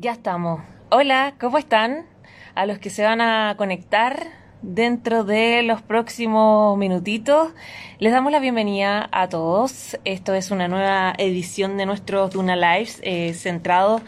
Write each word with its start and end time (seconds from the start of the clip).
Ya 0.00 0.12
estamos. 0.12 0.60
Hola, 0.90 1.34
¿cómo 1.40 1.58
están? 1.58 2.06
A 2.54 2.66
los 2.66 2.78
que 2.78 2.88
se 2.88 3.02
van 3.02 3.20
a 3.20 3.56
conectar 3.58 4.28
dentro 4.62 5.24
de 5.24 5.64
los 5.64 5.82
próximos 5.82 6.78
minutitos, 6.78 7.50
les 7.98 8.12
damos 8.12 8.30
la 8.30 8.38
bienvenida 8.38 9.08
a 9.10 9.28
todos. 9.28 9.98
Esto 10.04 10.34
es 10.34 10.52
una 10.52 10.68
nueva 10.68 11.14
edición 11.18 11.76
de 11.76 11.86
nuestro 11.86 12.28
Duna 12.28 12.54
Lives 12.54 13.00
eh, 13.02 13.34
centrado 13.34 14.00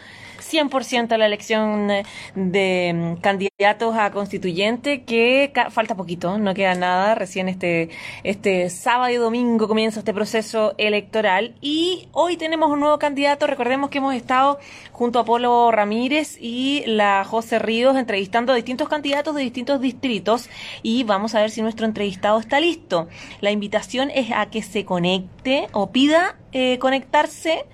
100% 0.51 1.11
a 1.11 1.17
la 1.17 1.25
elección 1.25 1.87
de 2.35 2.91
mm, 2.93 3.21
candidatos 3.21 3.95
a 3.95 4.11
constituyente, 4.11 5.03
que 5.03 5.51
falta 5.69 5.95
poquito, 5.95 6.37
no 6.37 6.53
queda 6.53 6.75
nada. 6.75 7.15
Recién 7.15 7.47
este, 7.47 7.89
este 8.23 8.69
sábado 8.69 9.13
y 9.13 9.17
domingo 9.17 9.67
comienza 9.67 9.99
este 9.99 10.13
proceso 10.13 10.73
electoral 10.77 11.55
y 11.61 12.07
hoy 12.11 12.37
tenemos 12.37 12.69
un 12.71 12.79
nuevo 12.79 12.99
candidato. 12.99 13.47
Recordemos 13.47 13.89
que 13.89 13.99
hemos 13.99 14.15
estado 14.15 14.59
junto 14.91 15.19
a 15.19 15.25
Polo 15.25 15.71
Ramírez 15.71 16.37
y 16.39 16.83
la 16.85 17.23
José 17.23 17.59
Ríos 17.59 17.95
entrevistando 17.95 18.51
a 18.51 18.55
distintos 18.55 18.89
candidatos 18.89 19.35
de 19.35 19.41
distintos 19.41 19.79
distritos 19.79 20.49
y 20.83 21.03
vamos 21.03 21.35
a 21.35 21.41
ver 21.41 21.51
si 21.51 21.61
nuestro 21.61 21.85
entrevistado 21.85 22.39
está 22.39 22.59
listo. 22.59 23.07
La 23.39 23.51
invitación 23.51 24.11
es 24.11 24.31
a 24.31 24.49
que 24.49 24.61
se 24.61 24.85
conecte 24.85 25.67
o 25.71 25.91
pida 25.91 26.37
eh, 26.51 26.79
conectarse 26.79 27.65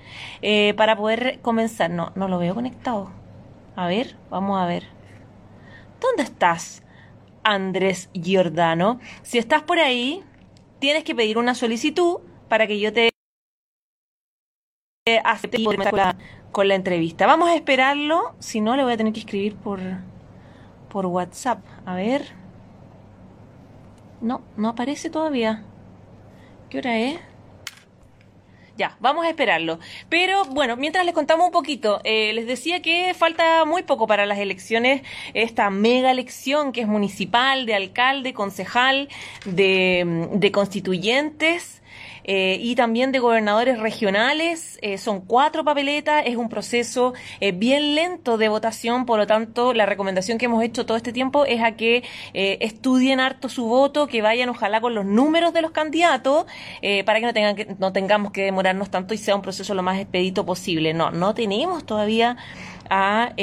eh, 0.41 0.73
para 0.76 0.95
poder 0.95 1.40
comenzar. 1.41 1.90
No, 1.90 2.12
no 2.16 2.27
lo 2.27 2.40
veo 2.40 2.55
conectado. 2.55 3.12
A 3.76 3.88
ver, 3.88 4.16
vamos 4.30 4.59
a 4.59 4.66
ver. 4.66 4.84
¿Dónde 5.99 6.23
estás, 6.23 6.84
Andrés 7.44 8.09
Giordano? 8.13 8.99
Si 9.23 9.38
estás 9.38 9.63
por 9.63 9.80
ahí, 9.80 10.23
tienes 10.80 11.04
que 11.04 11.16
pedir 11.16 11.38
una 11.38 11.55
solicitud 11.55 12.20
para 12.49 12.68
que 12.68 12.80
yo 12.80 12.94
te 12.94 13.09
acepte 15.23 15.63
con 15.63 15.77
la, 15.77 16.18
con 16.52 16.68
la 16.68 16.76
entrevista. 16.76 17.26
Vamos 17.26 17.49
a 17.49 17.55
esperarlo, 17.55 18.35
si 18.40 18.62
no 18.62 18.76
le 18.76 18.84
voy 18.84 18.94
a 18.94 18.98
tener 18.98 19.13
que 19.13 19.20
escribir 19.20 19.55
por, 19.55 19.79
por 20.90 21.05
WhatsApp. 21.05 21.63
A 21.85 21.96
ver. 21.96 22.26
No, 24.21 24.41
no 24.55 24.70
aparece 24.70 25.10
todavía. 25.10 25.63
¿Qué 26.70 26.79
hora 26.79 26.98
es? 26.98 27.20
Ya, 28.77 28.95
vamos 28.99 29.25
a 29.25 29.29
esperarlo. 29.29 29.79
Pero 30.07 30.45
bueno, 30.45 30.75
mientras 30.77 31.03
les 31.03 31.15
contamos 31.15 31.47
un 31.47 31.51
poquito, 31.51 31.99
eh, 32.03 32.31
les 32.33 32.45
decía 32.45 32.81
que 32.81 33.13
falta 33.15 33.65
muy 33.65 33.81
poco 33.81 34.05
para 34.05 34.27
las 34.27 34.37
elecciones, 34.37 35.01
esta 35.33 35.71
mega 35.71 36.11
elección 36.11 36.71
que 36.71 36.81
es 36.81 36.87
municipal, 36.87 37.65
de 37.65 37.73
alcalde, 37.73 38.33
concejal, 38.33 39.09
de, 39.45 40.29
de 40.33 40.51
constituyentes. 40.51 41.81
Eh, 42.29 42.59
y 42.61 42.75
también 42.75 43.13
de 43.13 43.20
gobernadores 43.20 43.79
regionales. 43.79 44.77
Eh, 44.81 44.97
son 44.97 45.21
cuatro 45.21 45.63
papeletas, 45.63 46.23
es 46.25 46.35
un 46.35 46.49
proceso 46.49 47.13
eh, 47.39 47.53
bien 47.53 47.95
lento 47.95 48.37
de 48.37 48.49
votación, 48.49 49.05
por 49.05 49.17
lo 49.17 49.25
tanto 49.25 49.73
la 49.73 49.85
recomendación 49.85 50.37
que 50.37 50.45
hemos 50.45 50.61
hecho 50.61 50.85
todo 50.85 50.98
este 50.98 51.13
tiempo 51.13 51.45
es 51.45 51.63
a 51.63 51.77
que 51.77 52.03
estudien 52.33 53.20
harto 53.21 53.48
su 53.48 53.65
voto, 53.65 54.07
que 54.07 54.21
vayan 54.21 54.49
ojalá 54.49 54.81
con 54.81 54.93
los 54.93 55.05
números 55.05 55.53
de 55.53 55.61
los 55.61 55.71
candidatos 55.71 56.45
para 57.05 57.20
que 57.20 57.25
no, 57.25 57.33
tengan 57.33 57.55
que 57.55 57.75
no 57.79 57.93
tengamos 57.93 58.31
que 58.31 58.43
demorarnos 58.43 58.89
tanto 58.89 59.13
y 59.13 59.17
sea 59.17 59.35
un 59.35 59.41
proceso 59.41 59.73
lo 59.73 59.83
más 59.83 59.98
expedito 59.98 60.45
posible. 60.45 60.93
No, 60.93 61.11
no 61.11 61.33
tenemos 61.33 61.85
todavía 61.85 62.35
a 62.89 63.33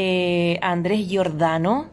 Andrés 0.61 1.09
Giordano. 1.09 1.89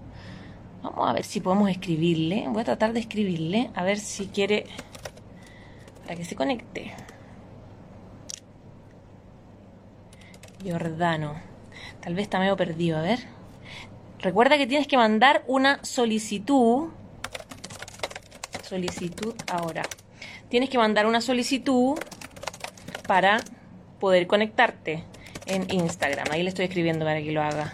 Vamos 0.83 1.09
a 1.09 1.13
ver 1.13 1.23
si 1.23 1.39
podemos 1.39 1.69
escribirle. 1.69 2.45
Voy 2.49 2.61
a 2.61 2.65
tratar 2.65 2.91
de 2.93 2.99
escribirle, 2.99 3.69
a 3.75 3.83
ver 3.83 3.99
si 3.99 4.27
quiere 4.27 4.65
que 6.15 6.25
se 6.25 6.35
conecte. 6.35 6.93
Jordano. 10.63 11.35
Tal 12.01 12.13
vez 12.15 12.23
está 12.23 12.39
medio 12.39 12.55
perdido, 12.55 12.97
a 12.97 13.01
ver. 13.01 13.19
Recuerda 14.19 14.57
que 14.57 14.67
tienes 14.67 14.87
que 14.87 14.97
mandar 14.97 15.43
una 15.47 15.83
solicitud. 15.83 16.89
Solicitud 18.63 19.33
ahora. 19.51 19.83
Tienes 20.49 20.69
que 20.69 20.77
mandar 20.77 21.05
una 21.05 21.21
solicitud 21.21 21.97
para 23.07 23.39
poder 23.99 24.27
conectarte 24.27 25.03
en 25.45 25.71
Instagram. 25.71 26.27
Ahí 26.31 26.43
le 26.43 26.49
estoy 26.49 26.65
escribiendo 26.65 27.05
para 27.05 27.21
que 27.21 27.31
lo 27.31 27.41
haga. 27.41 27.73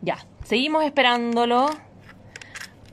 Ya, 0.00 0.26
seguimos 0.44 0.84
esperándolo 0.84 1.70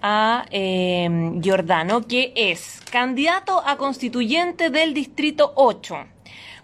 a 0.01 0.45
eh, 0.51 1.39
Giordano, 1.41 2.07
que 2.07 2.33
es 2.35 2.81
candidato 2.91 3.61
a 3.65 3.77
constituyente 3.77 4.69
del 4.69 4.93
Distrito 4.93 5.53
8. 5.55 5.95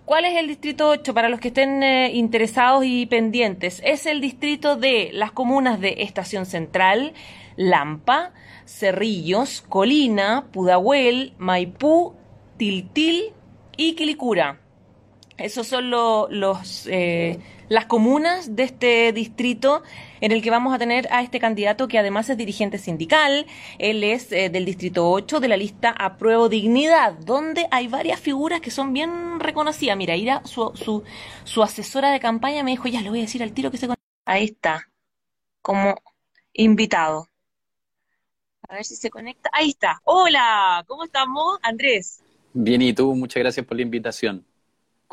¿Cuál 0.06 0.26
es 0.26 0.38
el 0.38 0.48
Distrito 0.48 0.88
8 0.88 1.14
para 1.16 1.30
los 1.30 1.40
que 1.40 1.48
estén 1.48 1.82
eh, 1.82 2.12
interesados 2.14 2.86
y 2.86 3.08
pendientes? 3.08 3.82
Es 3.84 4.06
el 4.06 4.22
distrito 4.22 4.76
de 4.76 5.10
las 5.14 5.32
comunas 5.32 5.80
de 5.80 5.96
Estación 6.00 6.46
Central, 6.46 7.14
Lampa, 7.56 8.32
Cerrillos, 8.68 9.62
Colina, 9.68 10.46
Pudahuel, 10.52 11.34
Maipú, 11.40 12.14
Tiltil 12.58 13.34
y 13.78 13.94
Quilicura. 13.96 14.60
Esos 15.38 15.68
son 15.68 15.90
los, 15.90 16.88
eh, 16.88 17.40
las 17.68 17.86
comunas 17.88 18.56
de 18.56 18.64
este 18.64 19.12
distrito 19.12 19.84
en 20.22 20.32
el 20.32 20.42
que 20.42 20.50
vamos 20.50 20.74
a 20.74 20.80
tener 20.80 21.12
a 21.12 21.22
este 21.22 21.40
candidato 21.40 21.90
que 21.90 22.00
además 22.00 22.30
es 22.30 22.38
dirigente 22.38 22.78
sindical. 22.78 23.46
Él 23.78 24.04
es 24.04 24.32
eh, 24.32 24.50
del 24.50 24.64
distrito 24.64 25.10
8 25.12 25.42
de 25.42 25.48
la 25.50 25.58
lista 25.58 25.92
Apruebo 25.92 26.48
Dignidad, 26.48 27.14
donde 27.20 27.68
hay 27.72 27.88
varias 27.88 28.20
figuras 28.20 28.62
que 28.62 28.72
son 28.72 28.94
bien 28.94 29.40
reconocidas. 29.42 29.98
Mira, 29.98 30.16
Ira, 30.16 30.42
su, 30.46 30.72
su, 30.74 31.04
su 31.44 31.64
asesora 31.64 32.12
de 32.12 32.22
campaña 32.22 32.64
me 32.64 32.72
dijo, 32.72 32.88
ya 32.88 33.02
le 33.02 33.10
voy 33.10 33.20
a 33.20 33.24
decir 33.24 33.44
al 33.44 33.52
tiro 33.52 33.72
que 33.72 33.78
se 33.78 33.88
conecta. 33.88 34.06
Ahí 34.26 34.46
está, 34.46 34.90
como 35.62 35.96
invitado. 36.54 37.28
A 38.70 38.76
ver 38.76 38.86
si 38.86 38.96
se 38.96 39.10
conecta. 39.10 39.50
Ahí 39.54 39.70
está. 39.70 40.00
Hola, 40.06 40.84
¿cómo 40.88 41.04
estamos, 41.04 41.60
Andrés? 41.62 42.24
Bien, 42.54 42.82
y 42.82 42.94
tú, 42.94 43.14
muchas 43.16 43.42
gracias 43.42 43.66
por 43.66 43.76
la 43.76 43.84
invitación. 43.84 44.46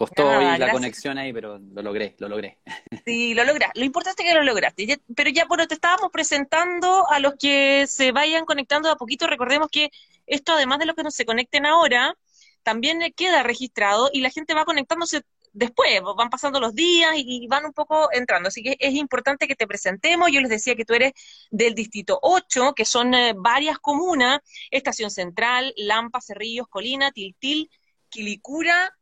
Costó 0.03 0.41
la 0.41 0.73
conexión 0.73 1.17
ahí, 1.17 1.33
pero 1.33 1.61
lo 1.61 1.81
logré, 1.81 2.17
lo 2.19 2.29
logré. 2.29 2.59
Sí, 3.05 3.35
lo 3.35 3.45
lograste. 3.45 3.79
Lo 3.79 3.87
importante 3.87 4.25
es 4.25 4.29
que 4.29 4.35
lo 4.35 4.43
lograste. 4.43 5.01
Pero 5.15 5.31
ya, 5.31 5.45
bueno, 5.45 5.69
te 5.69 5.75
estábamos 5.75 6.11
presentando 6.11 7.09
a 7.09 7.21
los 7.21 7.35
que 7.39 7.87
se 7.87 8.11
vayan 8.11 8.45
conectando 8.45 8.89
de 8.89 8.95
a 8.95 8.97
poquito. 8.97 9.29
Recordemos 9.29 9.69
que 9.71 9.91
esto, 10.27 10.55
además 10.55 10.81
de 10.81 10.87
los 10.87 10.97
que 10.97 11.05
no 11.05 11.13
se 11.13 11.25
conecten 11.25 11.67
ahora, 11.67 12.17
también 12.65 13.01
queda 13.15 13.45
registrado 13.45 14.11
y 14.13 14.23
la 14.23 14.31
gente 14.31 14.55
va 14.55 14.65
conectándose 14.65 15.23
después, 15.53 16.01
van 16.17 16.31
pasando 16.31 16.59
los 16.59 16.75
días 16.75 17.13
y 17.15 17.47
van 17.47 17.65
un 17.65 17.73
poco 17.73 18.09
entrando. 18.13 18.49
Así 18.49 18.61
que 18.61 18.77
es 18.81 18.95
importante 18.95 19.47
que 19.47 19.55
te 19.55 19.69
presentemos. 19.69 20.33
Yo 20.33 20.41
les 20.41 20.51
decía 20.51 20.75
que 20.75 20.85
tú 20.85 20.95
eres 20.95 21.13
del 21.53 21.77
distrito 21.77 22.19
8, 22.23 22.73
que 22.75 22.85
son 22.85 23.15
eh, 23.15 23.35
varias 23.37 23.79
comunas, 23.79 24.41
Estación 24.73 25.13
Central, 25.13 25.73
Lampa, 25.77 26.21
Cerrillos, 26.21 26.67
Colina, 26.67 27.13
Tiltil, 27.13 27.71
Quilicura, 28.09 28.93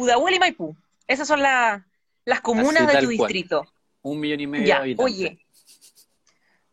Pudahuel 0.00 0.36
y 0.36 0.38
Maipú. 0.38 0.74
Esas 1.06 1.28
son 1.28 1.42
las 1.42 2.40
comunas 2.40 2.90
de 2.90 3.00
tu 3.00 3.08
distrito. 3.08 3.66
Un 4.00 4.18
millón 4.18 4.40
y 4.40 4.46
medio 4.46 4.64
de 4.64 4.72
habitantes. 4.72 5.14
Oye, 5.14 5.46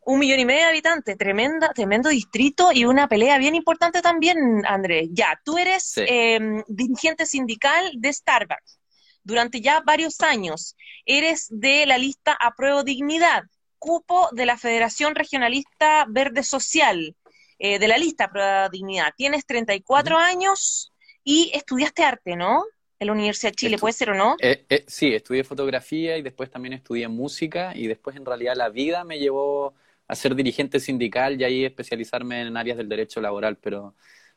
un 0.06 0.18
millón 0.18 0.40
y 0.40 0.46
medio 0.46 0.60
de 0.62 0.68
habitantes, 0.68 1.18
tremenda, 1.18 1.74
tremendo 1.74 2.08
distrito 2.08 2.70
y 2.72 2.86
una 2.86 3.06
pelea 3.06 3.36
bien 3.36 3.54
importante 3.54 4.00
también, 4.00 4.64
Andrés. 4.64 5.10
Ya, 5.12 5.38
tú 5.44 5.58
eres 5.58 5.92
em, 5.98 6.64
dirigente 6.68 7.26
sindical 7.26 7.90
de 7.96 8.10
Starbucks 8.10 8.80
durante 9.24 9.60
ya 9.60 9.82
varios 9.84 10.22
años. 10.22 10.74
Eres 11.04 11.48
de 11.50 11.84
la 11.84 11.98
lista 11.98 12.34
Apruebo 12.40 12.82
Dignidad, 12.82 13.42
cupo 13.78 14.30
de 14.32 14.46
la 14.46 14.56
Federación 14.56 15.14
Regionalista 15.14 16.06
Verde 16.08 16.42
Social, 16.42 17.14
eh, 17.58 17.78
de 17.78 17.88
la 17.88 17.98
lista 17.98 18.24
Apruebo 18.24 18.70
Dignidad. 18.70 19.12
Tienes 19.18 19.44
34 19.44 20.16
años 20.16 20.94
y 21.22 21.50
estudiaste 21.52 22.04
arte, 22.04 22.34
¿no? 22.34 22.64
En 23.00 23.06
la 23.06 23.12
Universidad 23.12 23.52
de 23.52 23.56
Chile, 23.56 23.78
¿puede 23.78 23.92
ser 23.92 24.10
o 24.10 24.14
no? 24.14 24.36
Eh, 24.40 24.64
eh, 24.68 24.84
sí, 24.86 25.14
estudié 25.14 25.44
fotografía 25.44 26.16
y 26.16 26.22
después 26.22 26.50
también 26.50 26.72
estudié 26.72 27.08
música 27.08 27.72
y 27.74 27.86
después 27.86 28.16
en 28.16 28.24
realidad 28.24 28.54
la 28.56 28.68
vida 28.68 29.04
me 29.04 29.18
llevó 29.18 29.74
a 30.06 30.14
ser 30.14 30.34
dirigente 30.34 30.80
sindical 30.80 31.40
y 31.40 31.44
ahí 31.44 31.64
especializarme 31.64 32.42
en 32.42 32.56
áreas 32.56 32.76
del 32.78 32.88
derecho 32.88 33.20
laboral, 33.20 33.56
pero 33.56 33.94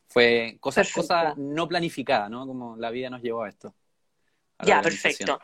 fue 0.07 0.57
cosas, 0.59 0.91
cosas 0.91 1.37
no 1.37 1.67
planificadas, 1.67 2.29
¿no? 2.29 2.45
Como 2.45 2.75
la 2.77 2.91
vida 2.91 3.09
nos 3.09 3.21
llevó 3.21 3.43
a 3.43 3.49
esto. 3.49 3.73
ya, 4.63 4.81
perfecto. 4.81 5.39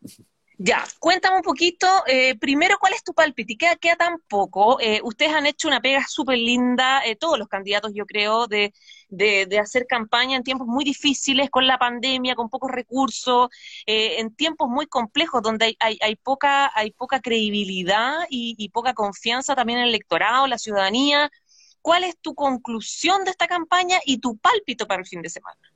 Ya, 0.58 0.84
cuéntame 1.00 1.36
un 1.36 1.42
poquito, 1.42 1.86
eh, 2.06 2.36
primero, 2.38 2.76
¿cuál 2.78 2.92
es 2.92 3.02
tu 3.02 3.14
palpite? 3.14 3.56
¿Queda, 3.56 3.76
queda 3.76 3.96
tan 3.96 4.18
poco? 4.28 4.78
Eh, 4.80 5.00
ustedes 5.02 5.32
han 5.34 5.46
hecho 5.46 5.66
una 5.66 5.80
pega 5.80 6.06
súper 6.06 6.38
linda, 6.38 7.04
eh, 7.04 7.16
todos 7.16 7.38
los 7.38 7.48
candidatos, 7.48 7.92
yo 7.94 8.06
creo, 8.06 8.46
de, 8.46 8.72
de, 9.08 9.58
hacer 9.58 9.86
campaña 9.86 10.36
en 10.36 10.44
tiempos 10.44 10.66
muy 10.68 10.84
difíciles, 10.84 11.50
con 11.50 11.66
la 11.66 11.78
pandemia, 11.78 12.36
con 12.36 12.48
pocos 12.48 12.70
recursos, 12.70 13.48
en 13.86 14.34
tiempos 14.36 14.68
muy 14.68 14.86
complejos, 14.86 15.42
donde 15.42 15.76
hay, 15.80 15.98
hay, 16.00 16.16
poca, 16.16 16.70
hay 16.74 16.92
poca 16.92 17.20
credibilidad 17.20 18.20
y, 18.30 18.54
y 18.58 18.68
poca 18.68 18.94
confianza 18.94 19.56
también 19.56 19.80
en 19.80 19.84
el 19.84 19.90
electorado, 19.90 20.46
la 20.46 20.58
ciudadanía. 20.58 21.30
¿Cuál 21.80 22.04
es 22.04 22.16
tu 22.18 22.34
conclusión 22.34 23.24
de 23.24 23.30
esta 23.32 23.48
campaña 23.48 23.98
y 24.04 24.18
tu 24.18 24.36
pálpito 24.38 24.86
para 24.86 25.00
el 25.00 25.08
fin 25.08 25.22
de 25.22 25.30
semana? 25.30 25.71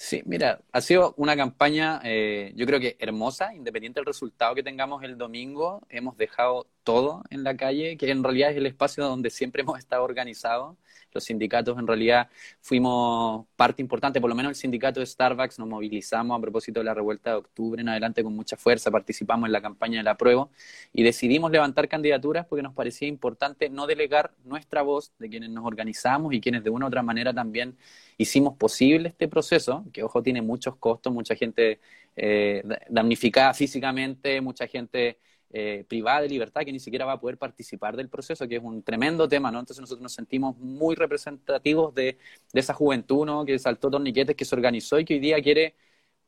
Sí, 0.00 0.22
mira, 0.26 0.60
ha 0.72 0.80
sido 0.80 1.12
una 1.16 1.36
campaña, 1.36 2.00
eh, 2.04 2.52
yo 2.54 2.66
creo 2.66 2.78
que 2.78 2.96
hermosa, 3.00 3.52
independiente 3.52 3.98
del 3.98 4.06
resultado 4.06 4.54
que 4.54 4.62
tengamos 4.62 5.02
el 5.02 5.18
domingo, 5.18 5.82
hemos 5.88 6.16
dejado 6.16 6.68
todo 6.84 7.24
en 7.30 7.42
la 7.42 7.56
calle, 7.56 7.96
que 7.96 8.08
en 8.08 8.22
realidad 8.22 8.52
es 8.52 8.58
el 8.58 8.66
espacio 8.66 9.04
donde 9.04 9.28
siempre 9.30 9.62
hemos 9.62 9.76
estado 9.76 10.04
organizados 10.04 10.76
los 11.12 11.24
sindicatos 11.24 11.78
en 11.78 11.86
realidad 11.86 12.28
fuimos 12.60 13.46
parte 13.56 13.82
importante, 13.82 14.20
por 14.20 14.30
lo 14.30 14.36
menos 14.36 14.50
el 14.50 14.56
sindicato 14.56 15.00
de 15.00 15.06
Starbucks 15.06 15.58
nos 15.58 15.68
movilizamos 15.68 16.36
a 16.36 16.40
propósito 16.40 16.80
de 16.80 16.84
la 16.84 16.94
revuelta 16.94 17.30
de 17.30 17.36
octubre 17.36 17.80
en 17.80 17.88
adelante 17.88 18.22
con 18.22 18.34
mucha 18.34 18.56
fuerza, 18.56 18.90
participamos 18.90 19.46
en 19.46 19.52
la 19.52 19.62
campaña 19.62 19.98
de 19.98 20.04
la 20.04 20.16
prueba 20.16 20.48
y 20.92 21.02
decidimos 21.02 21.50
levantar 21.50 21.88
candidaturas 21.88 22.46
porque 22.46 22.62
nos 22.62 22.74
parecía 22.74 23.08
importante 23.08 23.68
no 23.70 23.86
delegar 23.86 24.32
nuestra 24.44 24.82
voz 24.82 25.12
de 25.18 25.28
quienes 25.28 25.50
nos 25.50 25.64
organizamos 25.64 26.34
y 26.34 26.40
quienes 26.40 26.64
de 26.64 26.70
una 26.70 26.86
u 26.86 26.88
otra 26.88 27.02
manera 27.02 27.32
también 27.32 27.76
hicimos 28.16 28.56
posible 28.56 29.10
este 29.10 29.28
proceso, 29.28 29.84
que 29.92 30.02
ojo 30.02 30.22
tiene 30.22 30.42
muchos 30.42 30.76
costos, 30.76 31.12
mucha 31.12 31.34
gente 31.34 31.80
eh, 32.16 32.62
damnificada 32.88 33.54
físicamente, 33.54 34.40
mucha 34.40 34.66
gente 34.66 35.18
eh, 35.52 35.84
privada 35.88 36.22
de 36.22 36.28
libertad 36.28 36.62
que 36.64 36.72
ni 36.72 36.80
siquiera 36.80 37.04
va 37.04 37.12
a 37.12 37.20
poder 37.20 37.38
participar 37.38 37.96
del 37.96 38.08
proceso, 38.08 38.46
que 38.48 38.56
es 38.56 38.62
un 38.62 38.82
tremendo 38.82 39.28
tema, 39.28 39.50
¿no? 39.50 39.60
Entonces 39.60 39.80
nosotros 39.80 40.02
nos 40.02 40.12
sentimos 40.12 40.56
muy 40.58 40.94
representativos 40.94 41.94
de, 41.94 42.18
de 42.52 42.60
esa 42.60 42.74
juventud, 42.74 43.26
¿no? 43.26 43.44
Que 43.44 43.58
saltó 43.58 43.90
torniquetes, 43.90 44.36
que 44.36 44.44
se 44.44 44.54
organizó 44.54 44.98
y 44.98 45.04
que 45.04 45.14
hoy 45.14 45.20
día 45.20 45.40
quiere 45.42 45.74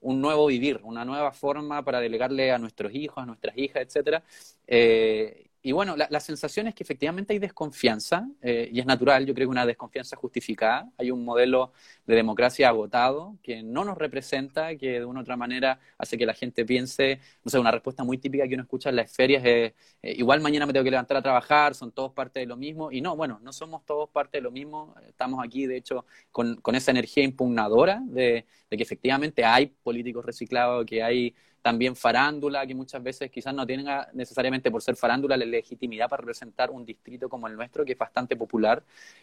un 0.01 0.21
nuevo 0.21 0.47
vivir, 0.47 0.81
una 0.83 1.05
nueva 1.05 1.33
forma 1.33 1.85
para 1.85 2.01
delegarle 2.01 2.53
a 2.53 2.59
nuestros 2.59 2.95
hijos, 2.95 3.23
a 3.23 3.27
nuestras 3.27 3.57
hijas, 3.59 3.83
etcétera. 3.83 4.23
Eh, 4.67 5.50
y 5.63 5.73
bueno, 5.73 5.95
la, 5.95 6.21
sensación 6.21 6.69
es 6.69 6.75
que 6.75 6.83
efectivamente 6.83 7.35
hay 7.35 7.39
desconfianza, 7.39 8.27
eh, 8.41 8.71
y 8.73 8.81
es 8.81 8.87
natural, 8.87 9.27
yo 9.27 9.35
creo 9.35 9.47
que 9.47 9.51
una 9.51 9.67
desconfianza 9.67 10.17
justificada. 10.17 10.91
Hay 10.97 11.11
un 11.11 11.23
modelo 11.23 11.73
de 12.07 12.15
democracia 12.15 12.69
agotado 12.69 13.37
que 13.43 13.63
no 13.63 13.85
nos 13.85 13.99
representa, 13.99 14.75
que 14.77 15.01
de 15.01 15.05
una 15.05 15.21
u 15.21 15.23
otra 15.23 15.37
manera 15.37 15.79
hace 15.99 16.17
que 16.17 16.25
la 16.25 16.33
gente 16.33 16.65
piense, 16.65 17.21
no 17.45 17.51
sé, 17.51 17.59
una 17.59 17.71
respuesta 17.71 18.05
muy 18.05 18.17
típica 18.17 18.49
que 18.49 18.55
uno 18.55 18.63
escucha 18.63 18.89
en 18.89 18.97
las 18.97 19.13
ferias 19.13 19.43
es, 19.45 19.75
eh, 20.03 20.15
igual 20.17 20.41
mañana 20.41 20.65
me 20.65 20.73
tengo 20.73 20.85
que 20.85 20.93
levantar 20.93 21.19
a 21.19 21.23
trabajar, 21.23 21.75
son 21.75 21.93
todos 21.93 22.13
parte 22.13 22.41
de 22.41 22.47
lo 22.47 22.57
mismo, 22.57 22.91
y 22.91 23.03
no, 23.03 23.15
bueno, 23.15 23.39
no 23.43 23.53
somos 23.53 23.85
todos 23.85 24.09
parte 24.09 24.39
de 24.39 24.43
lo 24.43 24.51
mismo, 24.51 24.95
estamos 25.09 25.45
aquí, 25.45 25.67
de 25.67 25.77
hecho, 25.77 26.07
con, 26.33 26.57
con 26.57 26.75
esa 26.75 26.91
energía 26.91 27.23
impugnadora 27.23 28.01
de, 28.07 28.47
de 28.71 28.77
que 28.79 28.83
efectivamente 28.83 29.45
hay 29.45 29.67
políticos 29.83 30.25
reciclados, 30.25 30.87
que 30.87 31.03
hay 31.03 31.35
también 31.63 31.95
farándula, 31.95 32.67
que 32.67 32.75
muchas 32.75 33.03
veces 33.03 33.31
quizás 33.31 33.55
no 33.55 33.67
tenga 33.67 34.09
necesariamente 34.15 34.71
por 34.71 34.83
ser 34.83 34.97
farándula 34.97 35.37
la 35.37 35.45
legitimidad 35.45 36.09
para 36.09 36.23
representar 36.23 36.71
un 36.71 36.85
distrito 36.85 37.29
como 37.29 37.47
el 37.49 37.57
nuestro, 37.57 37.85
que 37.85 37.93
es 37.93 37.99
bastante 37.99 38.37
popular, 38.37 38.83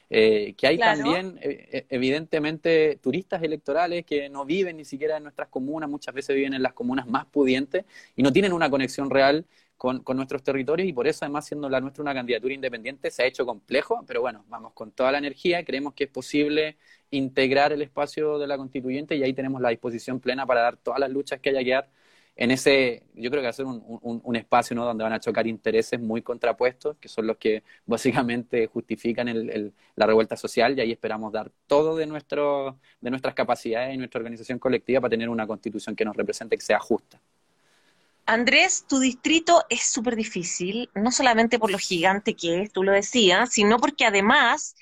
eh, 0.10 0.54
que 0.56 0.68
hay 0.68 0.78
también 0.78 1.40
eh, 1.42 1.70
eh, 1.72 1.86
evidentemente 1.90 3.00
turistas 3.02 3.42
electorales 3.42 4.06
que 4.06 4.30
no 4.30 4.46
viven 4.46 4.78
ni 4.78 4.86
siquiera 4.86 5.18
en 5.18 5.24
nuestras 5.24 5.48
comunas, 5.48 5.90
muchas 5.90 6.14
veces 6.14 6.36
viven 6.36 6.54
en 6.54 6.62
las 6.62 6.74
comunas 6.74 7.08
más 7.08 7.26
pudientes 7.26 7.86
y 8.16 8.22
no 8.22 8.32
tienen 8.32 8.54
una 8.54 8.70
conexión 8.70 9.10
real 9.10 9.46
con, 9.76 10.02
con, 10.04 10.18
nuestros 10.18 10.44
territorios 10.44 10.88
y 10.90 10.94
por 10.94 11.08
eso 11.08 11.26
además 11.26 11.46
siendo 11.46 11.70
la 11.70 11.80
nuestra 11.80 12.02
una 12.02 12.14
candidatura 12.14 12.54
independiente 12.54 13.12
se 13.12 13.24
ha 13.24 13.26
hecho 13.26 13.46
complejo, 13.46 14.04
pero 14.08 14.22
bueno, 14.22 14.44
vamos 14.48 14.74
con 14.74 14.92
toda 14.92 15.12
la 15.12 15.20
energía, 15.20 15.64
creemos 15.64 15.94
que 15.94 16.06
es 16.06 16.10
posible 16.10 16.78
integrar 17.12 17.72
el 17.74 17.82
espacio 17.82 18.38
de 18.38 18.48
la 18.48 18.58
constituyente 18.58 19.16
y 19.16 19.24
ahí 19.24 19.34
tenemos 19.34 19.62
la 19.62 19.70
disposición 19.70 20.20
plena 20.20 20.46
para 20.46 20.62
dar 20.62 20.78
todas 20.78 21.00
las 21.00 21.10
luchas 21.10 21.40
que 21.40 21.50
haya 21.50 21.64
que 21.64 21.72
dar 21.72 21.90
en 22.38 22.52
ese, 22.52 23.04
yo 23.16 23.32
creo 23.32 23.42
que 23.42 23.48
va 23.48 23.50
a 23.50 23.54
ser 23.54 23.66
un, 23.66 23.82
un, 24.02 24.36
espacio 24.36 24.76
¿no? 24.76 24.86
donde 24.86 25.04
van 25.04 25.14
a 25.14 25.20
chocar 25.20 25.48
intereses 25.48 26.00
muy 26.00 26.22
contrapuestos, 26.22 26.96
que 26.98 27.08
son 27.08 27.26
los 27.26 27.38
que 27.38 27.64
básicamente 27.88 28.68
justifican 28.68 29.28
el, 29.28 29.74
la 29.96 30.06
revuelta 30.06 30.38
social, 30.38 30.78
y 30.78 30.82
ahí 30.82 30.92
esperamos 30.92 31.34
dar 31.34 31.52
todo 31.66 31.96
de, 31.96 32.06
nuestro, 32.06 32.78
de 33.02 33.10
nuestras 33.10 33.34
capacidades 33.34 33.96
y 33.96 33.98
nuestra 33.98 34.20
organización 34.20 34.60
colectiva 34.60 35.02
para 35.02 35.10
tener 35.10 35.30
una 35.30 35.48
constitución 35.48 35.96
que 35.96 36.06
nos 36.06 36.16
represente, 36.16 36.56
que 36.56 36.64
sea 36.64 36.80
justa. 36.80 37.20
Andrés, 38.28 38.86
tu 38.88 39.00
distrito 39.00 39.64
es 39.70 39.84
súper 39.84 40.16
difícil, 40.16 40.92
no 40.94 41.12
solamente 41.12 41.58
por 41.58 41.72
lo 41.72 41.80
gigante 41.80 42.36
que 42.36 42.62
es, 42.62 42.72
tú 42.72 42.84
lo 42.84 42.92
decías, 42.92 43.52
sino 43.52 43.80
porque 43.80 44.06
además 44.06 44.76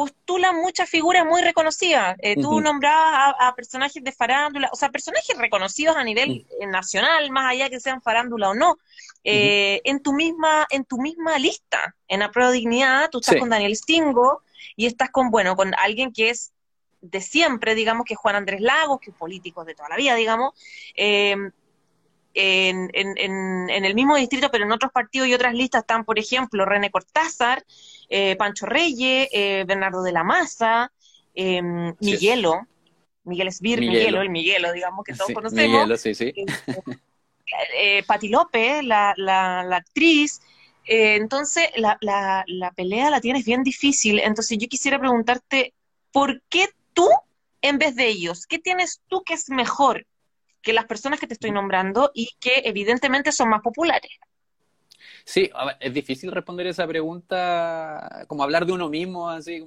postulan 0.00 0.56
muchas 0.56 0.88
figuras 0.88 1.26
muy 1.26 1.42
reconocidas. 1.42 2.16
Eh, 2.22 2.34
tú 2.34 2.62
nombrabas 2.62 3.34
a, 3.38 3.54
personajes 3.54 4.02
de 4.02 4.12
farándula, 4.12 4.70
o 4.72 4.76
sea, 4.76 4.88
personajes 4.88 5.36
reconocidos 5.36 5.94
a 5.94 6.02
nivel 6.02 6.46
eh, 6.58 6.66
nacional, 6.66 7.30
más 7.30 7.52
allá 7.52 7.68
que 7.68 7.80
sean 7.80 8.00
farándula 8.00 8.48
o 8.48 8.54
no. 8.54 8.78
Eh, 9.24 9.82
en 9.84 10.00
tu 10.02 10.14
misma 10.14 10.66
en 10.70 10.86
tu 10.86 10.96
misma 10.96 11.38
lista, 11.38 11.94
en 12.08 12.20
la 12.20 12.30
prueba 12.30 12.50
de 12.50 12.56
dignidad, 12.56 13.10
tú 13.10 13.18
estás 13.18 13.36
con 13.36 13.50
Daniel 13.50 13.76
Stingo 13.76 14.40
y 14.74 14.86
estás 14.86 15.10
con, 15.10 15.30
bueno, 15.30 15.54
con 15.54 15.74
alguien 15.74 16.14
que 16.14 16.30
es 16.30 16.52
de 17.02 17.20
siempre, 17.20 17.74
digamos, 17.74 18.06
que 18.06 18.14
es 18.14 18.20
Juan 18.20 18.36
Andrés 18.36 18.62
Lagos, 18.62 19.00
que 19.00 19.10
es 19.10 19.16
político 19.18 19.66
de 19.66 19.74
toda 19.74 19.90
la 19.90 19.96
vida, 19.96 20.14
digamos. 20.14 20.54
En, 22.34 22.90
en, 22.94 23.84
el 23.84 23.94
mismo 23.94 24.16
distrito, 24.16 24.50
pero 24.50 24.64
en 24.64 24.72
otros 24.72 24.92
partidos 24.92 25.28
y 25.28 25.34
otras 25.34 25.54
listas 25.54 25.82
están, 25.82 26.04
por 26.04 26.18
ejemplo, 26.18 26.64
René 26.64 26.90
Cortázar, 26.90 27.64
eh, 28.08 28.36
Pancho 28.36 28.66
Reyes, 28.66 29.28
eh, 29.32 29.64
Bernardo 29.66 30.02
de 30.02 30.12
la 30.12 30.24
Maza, 30.24 30.92
eh, 31.34 31.62
Miguelo, 32.00 32.66
Miguel 33.24 33.48
Esbir, 33.48 33.80
Miguelo. 33.80 34.22
el 34.22 34.30
Miguelo, 34.30 34.72
digamos, 34.72 35.04
que 35.04 35.14
todos 35.14 35.32
conocemos. 35.32 35.72
Miguelo, 35.72 35.96
sí, 35.96 36.14
sí. 36.14 36.32
Eh, 37.76 38.04
Pati 38.06 38.28
López, 38.28 38.84
la, 38.84 39.12
la, 39.16 39.76
actriz. 39.76 40.40
entonces, 40.84 41.64
la, 41.74 41.98
la, 42.00 42.44
la 42.46 42.70
pelea 42.70 43.10
la 43.10 43.20
tienes 43.20 43.44
bien 43.44 43.64
difícil. 43.64 44.20
Entonces, 44.20 44.56
yo 44.56 44.68
quisiera 44.68 45.00
preguntarte, 45.00 45.74
¿por 46.12 46.42
qué 46.48 46.68
tú 46.92 47.08
en 47.60 47.78
vez 47.78 47.96
de 47.96 48.06
ellos? 48.06 48.46
¿Qué 48.46 48.60
tienes 48.60 49.02
tú 49.08 49.24
que 49.24 49.34
es 49.34 49.50
mejor 49.50 50.06
que 50.62 50.72
las 50.72 50.86
personas 50.86 51.20
que 51.20 51.26
te 51.26 51.34
estoy 51.34 51.50
nombrando 51.50 52.10
y 52.14 52.30
que 52.38 52.62
evidentemente 52.64 53.32
son 53.32 53.48
más 53.48 53.62
populares? 53.62 54.10
Sí, 55.24 55.50
es 55.78 55.94
difícil 55.94 56.32
responder 56.32 56.66
esa 56.66 56.86
pregunta, 56.86 58.24
como 58.26 58.42
hablar 58.42 58.66
de 58.66 58.72
uno 58.72 58.88
mismo, 58.88 59.28
así 59.28 59.62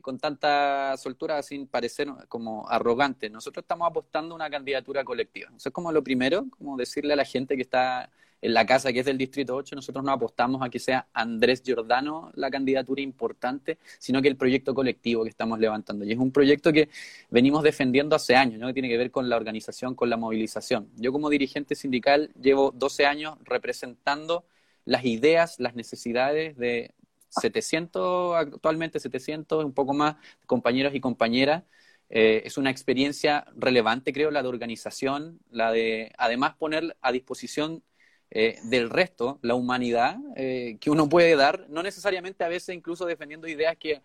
con 0.00 0.18
tanta 0.18 0.96
soltura 0.96 1.42
sin 1.42 1.66
parecer 1.66 2.08
como 2.28 2.68
arrogante. 2.68 3.28
Nosotros 3.28 3.64
estamos 3.64 3.88
apostando 3.88 4.34
a 4.34 4.36
una 4.36 4.50
candidatura 4.50 5.04
colectiva. 5.04 5.50
Eso 5.56 5.68
es 5.68 5.72
como 5.72 5.92
lo 5.92 6.02
primero, 6.02 6.46
como 6.50 6.76
decirle 6.76 7.14
a 7.14 7.16
la 7.16 7.24
gente 7.24 7.56
que 7.56 7.62
está 7.62 8.10
en 8.40 8.54
la 8.54 8.64
casa 8.66 8.92
que 8.92 9.00
es 9.00 9.06
del 9.06 9.18
Distrito 9.18 9.56
8, 9.56 9.74
nosotros 9.76 10.04
no 10.04 10.12
apostamos 10.12 10.62
a 10.62 10.68
que 10.68 10.78
sea 10.78 11.08
Andrés 11.12 11.62
Giordano 11.64 12.30
la 12.34 12.50
candidatura 12.50 13.02
importante, 13.02 13.78
sino 13.98 14.22
que 14.22 14.28
el 14.28 14.36
proyecto 14.36 14.74
colectivo 14.74 15.24
que 15.24 15.30
estamos 15.30 15.58
levantando. 15.58 16.04
Y 16.04 16.12
es 16.12 16.18
un 16.18 16.30
proyecto 16.30 16.72
que 16.72 16.88
venimos 17.30 17.62
defendiendo 17.62 18.14
hace 18.14 18.36
años, 18.36 18.60
¿no? 18.60 18.68
que 18.68 18.74
tiene 18.74 18.88
que 18.88 18.96
ver 18.96 19.10
con 19.10 19.28
la 19.28 19.36
organización, 19.36 19.94
con 19.94 20.08
la 20.10 20.16
movilización. 20.16 20.88
Yo 20.96 21.12
como 21.12 21.30
dirigente 21.30 21.74
sindical 21.74 22.30
llevo 22.40 22.72
12 22.72 23.06
años 23.06 23.38
representando 23.44 24.44
las 24.84 25.04
ideas, 25.04 25.58
las 25.58 25.74
necesidades 25.74 26.56
de 26.56 26.94
700, 27.28 28.36
actualmente 28.36 29.00
700, 29.00 29.64
un 29.64 29.72
poco 29.72 29.94
más, 29.94 30.16
compañeros 30.46 30.94
y 30.94 31.00
compañeras. 31.00 31.64
Eh, 32.10 32.42
es 32.46 32.56
una 32.56 32.70
experiencia 32.70 33.46
relevante, 33.54 34.12
creo, 34.14 34.30
la 34.30 34.42
de 34.42 34.48
organización, 34.48 35.40
la 35.50 35.70
de 35.72 36.12
además 36.16 36.54
poner 36.56 36.96
a 37.02 37.12
disposición 37.12 37.82
eh, 38.30 38.58
del 38.64 38.90
resto 38.90 39.38
la 39.42 39.54
humanidad 39.54 40.18
eh, 40.36 40.76
que 40.80 40.90
uno 40.90 41.08
puede 41.08 41.34
dar, 41.36 41.66
no 41.68 41.82
necesariamente 41.82 42.44
a 42.44 42.48
veces 42.48 42.74
incluso 42.74 43.06
defendiendo 43.06 43.48
ideas 43.48 43.76
que, 43.76 44.02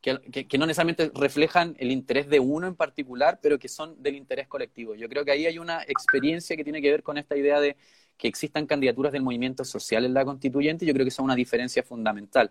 que, 0.00 0.18
que, 0.48 0.58
no 0.58 0.66
necesariamente 0.66 1.10
reflejan 1.14 1.76
el 1.78 1.92
interés 1.92 2.28
de 2.28 2.40
uno 2.40 2.66
en 2.66 2.74
particular, 2.74 3.38
pero 3.42 3.58
que 3.58 3.68
son 3.68 4.02
del 4.02 4.16
interés 4.16 4.48
colectivo. 4.48 4.94
Yo 4.94 5.08
creo 5.08 5.24
que 5.24 5.32
ahí 5.32 5.46
hay 5.46 5.58
una 5.58 5.82
experiencia 5.82 6.56
que 6.56 6.64
tiene 6.64 6.82
que 6.82 6.90
ver 6.90 7.02
con 7.02 7.18
esta 7.18 7.36
idea 7.36 7.60
de 7.60 7.76
que 8.16 8.28
existan 8.28 8.66
candidaturas 8.66 9.12
del 9.12 9.22
movimiento 9.22 9.64
social 9.64 10.04
en 10.04 10.14
la 10.14 10.24
constituyente, 10.24 10.84
yo 10.86 10.92
creo 10.92 11.04
que 11.04 11.08
es 11.08 11.18
una 11.18 11.34
diferencia 11.34 11.82
fundamental. 11.82 12.50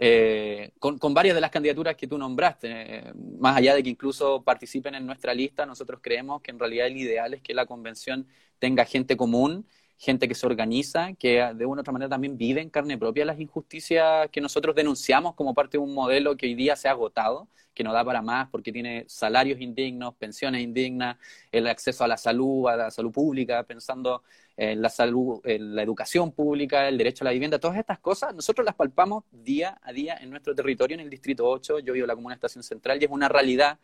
Eh, 0.00 0.70
con, 0.78 1.12
varias 1.12 1.34
de 1.34 1.40
las 1.40 1.50
candidaturas 1.50 1.96
que 1.96 2.06
tú 2.06 2.16
nombraste, 2.16 2.68
eh, 2.70 3.12
más 3.40 3.56
allá 3.56 3.74
de 3.74 3.82
que 3.82 3.90
incluso 3.90 4.42
participen 4.44 4.94
en 4.94 5.04
nuestra 5.04 5.34
lista, 5.34 5.66
nosotros 5.66 5.98
creemos 6.00 6.40
que 6.40 6.52
en 6.52 6.58
realidad 6.60 6.86
el 6.86 6.96
ideal 6.96 7.34
es 7.34 7.42
que 7.42 7.52
la 7.52 7.66
convención 7.66 8.28
tenga 8.60 8.84
gente 8.84 9.16
común, 9.16 9.66
gente 9.98 10.28
que 10.28 10.34
se 10.34 10.46
organiza, 10.46 11.12
que 11.14 11.44
de 11.54 11.66
una 11.66 11.80
u 11.80 11.82
otra 11.82 11.92
manera 11.92 12.08
también 12.08 12.38
vive 12.38 12.60
en 12.60 12.70
carne 12.70 12.96
propia 12.96 13.24
las 13.24 13.40
injusticias 13.40 14.28
que 14.30 14.40
nosotros 14.40 14.74
denunciamos 14.74 15.34
como 15.34 15.54
parte 15.54 15.76
de 15.76 15.82
un 15.82 15.92
modelo 15.92 16.36
que 16.36 16.46
hoy 16.46 16.54
día 16.54 16.76
se 16.76 16.86
ha 16.86 16.92
agotado, 16.92 17.48
que 17.74 17.82
no 17.82 17.92
da 17.92 18.04
para 18.04 18.22
más 18.22 18.48
porque 18.48 18.72
tiene 18.72 19.04
salarios 19.08 19.60
indignos, 19.60 20.14
pensiones 20.14 20.62
indignas, 20.62 21.16
el 21.50 21.66
acceso 21.66 22.04
a 22.04 22.08
la 22.08 22.16
salud, 22.16 22.68
a 22.68 22.76
la 22.76 22.90
salud 22.92 23.10
pública, 23.10 23.64
pensando 23.64 24.22
en 24.56 24.80
la 24.80 24.88
salud, 24.88 25.40
en 25.44 25.74
la 25.74 25.82
educación 25.82 26.30
pública, 26.30 26.88
el 26.88 26.96
derecho 26.96 27.24
a 27.24 27.26
la 27.26 27.32
vivienda, 27.32 27.58
todas 27.58 27.76
estas 27.76 27.98
cosas, 27.98 28.34
nosotros 28.34 28.64
las 28.64 28.76
palpamos 28.76 29.24
día 29.32 29.78
a 29.82 29.92
día 29.92 30.16
en 30.20 30.30
nuestro 30.30 30.54
territorio, 30.54 30.94
en 30.94 31.00
el 31.00 31.10
Distrito 31.10 31.44
8, 31.48 31.80
yo 31.80 31.92
vivo 31.92 32.04
en 32.04 32.08
la 32.08 32.14
Comuna 32.14 32.34
Estación 32.34 32.62
Central 32.62 32.98
y 33.00 33.04
es 33.04 33.10
una 33.10 33.28
realidad 33.28 33.78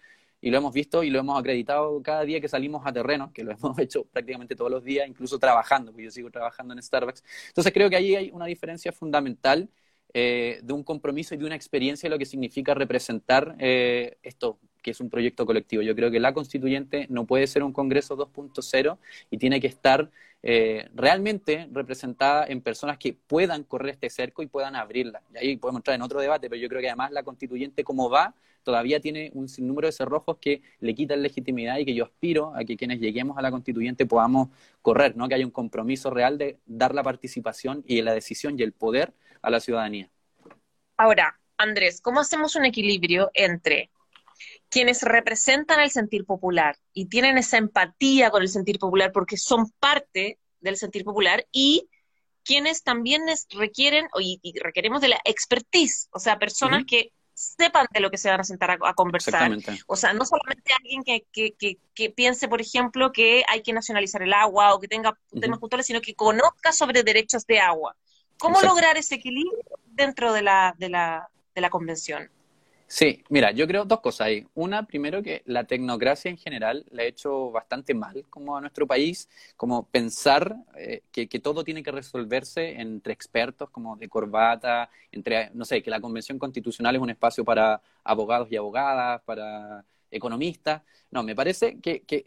y 0.44 0.50
lo 0.50 0.58
hemos 0.58 0.74
visto 0.74 1.02
y 1.02 1.08
lo 1.08 1.20
hemos 1.20 1.40
acreditado 1.40 2.02
cada 2.02 2.22
día 2.22 2.38
que 2.38 2.48
salimos 2.48 2.82
a 2.84 2.92
terreno, 2.92 3.32
que 3.32 3.42
lo 3.42 3.52
hemos 3.58 3.78
hecho 3.78 4.04
prácticamente 4.04 4.54
todos 4.54 4.70
los 4.70 4.84
días, 4.84 5.08
incluso 5.08 5.38
trabajando, 5.38 5.90
porque 5.90 6.04
yo 6.04 6.10
sigo 6.10 6.30
trabajando 6.30 6.74
en 6.74 6.82
Starbucks. 6.82 7.24
Entonces 7.48 7.72
creo 7.72 7.88
que 7.88 7.96
ahí 7.96 8.14
hay 8.14 8.30
una 8.30 8.44
diferencia 8.44 8.92
fundamental 8.92 9.70
eh, 10.12 10.60
de 10.62 10.72
un 10.74 10.84
compromiso 10.84 11.34
y 11.34 11.38
de 11.38 11.46
una 11.46 11.54
experiencia 11.54 12.10
de 12.10 12.14
lo 12.14 12.18
que 12.18 12.26
significa 12.26 12.74
representar 12.74 13.56
eh, 13.58 14.18
esto, 14.22 14.58
que 14.82 14.90
es 14.90 15.00
un 15.00 15.08
proyecto 15.08 15.46
colectivo. 15.46 15.82
Yo 15.82 15.96
creo 15.96 16.10
que 16.10 16.20
la 16.20 16.34
constituyente 16.34 17.06
no 17.08 17.24
puede 17.24 17.46
ser 17.46 17.62
un 17.62 17.72
Congreso 17.72 18.14
2.0 18.14 18.98
y 19.30 19.38
tiene 19.38 19.62
que 19.62 19.66
estar 19.68 20.10
eh, 20.46 20.90
realmente 20.92 21.70
representada 21.72 22.44
en 22.46 22.60
personas 22.60 22.98
que 22.98 23.14
puedan 23.14 23.64
correr 23.64 23.94
este 23.94 24.10
cerco 24.10 24.42
y 24.42 24.46
puedan 24.46 24.76
abrirla. 24.76 25.22
Y 25.32 25.38
ahí 25.38 25.56
podemos 25.56 25.78
entrar 25.78 25.94
en 25.94 26.02
otro 26.02 26.20
debate, 26.20 26.50
pero 26.50 26.60
yo 26.60 26.68
creo 26.68 26.82
que 26.82 26.88
además 26.88 27.12
la 27.12 27.22
constituyente 27.22 27.82
como 27.82 28.10
va, 28.10 28.34
todavía 28.62 29.00
tiene 29.00 29.30
un 29.32 29.48
sinnúmero 29.48 29.88
de 29.88 29.92
cerrojos 29.92 30.36
que 30.42 30.60
le 30.80 30.94
quitan 30.94 31.22
legitimidad 31.22 31.78
y 31.78 31.86
que 31.86 31.94
yo 31.94 32.04
aspiro 32.04 32.52
a 32.54 32.62
que 32.62 32.76
quienes 32.76 33.00
lleguemos 33.00 33.38
a 33.38 33.42
la 33.42 33.50
constituyente 33.50 34.04
podamos 34.04 34.50
correr, 34.82 35.16
¿no? 35.16 35.28
que 35.28 35.34
haya 35.36 35.46
un 35.46 35.50
compromiso 35.50 36.10
real 36.10 36.36
de 36.36 36.58
dar 36.66 36.94
la 36.94 37.02
participación 37.02 37.82
y 37.86 38.02
la 38.02 38.12
decisión 38.12 38.58
y 38.58 38.64
el 38.64 38.72
poder 38.72 39.14
a 39.40 39.48
la 39.48 39.60
ciudadanía. 39.60 40.10
Ahora, 40.98 41.40
Andrés, 41.56 42.02
¿cómo 42.02 42.20
hacemos 42.20 42.54
un 42.54 42.66
equilibrio 42.66 43.30
entre 43.32 43.88
quienes 44.74 45.02
representan 45.02 45.78
el 45.78 45.92
sentir 45.92 46.24
popular 46.24 46.76
y 46.92 47.06
tienen 47.06 47.38
esa 47.38 47.58
empatía 47.58 48.30
con 48.30 48.42
el 48.42 48.48
sentir 48.48 48.80
popular 48.80 49.12
porque 49.12 49.36
son 49.36 49.70
parte 49.78 50.40
del 50.58 50.76
sentir 50.76 51.04
popular 51.04 51.46
y 51.52 51.88
quienes 52.42 52.82
también 52.82 53.22
requieren 53.50 54.08
y, 54.18 54.40
requeremos 54.58 55.00
de 55.00 55.10
la 55.10 55.20
expertise, 55.24 56.08
o 56.10 56.18
sea, 56.18 56.40
personas 56.40 56.82
que 56.88 57.12
sepan 57.34 57.86
de 57.92 58.00
lo 58.00 58.10
que 58.10 58.18
se 58.18 58.28
van 58.28 58.40
a 58.40 58.44
sentar 58.44 58.76
a, 58.82 58.94
conversar. 58.94 59.56
O 59.86 59.94
sea, 59.94 60.12
no 60.12 60.24
solamente 60.26 60.72
alguien 60.76 61.04
que, 61.04 61.24
que, 61.30 61.78
que, 61.94 62.10
piense, 62.10 62.48
por 62.48 62.60
ejemplo, 62.60 63.12
que 63.12 63.44
hay 63.48 63.62
que 63.62 63.72
nacionalizar 63.72 64.22
el 64.22 64.32
agua 64.32 64.74
o 64.74 64.80
que 64.80 64.88
tenga 64.88 65.16
temas 65.40 65.60
puntuales, 65.60 65.86
sino 65.86 66.00
que 66.00 66.16
conozca 66.16 66.72
sobre 66.72 67.04
derechos 67.04 67.46
de 67.46 67.60
agua. 67.60 67.94
¿Cómo 68.38 68.60
lograr 68.60 68.96
ese 68.96 69.14
equilibrio 69.14 69.62
dentro 69.86 70.32
de 70.32 70.42
la, 70.42 70.74
de 70.78 70.88
la, 70.88 71.28
de 71.54 71.60
la 71.60 71.70
convención? 71.70 72.28
Sí, 72.94 73.24
mira, 73.28 73.50
yo 73.50 73.66
creo 73.66 73.84
dos 73.84 73.98
cosas 74.00 74.28
ahí. 74.28 74.46
Una, 74.54 74.86
primero 74.86 75.20
que 75.20 75.42
la 75.46 75.64
tecnocracia 75.64 76.30
en 76.30 76.36
general 76.36 76.86
la 76.92 77.02
ha 77.02 77.06
hecho 77.06 77.50
bastante 77.50 77.92
mal 77.92 78.24
como 78.30 78.56
a 78.56 78.60
nuestro 78.60 78.86
país, 78.86 79.28
como 79.56 79.88
pensar 79.88 80.54
eh, 80.76 81.02
que, 81.10 81.28
que, 81.28 81.40
todo 81.40 81.64
tiene 81.64 81.82
que 81.82 81.90
resolverse 81.90 82.80
entre 82.80 83.12
expertos, 83.12 83.68
como 83.70 83.96
de 83.96 84.08
corbata, 84.08 84.90
entre, 85.10 85.50
no 85.54 85.64
sé, 85.64 85.82
que 85.82 85.90
la 85.90 86.00
Convención 86.00 86.38
Constitucional 86.38 86.94
es 86.94 87.02
un 87.02 87.10
espacio 87.10 87.44
para 87.44 87.82
abogados 88.04 88.46
y 88.52 88.56
abogadas, 88.56 89.22
para 89.22 89.84
economistas. 90.08 90.82
No, 91.10 91.24
me 91.24 91.34
parece 91.34 91.80
que, 91.80 92.02
que 92.02 92.26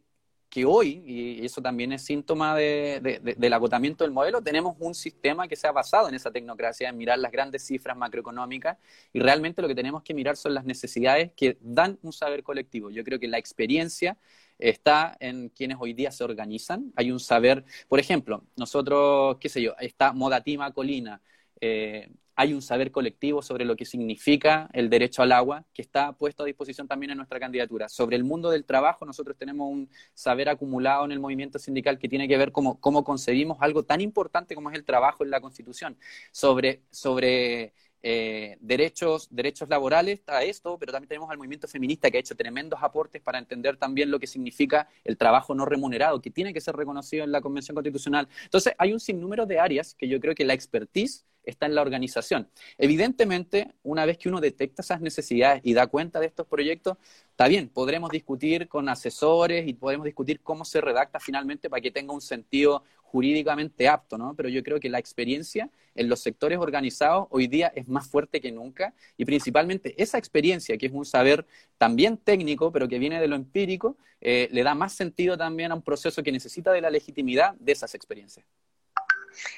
que 0.49 0.65
hoy, 0.65 1.03
y 1.05 1.45
eso 1.45 1.61
también 1.61 1.91
es 1.91 2.03
síntoma 2.03 2.55
del 2.55 3.53
agotamiento 3.53 4.03
del 4.03 4.13
modelo, 4.13 4.41
tenemos 4.41 4.75
un 4.79 4.95
sistema 4.95 5.47
que 5.47 5.55
se 5.55 5.67
ha 5.67 5.71
basado 5.71 6.07
en 6.07 6.15
esa 6.15 6.31
tecnocracia, 6.31 6.89
en 6.89 6.97
mirar 6.97 7.19
las 7.19 7.31
grandes 7.31 7.65
cifras 7.65 7.97
macroeconómicas, 7.97 8.77
y 9.11 9.19
realmente 9.19 9.61
lo 9.61 9.67
que 9.67 9.75
tenemos 9.75 10.03
que 10.03 10.13
mirar 10.13 10.37
son 10.37 10.53
las 10.53 10.63
necesidades 10.63 11.31
que 11.35 11.57
dan 11.61 11.99
un 12.01 12.13
saber 12.13 12.43
colectivo. 12.43 12.89
Yo 12.89 13.03
creo 13.03 13.19
que 13.19 13.27
la 13.27 13.37
experiencia 13.37 14.17
está 14.57 15.17
en 15.19 15.49
quienes 15.49 15.77
hoy 15.79 15.93
día 15.93 16.11
se 16.11 16.23
organizan. 16.23 16.91
Hay 16.95 17.11
un 17.11 17.19
saber, 17.19 17.63
por 17.87 17.99
ejemplo, 17.99 18.43
nosotros, 18.55 19.37
qué 19.39 19.49
sé 19.49 19.61
yo, 19.61 19.75
está 19.79 20.13
Modatima 20.13 20.71
Colina, 20.71 21.21
eh, 21.59 22.09
hay 22.37 22.53
un 22.53 22.61
saber 22.61 22.91
colectivo 22.91 23.41
sobre 23.41 23.65
lo 23.65 23.75
que 23.75 23.83
significa 23.83 24.69
el 24.71 24.91
derecho 24.91 25.23
al 25.23 25.31
agua, 25.31 25.65
que 25.73 25.81
está 25.81 26.13
puesto 26.13 26.43
a 26.43 26.45
disposición 26.45 26.87
también 26.87 27.09
en 27.09 27.17
nuestra 27.17 27.39
candidatura. 27.39 27.89
Sobre 27.89 28.15
el 28.15 28.23
mundo 28.23 28.51
del 28.51 28.63
trabajo, 28.63 29.05
nosotros 29.05 29.35
tenemos 29.35 29.67
un 29.67 29.89
saber 30.13 30.47
acumulado 30.47 31.03
en 31.05 31.11
el 31.11 31.19
movimiento 31.19 31.57
sindical 31.57 31.97
que 31.97 32.07
tiene 32.07 32.27
que 32.27 32.37
ver 32.37 32.51
cómo, 32.51 32.79
cómo 32.79 33.03
concebimos 33.03 33.57
algo 33.59 33.83
tan 33.83 34.01
importante 34.01 34.53
como 34.53 34.69
es 34.69 34.77
el 34.77 34.85
trabajo 34.85 35.23
en 35.23 35.31
la 35.31 35.41
Constitución. 35.41 35.97
Sobre, 36.31 36.83
sobre 36.91 37.73
eh, 38.09 38.57
derechos, 38.61 39.27
derechos 39.31 39.67
laborales 39.67 40.21
a 40.27 40.41
esto, 40.41 40.77
pero 40.79 40.93
también 40.93 41.09
tenemos 41.09 41.29
al 41.29 41.37
movimiento 41.37 41.67
feminista 41.67 42.09
que 42.09 42.15
ha 42.15 42.19
hecho 42.21 42.37
tremendos 42.37 42.79
aportes 42.81 43.21
para 43.21 43.37
entender 43.37 43.75
también 43.75 44.09
lo 44.09 44.17
que 44.17 44.27
significa 44.27 44.87
el 45.03 45.17
trabajo 45.17 45.53
no 45.53 45.65
remunerado, 45.65 46.21
que 46.21 46.31
tiene 46.31 46.53
que 46.53 46.61
ser 46.61 46.77
reconocido 46.77 47.25
en 47.25 47.33
la 47.33 47.41
Convención 47.41 47.75
Constitucional. 47.75 48.29
Entonces, 48.45 48.73
hay 48.77 48.93
un 48.93 49.01
sinnúmero 49.01 49.45
de 49.45 49.59
áreas 49.59 49.93
que 49.93 50.07
yo 50.07 50.21
creo 50.21 50.35
que 50.35 50.45
la 50.45 50.53
expertise 50.53 51.25
está 51.43 51.65
en 51.65 51.75
la 51.75 51.81
organización. 51.81 52.49
Evidentemente, 52.77 53.73
una 53.83 54.05
vez 54.05 54.17
que 54.17 54.29
uno 54.29 54.39
detecta 54.39 54.81
esas 54.81 55.01
necesidades 55.01 55.61
y 55.65 55.73
da 55.73 55.87
cuenta 55.87 56.21
de 56.21 56.27
estos 56.27 56.47
proyectos, 56.47 56.97
está 57.31 57.49
bien, 57.49 57.67
podremos 57.67 58.09
discutir 58.09 58.69
con 58.69 58.87
asesores 58.89 59.67
y 59.67 59.73
podemos 59.73 60.05
discutir 60.05 60.41
cómo 60.41 60.65
se 60.65 60.79
redacta 60.81 61.19
finalmente 61.19 61.69
para 61.69 61.81
que 61.81 61.91
tenga 61.91 62.13
un 62.13 62.21
sentido 62.21 62.83
jurídicamente 63.11 63.87
apto, 63.87 64.17
¿no? 64.17 64.33
Pero 64.35 64.49
yo 64.49 64.63
creo 64.63 64.79
que 64.79 64.89
la 64.89 64.99
experiencia 64.99 65.69
en 65.95 66.09
los 66.09 66.19
sectores 66.19 66.59
organizados 66.59 67.27
hoy 67.31 67.47
día 67.47 67.71
es 67.75 67.87
más 67.87 68.07
fuerte 68.07 68.39
que 68.41 68.51
nunca 68.51 68.93
y 69.17 69.25
principalmente 69.25 69.95
esa 70.01 70.17
experiencia, 70.17 70.77
que 70.77 70.87
es 70.87 70.91
un 70.91 71.05
saber 71.05 71.45
también 71.77 72.17
técnico, 72.17 72.71
pero 72.71 72.87
que 72.87 72.99
viene 72.99 73.19
de 73.19 73.27
lo 73.27 73.35
empírico, 73.35 73.97
eh, 74.21 74.49
le 74.51 74.63
da 74.63 74.75
más 74.75 74.93
sentido 74.93 75.37
también 75.37 75.71
a 75.71 75.75
un 75.75 75.81
proceso 75.81 76.21
que 76.21 76.31
necesita 76.31 76.71
de 76.71 76.81
la 76.81 76.89
legitimidad 76.89 77.55
de 77.55 77.71
esas 77.71 77.95
experiencias. 77.95 78.45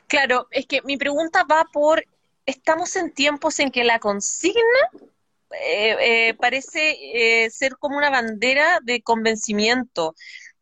Claro, 0.07 0.47
es 0.51 0.65
que 0.65 0.81
mi 0.83 0.97
pregunta 0.97 1.45
va 1.49 1.65
por, 1.71 2.05
estamos 2.45 2.95
en 2.95 3.11
tiempos 3.13 3.59
en 3.59 3.71
que 3.71 3.83
la 3.83 3.99
consigna 3.99 4.63
eh, 5.51 5.95
eh, 5.99 6.33
parece 6.35 6.97
eh, 7.13 7.49
ser 7.49 7.77
como 7.77 7.97
una 7.97 8.09
bandera 8.09 8.79
de 8.83 9.01
convencimiento. 9.01 10.15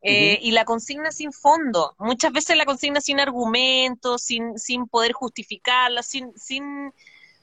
Y 0.10 0.52
la 0.52 0.64
consigna 0.64 1.12
sin 1.12 1.34
fondo, 1.34 1.96
muchas 1.98 2.32
veces 2.32 2.56
la 2.56 2.66
consigna 2.66 3.02
sin 3.02 3.20
argumentos, 3.20 4.22
sin, 4.22 4.58
sin 4.58 4.88
poder 4.88 5.12
justificarla, 5.12 6.02
sin, 6.02 6.32
sin, 6.38 6.94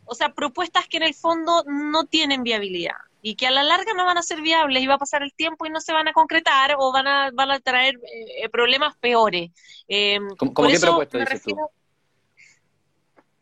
o 0.06 0.14
sea, 0.14 0.32
propuestas 0.32 0.88
que 0.88 0.96
en 0.96 1.02
el 1.02 1.14
fondo 1.14 1.64
no 1.66 2.04
tienen 2.04 2.42
viabilidad 2.42 2.96
y 3.20 3.36
que 3.36 3.46
a 3.46 3.50
la 3.50 3.62
larga 3.62 3.94
no 3.94 4.04
van 4.04 4.18
a 4.18 4.22
ser 4.22 4.42
viables 4.42 4.82
y 4.82 4.86
va 4.86 4.94
a 4.94 4.98
pasar 4.98 5.22
el 5.22 5.32
tiempo 5.32 5.66
y 5.66 5.70
no 5.70 5.80
se 5.80 5.92
van 5.92 6.08
a 6.08 6.12
concretar 6.12 6.76
o 6.78 6.92
van 6.92 7.06
a, 7.06 7.30
van 7.32 7.50
a 7.50 7.60
traer 7.60 7.98
problemas 8.52 8.96
peores. 8.98 9.50
¿Cómo, 10.36 10.52
qué 10.68 10.78
propuesta 10.78 11.18
dices 11.18 11.42
tú? 11.42 11.56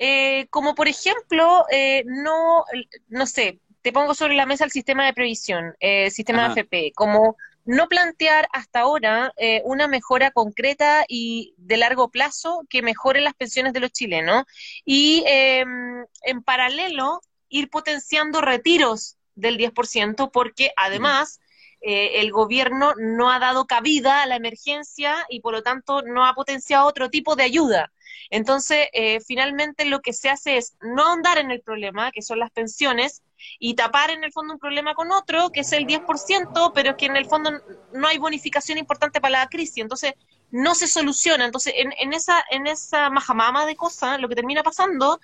Eh, 0.05 0.49
como 0.51 0.75
por 0.75 0.89
ejemplo, 0.89 1.65
eh, 1.71 2.03
no, 2.07 2.65
no 3.09 3.27
sé, 3.27 3.61
te 3.83 3.93
pongo 3.93 4.15
sobre 4.15 4.35
la 4.35 4.47
mesa 4.47 4.65
el 4.65 4.73
sistema 4.73 5.07
de 5.07 5.13
previsión, 5.13 5.77
eh, 5.79 6.11
sistema 6.11 6.43
de 6.43 6.61
AFP, 6.61 6.93
como 6.93 7.37
no 7.65 7.89
plantear 7.89 8.49
hasta 8.53 8.81
ahora 8.81 9.33
eh, 9.37 9.63
una 9.65 9.89
mejora 9.89 10.31
concreta 10.31 11.05
y 11.09 11.55
de 11.59 11.77
largo 11.77 12.11
plazo 12.11 12.65
que 12.69 12.83
mejore 12.83 13.21
las 13.21 13.35
pensiones 13.35 13.73
de 13.73 13.81
los 13.81 13.93
chilenos 13.93 14.45
y 14.85 15.23
em, 15.27 16.05
en 16.23 16.43
paralelo 16.43 17.21
ir 17.49 17.71
potenciando 17.71 18.41
retiros 18.41 19.17
del 19.35 19.57
10% 19.59 20.31
porque 20.33 20.73
además 20.77 21.41
eh, 21.81 22.21
el 22.21 22.31
gobierno 22.31 22.95
no 22.97 23.31
ha 23.31 23.39
dado 23.39 23.67
cabida 23.67 24.23
a 24.23 24.27
la 24.27 24.37
emergencia 24.37 25.27
y 25.29 25.41
por 25.41 25.53
lo 25.53 25.63
tanto 25.63 26.03
no 26.03 26.25
ha 26.25 26.35
potenciado 26.35 26.87
otro 26.87 27.11
tipo 27.11 27.35
de 27.35 27.43
ayuda. 27.43 27.93
Entonces, 28.31 28.87
eh, 28.93 29.21
finalmente 29.21 29.85
lo 29.85 30.01
que 30.01 30.13
se 30.13 30.31
hace 30.31 30.57
es 30.57 30.77
no 30.81 31.03
ahondar 31.03 31.39
en 31.39 31.51
el 31.51 31.61
problema, 31.61 32.13
que 32.13 32.23
son 32.23 32.39
las 32.39 32.51
pensiones, 32.51 33.23
y 33.59 33.75
tapar 33.75 34.11
en 34.11 34.25
el 34.25 34.33
fondo 34.33 34.55
un 34.55 34.59
problema 34.59 34.95
con 34.95 35.13
otro, 35.13 35.51
que 35.51 35.61
es 35.61 35.73
el 35.73 35.87
10%, 35.87 36.73
pero 36.75 36.97
que 36.97 37.07
en 37.07 37.17
el 37.17 37.27
fondo 37.27 37.51
no 37.93 38.09
hay 38.09 38.19
bonificación 38.19 38.79
importante 38.79 39.21
para 39.21 39.41
la 39.41 39.49
crisis. 39.49 39.79
Entonces, 39.79 40.15
no 40.51 40.75
se 40.75 40.87
soluciona. 40.87 41.45
Entonces, 41.45 41.75
en, 41.77 41.93
en 41.99 42.13
esa, 42.13 42.45
en 42.51 42.67
esa 42.67 43.11
majamama 43.11 43.67
de 43.67 43.75
cosas, 43.75 44.21
lo 44.21 44.29
que 44.29 44.35
termina 44.35 44.63
pasando 44.63 45.19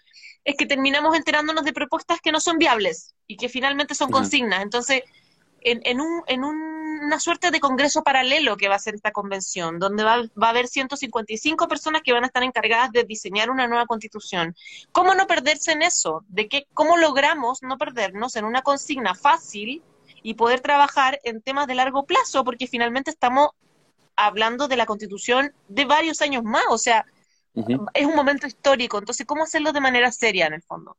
es 0.44 0.56
que 0.56 0.66
terminamos 0.66 1.14
enterándonos 1.14 1.64
de 1.64 1.72
propuestas 1.72 2.20
que 2.20 2.32
no 2.32 2.40
son 2.40 2.58
viables 2.58 3.14
y 3.26 3.36
que 3.36 3.48
finalmente 3.48 3.94
son 3.94 4.10
consignas. 4.10 4.62
Entonces, 4.62 5.02
en, 5.60 5.80
en, 5.84 6.00
un, 6.00 6.22
en 6.26 6.44
una 7.00 7.20
suerte 7.20 7.50
de 7.50 7.60
congreso 7.60 8.02
paralelo 8.02 8.56
que 8.56 8.68
va 8.68 8.76
a 8.76 8.78
ser 8.78 8.94
esta 8.94 9.12
convención, 9.12 9.78
donde 9.78 10.04
va, 10.04 10.22
va, 10.40 10.46
a 10.48 10.50
haber 10.50 10.68
155 10.68 11.68
personas 11.68 12.02
que 12.02 12.12
van 12.12 12.24
a 12.24 12.26
estar 12.26 12.42
encargadas 12.42 12.90
de 12.92 13.04
diseñar 13.04 13.50
una 13.50 13.66
nueva 13.66 13.86
constitución. 13.86 14.54
¿Cómo 14.92 15.14
no 15.14 15.26
perderse 15.26 15.72
en 15.72 15.82
eso? 15.82 16.24
¿De 16.28 16.48
qué, 16.48 16.66
¿Cómo 16.74 16.96
logramos 16.96 17.62
no 17.62 17.78
perdernos 17.78 18.36
en 18.36 18.44
una 18.44 18.62
consigna 18.62 19.14
fácil 19.14 19.82
y 20.22 20.34
poder 20.34 20.60
trabajar 20.60 21.20
en 21.24 21.42
temas 21.42 21.66
de 21.66 21.74
largo 21.74 22.04
plazo? 22.04 22.44
Porque 22.44 22.66
finalmente 22.66 23.10
estamos 23.10 23.50
hablando 24.16 24.68
de 24.68 24.76
la 24.76 24.86
constitución 24.86 25.52
de 25.68 25.84
varios 25.84 26.20
años 26.22 26.42
más, 26.42 26.64
o 26.70 26.78
sea, 26.78 27.06
es 27.94 28.06
un 28.06 28.14
momento 28.14 28.46
histórico, 28.46 28.98
entonces, 28.98 29.26
¿cómo 29.26 29.44
hacerlo 29.44 29.72
de 29.72 29.80
manera 29.80 30.12
seria 30.12 30.46
en 30.46 30.54
el 30.54 30.62
fondo? 30.62 30.96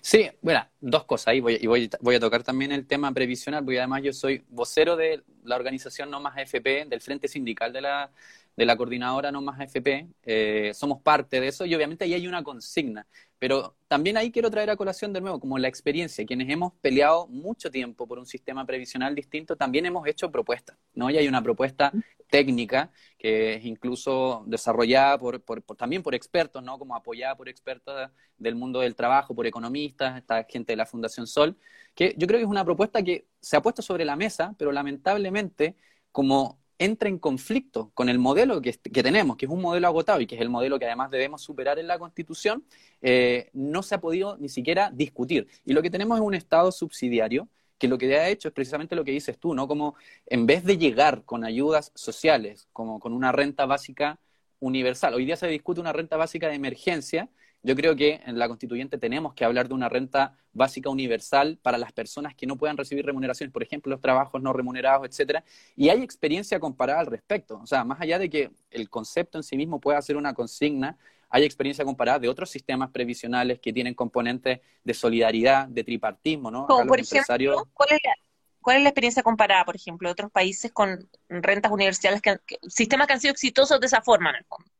Sí, 0.00 0.30
bueno, 0.40 0.66
dos 0.80 1.04
cosas 1.04 1.28
ahí. 1.28 1.40
Voy, 1.40 1.58
y 1.60 1.66
voy, 1.66 1.90
voy, 2.00 2.14
a 2.14 2.20
tocar 2.20 2.42
también 2.42 2.72
el 2.72 2.86
tema 2.86 3.12
previsional, 3.12 3.64
porque 3.64 3.78
además 3.78 4.02
yo 4.02 4.12
soy 4.12 4.44
vocero 4.48 4.96
de 4.96 5.22
la 5.44 5.56
organización 5.56 6.10
No 6.10 6.20
Más 6.20 6.36
AFP, 6.36 6.86
del 6.86 7.00
Frente 7.00 7.28
Sindical 7.28 7.72
de 7.72 7.80
la, 7.80 8.10
de 8.58 8.66
la 8.66 8.76
coordinadora 8.76 9.30
No 9.30 9.40
Más 9.40 9.60
AFP. 9.60 10.08
Eh, 10.24 10.72
somos 10.74 11.00
parte 11.00 11.40
de 11.40 11.46
eso 11.46 11.64
y 11.64 11.76
obviamente 11.76 12.04
ahí 12.04 12.14
hay 12.14 12.26
una 12.26 12.42
consigna. 12.42 13.06
Pero 13.38 13.76
también 13.86 14.16
ahí 14.16 14.32
quiero 14.32 14.50
traer 14.50 14.68
a 14.70 14.76
colación 14.76 15.12
de 15.12 15.20
nuevo, 15.20 15.38
como 15.38 15.58
la 15.58 15.68
experiencia, 15.68 16.26
quienes 16.26 16.50
hemos 16.50 16.72
peleado 16.80 17.28
mucho 17.28 17.70
tiempo 17.70 18.08
por 18.08 18.18
un 18.18 18.26
sistema 18.26 18.66
previsional 18.66 19.14
distinto, 19.14 19.54
también 19.54 19.86
hemos 19.86 20.08
hecho 20.08 20.32
propuestas, 20.32 20.76
¿no? 20.92 21.08
Y 21.08 21.16
hay 21.16 21.28
una 21.28 21.40
propuesta 21.40 21.92
técnica, 22.28 22.90
que 23.16 23.54
es 23.54 23.64
incluso 23.64 24.42
desarrollada 24.48 25.18
por, 25.18 25.40
también 25.76 26.02
por 26.02 26.16
expertos, 26.16 26.60
¿no? 26.60 26.80
Como 26.80 26.96
apoyada 26.96 27.36
por 27.36 27.48
expertos 27.48 28.10
del 28.38 28.56
mundo 28.56 28.80
del 28.80 28.96
trabajo, 28.96 29.36
por 29.36 29.46
economistas, 29.46 30.18
esta 30.18 30.42
gente 30.42 30.72
de 30.72 30.78
la 30.78 30.86
Fundación 30.86 31.28
Sol, 31.28 31.56
que 31.94 32.12
yo 32.18 32.26
creo 32.26 32.38
que 32.38 32.44
es 32.44 32.50
una 32.50 32.64
propuesta 32.64 33.04
que 33.04 33.28
se 33.40 33.56
ha 33.56 33.62
puesto 33.62 33.82
sobre 33.82 34.04
la 34.04 34.16
mesa, 34.16 34.52
pero 34.58 34.72
lamentablemente, 34.72 35.76
como 36.10 36.58
entra 36.78 37.08
en 37.08 37.18
conflicto 37.18 37.90
con 37.94 38.08
el 38.08 38.18
modelo 38.18 38.62
que, 38.62 38.72
tenemos, 38.72 39.36
que 39.36 39.46
es 39.46 39.50
un 39.52 39.60
modelo 39.60 39.86
agotado 39.88 40.20
y 40.20 40.26
que 40.26 40.36
es 40.36 40.40
el 40.40 40.48
modelo 40.48 40.78
que 40.78 40.86
además 40.86 41.10
debemos 41.10 41.42
superar 41.42 41.78
en 41.78 41.86
la 41.86 41.98
Constitución, 41.98 42.64
eh, 43.02 43.50
no 43.52 43.82
se 43.82 43.96
ha 43.96 44.00
podido 44.00 44.36
ni 44.38 44.48
siquiera 44.48 44.90
discutir. 44.92 45.48
Y 45.64 45.72
lo 45.72 45.82
que 45.82 45.90
tenemos 45.90 46.18
es 46.18 46.24
un 46.24 46.34
Estado 46.34 46.70
subsidiario 46.70 47.48
que 47.78 47.88
lo 47.88 47.98
que 47.98 48.16
ha 48.16 48.28
hecho 48.28 48.48
es 48.48 48.54
precisamente 48.54 48.96
lo 48.96 49.04
que 49.04 49.12
dices 49.12 49.38
tú, 49.38 49.54
¿no? 49.54 49.68
Como 49.68 49.94
en 50.26 50.46
vez 50.46 50.64
de 50.64 50.78
llegar 50.78 51.24
con 51.24 51.44
ayudas 51.44 51.92
sociales, 51.94 52.68
como 52.72 52.98
con 52.98 53.12
una 53.12 53.32
renta 53.32 53.66
básica 53.66 54.18
universal, 54.60 55.14
hoy 55.14 55.24
día 55.24 55.36
se 55.36 55.46
discute 55.46 55.80
una 55.80 55.92
renta 55.92 56.16
básica 56.16 56.48
de 56.48 56.54
emergencia, 56.54 57.28
yo 57.62 57.74
creo 57.74 57.96
que 57.96 58.20
en 58.24 58.38
la 58.38 58.48
constituyente 58.48 58.98
tenemos 58.98 59.34
que 59.34 59.44
hablar 59.44 59.68
de 59.68 59.74
una 59.74 59.88
renta 59.88 60.36
básica 60.52 60.90
universal 60.90 61.58
para 61.60 61.78
las 61.78 61.92
personas 61.92 62.34
que 62.34 62.46
no 62.46 62.56
puedan 62.56 62.76
recibir 62.76 63.04
remuneraciones, 63.04 63.52
por 63.52 63.62
ejemplo, 63.62 63.90
los 63.90 64.00
trabajos 64.00 64.40
no 64.40 64.52
remunerados, 64.52 65.06
etcétera, 65.08 65.44
y 65.76 65.88
hay 65.88 66.02
experiencia 66.02 66.60
comparada 66.60 67.00
al 67.00 67.06
respecto. 67.06 67.58
O 67.58 67.66
sea, 67.66 67.84
más 67.84 68.00
allá 68.00 68.18
de 68.18 68.30
que 68.30 68.50
el 68.70 68.88
concepto 68.88 69.38
en 69.38 69.42
sí 69.42 69.56
mismo 69.56 69.80
pueda 69.80 70.00
ser 70.02 70.16
una 70.16 70.34
consigna, 70.34 70.96
hay 71.30 71.44
experiencia 71.44 71.84
comparada 71.84 72.18
de 72.20 72.28
otros 72.28 72.50
sistemas 72.50 72.90
previsionales 72.90 73.60
que 73.60 73.72
tienen 73.72 73.94
componentes 73.94 74.60
de 74.82 74.94
solidaridad, 74.94 75.68
de 75.68 75.84
tripartismo, 75.84 76.50
¿no? 76.50 76.66
Por 76.66 77.00
ejemplo, 77.00 77.68
¿cuál 77.74 77.88
es, 77.92 78.00
la, 78.02 78.14
¿cuál 78.60 78.76
es 78.78 78.82
la 78.82 78.88
experiencia 78.88 79.22
comparada, 79.22 79.64
por 79.64 79.76
ejemplo, 79.76 80.08
de 80.08 80.12
otros 80.12 80.30
países 80.30 80.72
con 80.72 81.08
rentas 81.28 81.70
universales, 81.70 82.22
que, 82.22 82.38
sistemas 82.68 83.06
que 83.06 83.12
han 83.12 83.20
sido 83.20 83.32
exitosos 83.32 83.78
de 83.78 83.86
esa 83.86 84.00
forma 84.00 84.30
en 84.30 84.36
el 84.36 84.44
fondo? 84.44 84.70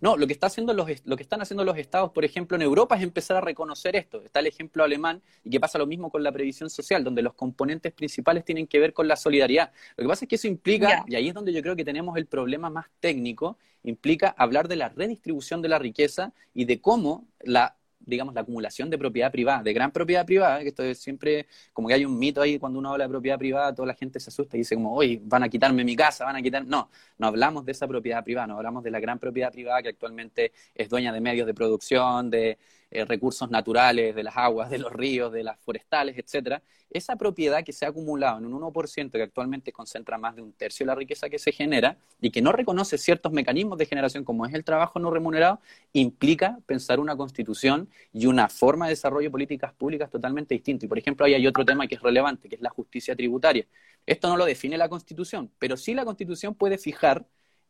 No, 0.00 0.16
lo 0.16 0.26
que, 0.26 0.32
está 0.32 0.46
haciendo 0.46 0.72
los, 0.72 0.88
lo 1.04 1.16
que 1.16 1.22
están 1.22 1.42
haciendo 1.42 1.62
los 1.62 1.76
estados, 1.76 2.10
por 2.10 2.24
ejemplo, 2.24 2.56
en 2.56 2.62
Europa 2.62 2.96
es 2.96 3.02
empezar 3.02 3.36
a 3.36 3.40
reconocer 3.40 3.96
esto. 3.96 4.22
Está 4.22 4.40
el 4.40 4.46
ejemplo 4.46 4.82
alemán 4.82 5.20
y 5.44 5.50
que 5.50 5.60
pasa 5.60 5.78
lo 5.78 5.86
mismo 5.86 6.10
con 6.10 6.22
la 6.22 6.32
previsión 6.32 6.70
social, 6.70 7.04
donde 7.04 7.22
los 7.22 7.34
componentes 7.34 7.92
principales 7.92 8.44
tienen 8.44 8.66
que 8.66 8.78
ver 8.78 8.94
con 8.94 9.06
la 9.06 9.16
solidaridad. 9.16 9.72
Lo 9.96 10.04
que 10.04 10.08
pasa 10.08 10.24
es 10.24 10.28
que 10.28 10.36
eso 10.36 10.48
implica, 10.48 11.04
y 11.06 11.14
ahí 11.16 11.28
es 11.28 11.34
donde 11.34 11.52
yo 11.52 11.60
creo 11.60 11.76
que 11.76 11.84
tenemos 11.84 12.16
el 12.16 12.26
problema 12.26 12.70
más 12.70 12.86
técnico, 13.00 13.58
implica 13.82 14.34
hablar 14.38 14.68
de 14.68 14.76
la 14.76 14.88
redistribución 14.88 15.60
de 15.60 15.68
la 15.68 15.78
riqueza 15.78 16.32
y 16.54 16.64
de 16.64 16.80
cómo 16.80 17.26
la 17.40 17.76
digamos, 18.10 18.34
la 18.34 18.42
acumulación 18.42 18.90
de 18.90 18.98
propiedad 18.98 19.30
privada, 19.32 19.62
de 19.62 19.72
gran 19.72 19.90
propiedad 19.92 20.26
privada, 20.26 20.60
que 20.60 20.68
esto 20.68 20.82
es 20.82 20.98
siempre, 20.98 21.46
como 21.72 21.88
que 21.88 21.94
hay 21.94 22.04
un 22.04 22.18
mito 22.18 22.42
ahí 22.42 22.58
cuando 22.58 22.78
uno 22.78 22.92
habla 22.92 23.04
de 23.04 23.10
propiedad 23.10 23.38
privada, 23.38 23.74
toda 23.74 23.86
la 23.86 23.94
gente 23.94 24.20
se 24.20 24.30
asusta 24.30 24.56
y 24.56 24.60
dice 24.60 24.74
como, 24.74 24.94
oye, 24.94 25.20
van 25.22 25.42
a 25.42 25.48
quitarme 25.48 25.84
mi 25.84 25.96
casa, 25.96 26.24
van 26.24 26.36
a 26.36 26.42
quitar... 26.42 26.66
No, 26.66 26.90
no 27.18 27.26
hablamos 27.26 27.64
de 27.64 27.72
esa 27.72 27.86
propiedad 27.88 28.22
privada, 28.24 28.48
no 28.48 28.56
hablamos 28.56 28.82
de 28.82 28.90
la 28.90 29.00
gran 29.00 29.18
propiedad 29.18 29.52
privada 29.52 29.82
que 29.82 29.88
actualmente 29.88 30.52
es 30.74 30.88
dueña 30.88 31.12
de 31.12 31.20
medios 31.20 31.46
de 31.46 31.54
producción, 31.54 32.30
de 32.30 32.58
eh, 32.90 33.04
recursos 33.04 33.50
naturales, 33.50 34.14
de 34.14 34.22
las 34.22 34.36
aguas, 34.36 34.70
de 34.70 34.78
los 34.78 34.92
ríos, 34.92 35.32
de 35.32 35.44
las 35.44 35.58
forestales, 35.60 36.18
etcétera, 36.18 36.62
esa 36.90 37.14
propiedad 37.16 37.62
que 37.62 37.72
se 37.72 37.86
ha 37.86 37.88
acumulado 37.90 38.38
en 38.38 38.46
un 38.46 38.60
1% 38.60 39.12
que 39.12 39.22
actualmente 39.22 39.72
concentra 39.72 40.18
más 40.18 40.34
de 40.34 40.42
un 40.42 40.52
tercio 40.52 40.84
de 40.84 40.88
la 40.88 40.96
riqueza 40.96 41.30
que 41.30 41.38
se 41.38 41.52
genera 41.52 41.96
y 42.20 42.30
que 42.30 42.42
no 42.42 42.50
reconoce 42.50 42.98
ciertos 42.98 43.32
mecanismos 43.32 43.78
de 43.78 43.86
generación 43.86 44.24
como 44.24 44.44
es 44.44 44.54
el 44.54 44.64
trabajo 44.64 44.98
no 44.98 45.10
remunerado, 45.10 45.60
implica 45.92 46.58
pensar 46.66 46.98
una 46.98 47.16
constitución 47.16 47.88
y 48.12 48.26
una 48.26 48.48
forma 48.48 48.86
de 48.86 48.90
desarrollo 48.92 49.28
de 49.28 49.30
políticas 49.30 49.72
públicas 49.72 50.10
totalmente 50.10 50.54
distinto. 50.54 50.84
Y 50.86 50.88
por 50.88 50.98
ejemplo, 50.98 51.24
ahí 51.26 51.34
hay 51.34 51.46
otro 51.46 51.64
tema 51.64 51.86
que 51.86 51.94
es 51.94 52.02
relevante, 52.02 52.48
que 52.48 52.56
es 52.56 52.60
la 52.60 52.70
justicia 52.70 53.14
tributaria. 53.14 53.66
Esto 54.04 54.28
no 54.28 54.36
lo 54.36 54.44
define 54.44 54.76
la 54.76 54.88
constitución, 54.88 55.50
pero 55.58 55.76
sí 55.76 55.94
la 55.94 56.04
constitución 56.04 56.54
puede 56.56 56.76
fijar 56.76 57.24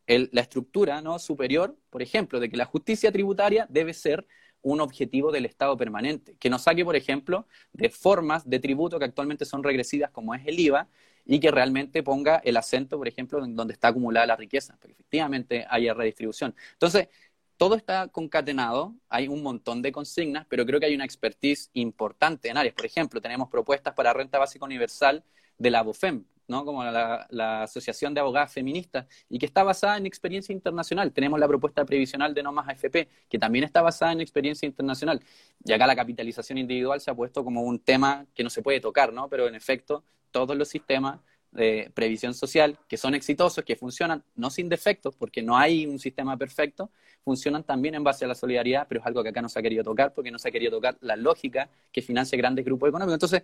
la 0.06 0.40
estructura 0.40 1.00
¿no? 1.02 1.18
superior, 1.18 1.76
por 1.88 2.02
ejemplo, 2.02 2.40
de 2.40 2.50
que 2.50 2.56
la 2.56 2.64
justicia 2.64 3.12
tributaria 3.12 3.66
debe 3.68 3.94
ser 3.94 4.26
un 4.62 4.80
objetivo 4.80 5.32
del 5.32 5.46
Estado 5.46 5.76
permanente, 5.76 6.36
que 6.38 6.50
nos 6.50 6.62
saque, 6.62 6.84
por 6.84 6.96
ejemplo, 6.96 7.46
de 7.72 7.88
formas 7.88 8.48
de 8.48 8.58
tributo 8.58 8.98
que 8.98 9.04
actualmente 9.04 9.44
son 9.44 9.62
regresivas, 9.62 10.10
como 10.10 10.34
es 10.34 10.46
el 10.46 10.58
IVA, 10.58 10.88
y 11.24 11.38
que 11.38 11.50
realmente 11.50 12.02
ponga 12.02 12.36
el 12.44 12.56
acento, 12.56 12.98
por 12.98 13.06
ejemplo, 13.06 13.44
en 13.44 13.54
donde 13.54 13.74
está 13.74 13.88
acumulada 13.88 14.26
la 14.26 14.36
riqueza, 14.36 14.76
porque 14.80 14.92
efectivamente 14.92 15.66
haya 15.68 15.94
redistribución. 15.94 16.54
Entonces, 16.72 17.08
todo 17.56 17.74
está 17.74 18.08
concatenado, 18.08 18.94
hay 19.08 19.28
un 19.28 19.42
montón 19.42 19.82
de 19.82 19.92
consignas, 19.92 20.46
pero 20.48 20.64
creo 20.64 20.80
que 20.80 20.86
hay 20.86 20.94
una 20.94 21.04
expertise 21.04 21.70
importante 21.74 22.48
en 22.48 22.56
áreas. 22.56 22.74
Por 22.74 22.86
ejemplo, 22.86 23.20
tenemos 23.20 23.50
propuestas 23.50 23.94
para 23.94 24.12
renta 24.14 24.38
básica 24.38 24.64
universal 24.64 25.22
de 25.58 25.70
la 25.70 25.82
BOFEM, 25.82 26.24
¿no? 26.50 26.64
como 26.64 26.84
la, 26.84 27.62
Asociación 27.62 28.12
de 28.12 28.20
Abogadas 28.20 28.52
Feministas, 28.52 29.06
y 29.28 29.38
que 29.38 29.46
está 29.46 29.62
basada 29.62 29.96
en 29.96 30.04
experiencia 30.04 30.52
internacional. 30.52 31.12
Tenemos 31.12 31.38
la 31.38 31.48
propuesta 31.48 31.84
previsional 31.84 32.34
de 32.34 32.42
no 32.42 32.52
más 32.52 32.68
AFP, 32.68 33.08
que 33.28 33.38
también 33.38 33.64
está 33.64 33.80
basada 33.80 34.12
en 34.12 34.20
experiencia 34.20 34.66
internacional. 34.66 35.22
Y 35.64 35.72
acá 35.72 35.86
la 35.86 35.96
capitalización 35.96 36.58
individual 36.58 37.00
se 37.00 37.10
ha 37.10 37.14
puesto 37.14 37.44
como 37.44 37.62
un 37.62 37.78
tema 37.78 38.26
que 38.34 38.42
no 38.42 38.50
se 38.50 38.62
puede 38.62 38.80
tocar, 38.80 39.12
¿no? 39.12 39.28
pero 39.28 39.46
en 39.46 39.54
efecto, 39.54 40.02
todos 40.30 40.56
los 40.56 40.68
sistemas 40.68 41.20
de 41.52 41.90
previsión 41.94 42.34
social 42.34 42.78
que 42.88 42.96
son 42.96 43.14
exitosos, 43.14 43.64
que 43.64 43.76
funcionan, 43.76 44.22
no 44.36 44.50
sin 44.50 44.68
defectos, 44.68 45.16
porque 45.16 45.42
no 45.42 45.56
hay 45.56 45.86
un 45.86 45.98
sistema 45.98 46.36
perfecto, 46.36 46.90
funcionan 47.24 47.64
también 47.64 47.94
en 47.94 48.04
base 48.04 48.24
a 48.24 48.28
la 48.28 48.34
solidaridad, 48.34 48.86
pero 48.88 49.00
es 49.00 49.06
algo 49.06 49.22
que 49.22 49.30
acá 49.30 49.42
no 49.42 49.48
se 49.48 49.58
ha 49.58 49.62
querido 49.62 49.84
tocar, 49.84 50.14
porque 50.14 50.30
no 50.30 50.38
se 50.38 50.48
ha 50.48 50.52
querido 50.52 50.72
tocar 50.72 50.96
la 51.00 51.16
lógica 51.16 51.68
que 51.92 52.02
financia 52.02 52.38
grandes 52.38 52.64
grupos 52.64 52.88
económicos. 52.88 53.14
Entonces, 53.14 53.42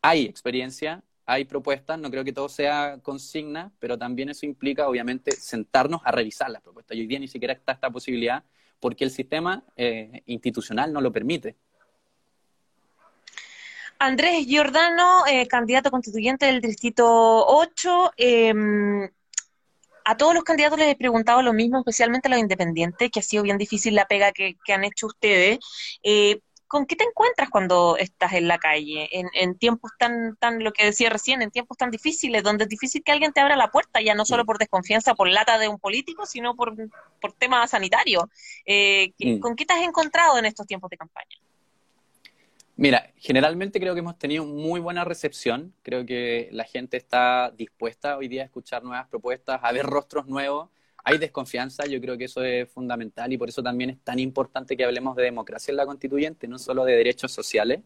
hay 0.00 0.24
experiencia, 0.24 1.02
hay 1.30 1.44
propuestas, 1.44 1.98
no 1.98 2.10
creo 2.10 2.24
que 2.24 2.32
todo 2.32 2.48
sea 2.48 3.00
consigna, 3.02 3.70
pero 3.78 3.98
también 3.98 4.30
eso 4.30 4.46
implica, 4.46 4.88
obviamente, 4.88 5.32
sentarnos 5.32 6.00
a 6.02 6.10
revisar 6.10 6.48
las 6.50 6.62
propuestas. 6.62 6.96
Y 6.96 7.00
hoy 7.00 7.06
día 7.06 7.18
ni 7.18 7.28
siquiera 7.28 7.52
está 7.52 7.72
esta 7.72 7.90
posibilidad 7.90 8.42
porque 8.80 9.04
el 9.04 9.10
sistema 9.10 9.62
eh, 9.76 10.22
institucional 10.24 10.90
no 10.90 11.02
lo 11.02 11.12
permite. 11.12 11.54
Andrés 13.98 14.46
Giordano, 14.46 15.26
eh, 15.26 15.46
candidato 15.46 15.90
constituyente 15.90 16.46
del 16.46 16.62
Distrito 16.62 17.04
8. 17.06 18.12
Em, 18.16 19.10
a 20.04 20.16
todos 20.16 20.32
los 20.32 20.44
candidatos 20.44 20.78
les 20.78 20.88
he 20.88 20.96
preguntado 20.96 21.42
lo 21.42 21.52
mismo, 21.52 21.80
especialmente 21.80 22.28
a 22.28 22.30
los 22.30 22.40
independientes, 22.40 23.10
que 23.10 23.20
ha 23.20 23.22
sido 23.22 23.42
bien 23.42 23.58
difícil 23.58 23.94
la 23.94 24.06
pega 24.06 24.32
que, 24.32 24.56
han 24.72 24.84
hecho 24.84 25.08
ustedes. 25.08 25.58
Eh, 26.02 26.40
¿con 26.68 26.86
qué 26.86 26.94
te 26.94 27.04
encuentras 27.04 27.48
cuando 27.48 27.96
estás 27.96 28.34
en 28.34 28.46
la 28.46 28.58
calle? 28.58 29.08
En, 29.10 29.56
tiempos 29.56 29.90
tan, 29.98 30.36
tan, 30.36 30.62
lo 30.62 30.72
que 30.72 30.84
decía 30.84 31.10
recién, 31.10 31.42
en 31.42 31.50
tiempos 31.50 31.76
tan 31.76 31.90
difíciles, 31.90 32.42
donde 32.42 32.64
es 32.64 32.70
difícil 32.70 33.02
que 33.02 33.10
alguien 33.10 33.32
te 33.32 33.40
abra 33.40 33.56
la 33.56 33.70
puerta, 33.70 34.00
ya 34.00 34.14
no 34.14 34.24
solo 34.24 34.44
por 34.44 34.58
desconfianza, 34.58 35.14
por 35.14 35.28
lata 35.28 35.58
de 35.58 35.68
un 35.68 35.78
político, 35.78 36.26
sino 36.26 36.54
por, 36.54 36.74
por 37.20 37.32
tema 37.32 37.66
sanitario. 37.66 38.30
Eh, 38.66 39.12
mm. 39.18 39.38
¿Con 39.40 39.56
qué 39.56 39.64
te 39.64 39.72
has 39.72 39.82
encontrado 39.82 40.38
en 40.38 40.44
estos 40.44 40.66
tiempos 40.66 40.90
de 40.90 40.98
campaña? 40.98 41.36
Mira, 42.76 43.10
generalmente 43.16 43.80
creo 43.80 43.94
que 43.94 44.00
hemos 44.00 44.18
tenido 44.18 44.44
muy 44.44 44.78
buena 44.78 45.04
recepción. 45.04 45.74
Creo 45.82 46.06
que 46.06 46.48
la 46.52 46.62
gente 46.64 46.96
está 46.96 47.50
dispuesta 47.50 48.16
hoy 48.16 48.28
día 48.28 48.42
a 48.42 48.44
escuchar 48.44 48.84
nuevas 48.84 49.08
propuestas, 49.08 49.58
a 49.64 49.72
ver 49.72 49.84
rostros 49.84 50.26
nuevos 50.26 50.68
hay 51.08 51.18
desconfianza, 51.18 51.86
yo 51.86 52.00
creo 52.00 52.18
que 52.18 52.24
eso 52.24 52.42
es 52.42 52.68
fundamental 52.70 53.32
y 53.32 53.38
por 53.38 53.48
eso 53.48 53.62
también 53.62 53.90
es 53.90 53.98
tan 54.04 54.18
importante 54.18 54.76
que 54.76 54.84
hablemos 54.84 55.16
de 55.16 55.22
democracia 55.22 55.72
en 55.72 55.78
la 55.78 55.86
constituyente, 55.86 56.46
no 56.46 56.58
solo 56.58 56.84
de 56.84 56.96
derechos 56.96 57.32
sociales. 57.32 57.80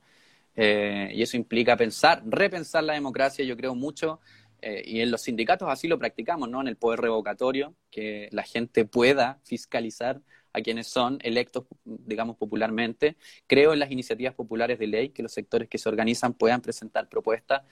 Eh, 0.56 1.10
y 1.14 1.22
eso 1.22 1.36
implica 1.36 1.76
pensar, 1.76 2.22
repensar 2.26 2.84
la 2.84 2.94
democracia, 2.94 3.44
yo 3.44 3.56
creo 3.56 3.74
mucho, 3.74 4.20
eh, 4.60 4.82
y 4.84 5.00
en 5.00 5.10
los 5.10 5.22
sindicatos 5.22 5.68
así 5.70 5.86
lo 5.88 5.98
practicamos, 5.98 6.48
¿no? 6.48 6.60
En 6.60 6.68
el 6.68 6.76
poder 6.76 7.00
revocatorio, 7.00 7.76
que 7.90 8.28
la 8.32 8.42
gente 8.42 8.84
pueda 8.84 9.40
fiscalizar 9.44 10.20
a 10.52 10.60
quienes 10.60 10.88
son 10.88 11.18
electos, 11.22 11.64
digamos, 11.84 12.36
popularmente. 12.36 13.16
Creo 13.46 13.72
en 13.72 13.78
las 13.78 13.90
iniciativas 13.90 14.34
populares 14.34 14.78
de 14.78 14.86
ley, 14.88 15.08
que 15.10 15.22
los 15.22 15.32
sectores 15.32 15.68
que 15.68 15.78
se 15.78 15.88
organizan 15.88 16.34
puedan 16.34 16.60
presentar 16.60 17.08
propuestas 17.08 17.62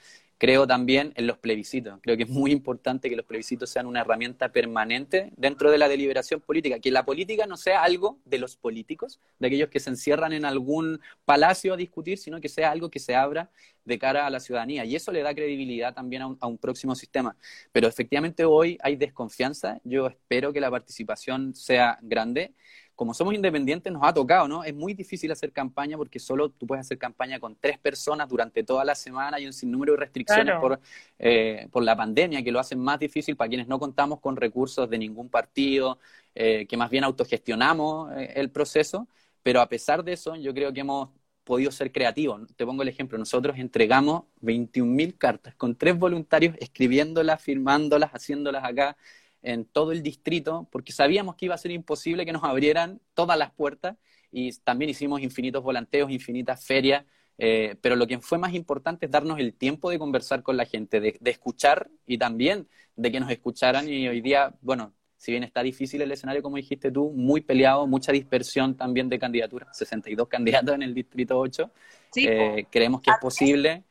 Creo 0.41 0.65
también 0.65 1.13
en 1.17 1.27
los 1.27 1.37
plebiscitos. 1.37 1.99
Creo 2.01 2.17
que 2.17 2.23
es 2.23 2.29
muy 2.29 2.51
importante 2.51 3.11
que 3.11 3.15
los 3.15 3.27
plebiscitos 3.27 3.69
sean 3.69 3.85
una 3.85 4.01
herramienta 4.01 4.51
permanente 4.51 5.31
dentro 5.37 5.69
de 5.69 5.77
la 5.77 5.87
deliberación 5.87 6.41
política. 6.41 6.79
Que 6.79 6.89
la 6.89 7.05
política 7.05 7.45
no 7.45 7.57
sea 7.57 7.83
algo 7.83 8.17
de 8.25 8.39
los 8.39 8.57
políticos, 8.57 9.19
de 9.37 9.45
aquellos 9.45 9.69
que 9.69 9.79
se 9.79 9.91
encierran 9.91 10.33
en 10.33 10.43
algún 10.43 10.99
palacio 11.25 11.75
a 11.75 11.77
discutir, 11.77 12.17
sino 12.17 12.41
que 12.41 12.49
sea 12.49 12.71
algo 12.71 12.89
que 12.89 12.97
se 12.97 13.13
abra 13.13 13.51
de 13.85 13.99
cara 13.99 14.25
a 14.25 14.31
la 14.31 14.39
ciudadanía. 14.39 14.83
Y 14.83 14.95
eso 14.95 15.11
le 15.11 15.21
da 15.21 15.35
credibilidad 15.35 15.93
también 15.93 16.23
a 16.23 16.27
un, 16.29 16.37
a 16.41 16.47
un 16.47 16.57
próximo 16.57 16.95
sistema. 16.95 17.35
Pero 17.71 17.87
efectivamente 17.87 18.43
hoy 18.43 18.79
hay 18.81 18.95
desconfianza. 18.95 19.79
Yo 19.83 20.07
espero 20.07 20.51
que 20.51 20.59
la 20.59 20.71
participación 20.71 21.53
sea 21.53 21.99
grande 22.01 22.55
como 22.95 23.13
somos 23.13 23.33
independientes 23.33 23.91
nos 23.91 24.03
ha 24.03 24.13
tocado, 24.13 24.47
¿no? 24.47 24.63
Es 24.63 24.73
muy 24.73 24.93
difícil 24.93 25.31
hacer 25.31 25.51
campaña 25.51 25.97
porque 25.97 26.19
solo 26.19 26.49
tú 26.49 26.67
puedes 26.67 26.85
hacer 26.85 26.97
campaña 26.97 27.39
con 27.39 27.55
tres 27.55 27.77
personas 27.77 28.29
durante 28.29 28.63
toda 28.63 28.85
la 28.85 28.95
semana 28.95 29.39
y 29.39 29.45
un 29.45 29.53
sinnúmero 29.53 29.93
de 29.93 29.99
restricciones 29.99 30.55
por, 30.59 30.79
eh, 31.19 31.67
por 31.71 31.83
la 31.83 31.95
pandemia 31.95 32.43
que 32.43 32.51
lo 32.51 32.59
hacen 32.59 32.79
más 32.79 32.99
difícil 32.99 33.35
para 33.35 33.49
quienes 33.49 33.67
no 33.67 33.79
contamos 33.79 34.19
con 34.19 34.35
recursos 34.35 34.89
de 34.89 34.97
ningún 34.97 35.29
partido, 35.29 35.99
eh, 36.35 36.65
que 36.67 36.77
más 36.77 36.89
bien 36.89 37.03
autogestionamos 37.03 38.11
eh, 38.13 38.33
el 38.35 38.51
proceso, 38.51 39.07
pero 39.43 39.61
a 39.61 39.67
pesar 39.67 40.03
de 40.03 40.13
eso 40.13 40.35
yo 40.35 40.53
creo 40.53 40.71
que 40.71 40.81
hemos 40.81 41.09
podido 41.43 41.71
ser 41.71 41.91
creativos. 41.91 42.41
Te 42.55 42.65
pongo 42.65 42.83
el 42.83 42.87
ejemplo, 42.87 43.17
nosotros 43.17 43.57
entregamos 43.57 44.23
21.000 44.41 45.17
cartas 45.17 45.55
con 45.55 45.75
tres 45.75 45.97
voluntarios 45.97 46.55
escribiéndolas, 46.59 47.41
firmándolas, 47.41 48.11
haciéndolas 48.11 48.63
acá 48.63 48.95
en 49.41 49.65
todo 49.65 49.91
el 49.91 50.03
distrito, 50.03 50.67
porque 50.71 50.91
sabíamos 50.91 51.35
que 51.35 51.45
iba 51.45 51.55
a 51.55 51.57
ser 51.57 51.71
imposible 51.71 52.25
que 52.25 52.33
nos 52.33 52.43
abrieran 52.43 53.01
todas 53.13 53.37
las 53.37 53.51
puertas 53.51 53.97
y 54.31 54.51
también 54.59 54.89
hicimos 54.89 55.21
infinitos 55.21 55.63
volanteos, 55.63 56.11
infinitas 56.11 56.65
ferias, 56.65 57.05
eh, 57.37 57.75
pero 57.81 57.95
lo 57.95 58.07
que 58.07 58.19
fue 58.19 58.37
más 58.37 58.53
importante 58.53 59.05
es 59.05 59.11
darnos 59.11 59.39
el 59.39 59.53
tiempo 59.53 59.89
de 59.89 59.99
conversar 59.99 60.43
con 60.43 60.57
la 60.57 60.65
gente, 60.65 60.99
de, 60.99 61.19
escuchar 61.25 61.89
y 62.05 62.17
también 62.17 62.67
de 62.95 63.11
que 63.11 63.19
nos 63.19 63.31
escucharan 63.31 63.89
y 63.89 64.07
hoy 64.07 64.21
día, 64.21 64.53
bueno, 64.61 64.93
si 65.17 65.31
bien 65.31 65.43
está 65.43 65.61
difícil 65.61 66.01
el 66.01 66.11
escenario, 66.11 66.41
como 66.41 66.57
dijiste 66.57 66.91
tú, 66.91 67.11
muy 67.11 67.41
peleado, 67.41 67.85
mucha 67.87 68.11
dispersión 68.11 68.75
también 68.75 69.09
de 69.09 69.19
candidaturas, 69.19 69.77
62 69.77 70.27
candidatos 70.27 70.75
en 70.75 70.81
el 70.81 70.93
Distrito 70.93 71.37
8, 71.37 71.71
eh, 72.15 72.65
creemos 72.71 73.01
que 73.01 73.11
es 73.11 73.17
posible. 73.19 73.83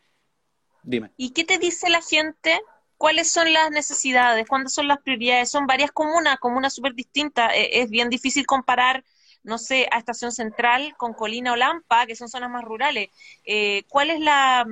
Dime. 0.82 1.10
¿Y 1.16 1.30
qué 1.30 1.44
te 1.44 1.58
dice 1.58 1.88
la 1.90 2.02
gente? 2.02 2.58
¿Cuáles 3.00 3.30
son 3.30 3.50
las 3.50 3.70
necesidades? 3.70 4.46
¿Cuáles 4.46 4.74
son 4.74 4.86
las 4.86 5.00
prioridades? 5.00 5.50
Son 5.50 5.66
varias 5.66 5.90
comunas, 5.90 6.36
comunas 6.38 6.74
súper 6.74 6.92
distintas. 6.92 7.50
Eh, 7.54 7.80
es 7.80 7.88
bien 7.88 8.10
difícil 8.10 8.44
comparar 8.44 9.04
no 9.42 9.56
sé, 9.56 9.88
a 9.90 9.96
Estación 9.96 10.32
Central 10.32 10.92
con 10.98 11.14
Colina 11.14 11.54
o 11.54 11.56
Lampa, 11.56 12.04
que 12.04 12.14
son 12.14 12.28
zonas 12.28 12.50
más 12.50 12.62
rurales. 12.62 13.08
Eh, 13.46 13.84
¿Cuál 13.88 14.10
es 14.10 14.20
la, 14.20 14.66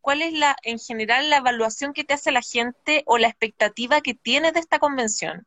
cuál 0.00 0.22
es 0.22 0.32
la, 0.32 0.54
en 0.62 0.78
general, 0.78 1.28
la 1.28 1.38
evaluación 1.38 1.92
que 1.92 2.04
te 2.04 2.14
hace 2.14 2.30
la 2.30 2.42
gente 2.42 3.02
o 3.04 3.18
la 3.18 3.26
expectativa 3.26 4.00
que 4.00 4.14
tienes 4.14 4.52
de 4.52 4.60
esta 4.60 4.78
convención? 4.78 5.44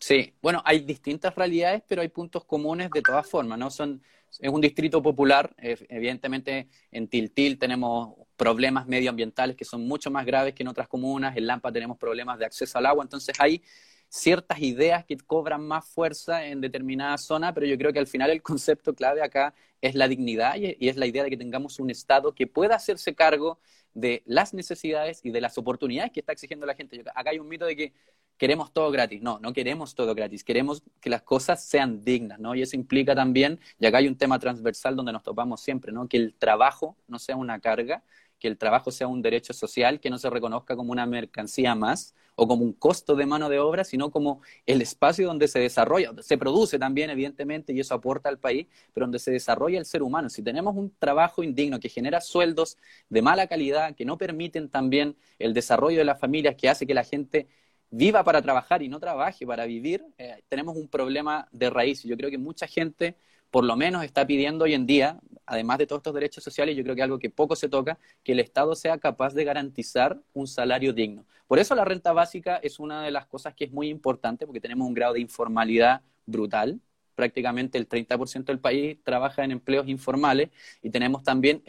Sí, 0.00 0.32
bueno, 0.40 0.62
hay 0.64 0.80
distintas 0.80 1.34
realidades, 1.34 1.82
pero 1.86 2.00
hay 2.00 2.08
puntos 2.08 2.46
comunes 2.46 2.90
de 2.90 3.02
todas 3.02 3.28
formas, 3.28 3.58
¿no? 3.58 3.70
Son, 3.70 4.02
es 4.38 4.50
un 4.50 4.62
distrito 4.62 5.02
popular, 5.02 5.54
evidentemente 5.58 6.68
en 6.90 7.06
Tiltil 7.06 7.58
tenemos 7.58 8.14
problemas 8.40 8.86
medioambientales 8.86 9.54
que 9.54 9.66
son 9.66 9.86
mucho 9.86 10.10
más 10.10 10.24
graves 10.24 10.54
que 10.54 10.62
en 10.62 10.68
otras 10.68 10.88
comunas, 10.88 11.36
en 11.36 11.46
Lampa 11.46 11.70
tenemos 11.70 11.98
problemas 11.98 12.38
de 12.38 12.46
acceso 12.46 12.78
al 12.78 12.86
agua, 12.86 13.04
entonces 13.04 13.38
hay 13.38 13.62
ciertas 14.08 14.60
ideas 14.60 15.04
que 15.04 15.18
cobran 15.18 15.60
más 15.60 15.86
fuerza 15.86 16.46
en 16.46 16.62
determinada 16.62 17.18
zona, 17.18 17.52
pero 17.52 17.66
yo 17.66 17.76
creo 17.76 17.92
que 17.92 17.98
al 17.98 18.06
final 18.06 18.30
el 18.30 18.40
concepto 18.40 18.94
clave 18.94 19.22
acá 19.22 19.52
es 19.82 19.94
la 19.94 20.08
dignidad 20.08 20.54
y, 20.56 20.88
es 20.88 20.96
la 20.96 21.04
idea 21.04 21.22
de 21.22 21.28
que 21.28 21.36
tengamos 21.36 21.78
un 21.80 21.90
Estado 21.90 22.34
que 22.34 22.46
pueda 22.46 22.76
hacerse 22.76 23.14
cargo 23.14 23.58
de 23.92 24.22
las 24.24 24.54
necesidades 24.54 25.20
y 25.22 25.32
de 25.32 25.42
las 25.42 25.58
oportunidades 25.58 26.10
que 26.10 26.20
está 26.20 26.32
exigiendo 26.32 26.64
la 26.64 26.74
gente. 26.74 27.04
acá 27.14 27.30
hay 27.30 27.40
un 27.40 27.48
mito 27.48 27.66
de 27.66 27.76
que 27.76 27.92
queremos 28.38 28.72
todo 28.72 28.90
gratis. 28.90 29.20
No, 29.20 29.38
no 29.38 29.52
queremos 29.52 29.94
todo 29.94 30.14
gratis. 30.14 30.44
Queremos 30.44 30.82
que 31.02 31.10
las 31.10 31.20
cosas 31.20 31.62
sean 31.62 32.02
dignas, 32.02 32.38
¿no? 32.38 32.54
Y 32.54 32.62
eso 32.62 32.74
implica 32.74 33.14
también, 33.14 33.60
y 33.78 33.84
acá 33.84 33.98
hay 33.98 34.08
un 34.08 34.16
tema 34.16 34.38
transversal 34.38 34.96
donde 34.96 35.12
nos 35.12 35.22
topamos 35.22 35.60
siempre, 35.60 35.92
¿no? 35.92 36.08
Que 36.08 36.16
el 36.16 36.34
trabajo 36.34 36.96
no 37.06 37.18
sea 37.18 37.36
una 37.36 37.60
carga, 37.60 38.02
que 38.40 38.48
el 38.48 38.58
trabajo 38.58 38.90
sea 38.90 39.06
un 39.06 39.22
derecho 39.22 39.52
social, 39.52 40.00
que 40.00 40.10
no 40.10 40.18
se 40.18 40.30
reconozca 40.30 40.74
como 40.74 40.90
una 40.90 41.06
mercancía 41.06 41.74
más 41.76 42.14
o 42.34 42.48
como 42.48 42.64
un 42.64 42.72
costo 42.72 43.14
de 43.14 43.26
mano 43.26 43.48
de 43.50 43.58
obra, 43.58 43.84
sino 43.84 44.10
como 44.10 44.40
el 44.66 44.80
espacio 44.80 45.26
donde 45.26 45.46
se 45.46 45.58
desarrolla, 45.58 46.12
se 46.22 46.38
produce 46.38 46.78
también, 46.78 47.10
evidentemente, 47.10 47.72
y 47.72 47.80
eso 47.80 47.94
aporta 47.94 48.30
al 48.30 48.38
país, 48.38 48.66
pero 48.94 49.04
donde 49.04 49.18
se 49.18 49.30
desarrolla 49.30 49.78
el 49.78 49.84
ser 49.84 50.02
humano. 50.02 50.30
Si 50.30 50.42
tenemos 50.42 50.74
un 50.74 50.92
trabajo 50.98 51.42
indigno 51.42 51.78
que 51.78 51.90
genera 51.90 52.20
sueldos 52.20 52.78
de 53.10 53.22
mala 53.22 53.46
calidad, 53.46 53.94
que 53.94 54.06
no 54.06 54.16
permiten 54.16 54.70
también 54.70 55.16
el 55.38 55.52
desarrollo 55.52 55.98
de 55.98 56.04
las 56.04 56.18
familias, 56.18 56.56
que 56.56 56.68
hace 56.68 56.86
que 56.86 56.94
la 56.94 57.04
gente 57.04 57.46
viva 57.90 58.24
para 58.24 58.40
trabajar 58.40 58.82
y 58.82 58.88
no 58.88 59.00
trabaje 59.00 59.46
para 59.46 59.66
vivir, 59.66 60.04
eh, 60.16 60.42
tenemos 60.48 60.76
un 60.76 60.88
problema 60.88 61.48
de 61.52 61.70
raíz. 61.70 62.02
Yo 62.04 62.16
creo 62.16 62.30
que 62.30 62.38
mucha 62.38 62.66
gente 62.66 63.16
por 63.50 63.64
lo 63.64 63.76
menos 63.76 64.04
está 64.04 64.26
pidiendo 64.26 64.64
hoy 64.64 64.74
en 64.74 64.86
día, 64.86 65.18
además 65.46 65.78
de 65.78 65.86
todos 65.86 66.00
estos 66.00 66.14
derechos 66.14 66.44
sociales, 66.44 66.76
yo 66.76 66.82
creo 66.84 66.94
que 66.94 67.02
algo 67.02 67.18
que 67.18 67.30
poco 67.30 67.56
se 67.56 67.68
toca, 67.68 67.98
que 68.22 68.32
el 68.32 68.40
Estado 68.40 68.74
sea 68.74 68.98
capaz 68.98 69.34
de 69.34 69.44
garantizar 69.44 70.20
un 70.32 70.46
salario 70.46 70.92
digno. 70.92 71.26
Por 71.46 71.58
eso 71.58 71.74
la 71.74 71.84
renta 71.84 72.12
básica 72.12 72.56
es 72.56 72.78
una 72.78 73.02
de 73.02 73.10
las 73.10 73.26
cosas 73.26 73.54
que 73.54 73.64
es 73.64 73.72
muy 73.72 73.88
importante, 73.88 74.46
porque 74.46 74.60
tenemos 74.60 74.86
un 74.86 74.94
grado 74.94 75.14
de 75.14 75.20
informalidad 75.20 76.02
brutal, 76.26 76.80
prácticamente 77.20 77.76
el 77.76 77.86
30% 77.86 78.46
del 78.46 78.60
país 78.60 78.96
trabaja 79.04 79.44
en 79.44 79.50
empleos 79.50 79.86
informales 79.88 80.48
y 80.80 80.88
tenemos 80.88 81.22
también 81.22 81.62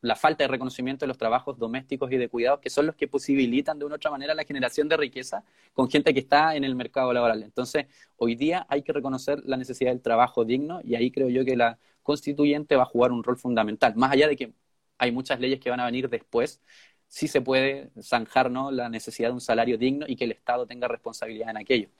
la 0.00 0.16
falta 0.16 0.42
de 0.42 0.48
reconocimiento 0.48 1.04
de 1.04 1.06
los 1.06 1.16
trabajos 1.16 1.56
domésticos 1.58 2.10
y 2.10 2.16
de 2.16 2.28
cuidados, 2.28 2.58
que 2.58 2.70
son 2.70 2.86
los 2.86 2.96
que 2.96 3.06
posibilitan 3.06 3.78
de 3.78 3.84
una 3.84 3.94
u 3.94 3.98
otra 3.98 4.10
manera 4.10 4.34
la 4.34 4.42
generación 4.42 4.88
de 4.88 4.96
riqueza 4.96 5.44
con 5.74 5.88
gente 5.88 6.12
que 6.12 6.18
está 6.18 6.56
en 6.56 6.64
el 6.64 6.74
mercado 6.74 7.12
laboral. 7.12 7.44
Entonces, 7.44 7.86
hoy 8.16 8.34
día 8.34 8.66
hay 8.68 8.82
que 8.82 8.92
reconocer 8.92 9.44
la 9.44 9.56
necesidad 9.56 9.92
del 9.92 10.00
trabajo 10.00 10.44
digno 10.44 10.80
y 10.82 10.96
ahí 10.96 11.12
creo 11.12 11.28
yo 11.28 11.44
que 11.44 11.54
la 11.54 11.78
constituyente 12.02 12.74
va 12.74 12.82
a 12.82 12.86
jugar 12.86 13.12
un 13.12 13.22
rol 13.22 13.36
fundamental, 13.36 13.94
más 13.94 14.10
allá 14.10 14.26
de 14.26 14.34
que 14.34 14.52
hay 14.98 15.12
muchas 15.12 15.38
leyes 15.38 15.60
que 15.60 15.70
van 15.70 15.78
a 15.78 15.84
venir 15.84 16.08
después, 16.08 16.60
sí 17.06 17.28
se 17.28 17.40
puede 17.42 17.90
zanjar 18.02 18.50
¿no? 18.50 18.72
la 18.72 18.88
necesidad 18.88 19.28
de 19.28 19.34
un 19.34 19.40
salario 19.40 19.78
digno 19.78 20.04
y 20.08 20.16
que 20.16 20.24
el 20.24 20.32
Estado 20.32 20.66
tenga 20.66 20.88
responsabilidad 20.88 21.50
en 21.50 21.58
aquello. 21.58 21.90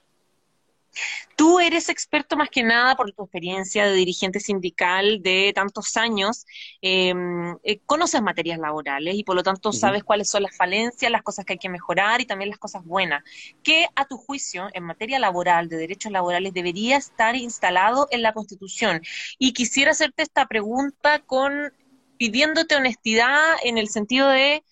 Tú 1.37 1.61
eres 1.61 1.88
experto 1.88 2.37
más 2.37 2.48
que 2.48 2.62
nada 2.62 2.96
por 2.96 3.12
tu 3.12 3.24
experiencia 3.24 3.87
de 3.87 3.94
dirigente 3.94 4.40
sindical 4.40 5.22
de 5.22 5.52
tantos 5.54 5.96
años, 5.96 6.46
em, 6.80 7.56
eh, 7.62 7.78
conoces 7.85 8.22
materias 8.22 8.59
laborales 8.59 9.14
y 9.16 9.24
por 9.24 9.37
lo 9.37 9.42
tanto 9.42 9.72
sabes 9.72 10.02
cuáles 10.04 10.30
son 10.30 10.42
las 10.44 10.56
falencias, 10.56 11.12
las 11.12 11.22
cosas 11.22 11.44
que 11.44 11.54
hay 11.54 11.59
que 11.59 11.68
mejorar 11.68 12.20
y 12.20 12.26
también 12.26 12.50
las 12.50 12.59
cosas 12.59 12.85
buenas. 12.85 13.22
¿Qué 13.62 13.87
a 13.94 14.06
tu 14.06 14.16
juicio 14.16 14.68
en 14.72 14.85
materia 14.85 15.18
laboral, 15.18 15.68
de 15.68 15.76
derechos 15.76 16.12
laborales, 16.12 16.54
debería 16.54 16.96
estar 16.96 17.37
instalado 17.37 18.09
en 18.11 18.22
la 18.22 18.32
Constitución? 18.32 19.02
Y 19.38 19.52
quisiera 19.52 19.90
hacerte 19.90 20.22
esta 20.22 20.46
pregunta 20.46 21.20
con 21.20 21.72
pidiéndote 22.18 22.76
honestidad 22.76 23.56
en 23.62 23.78
el 23.78 23.88
sentido 23.88 24.28
de 24.28 24.64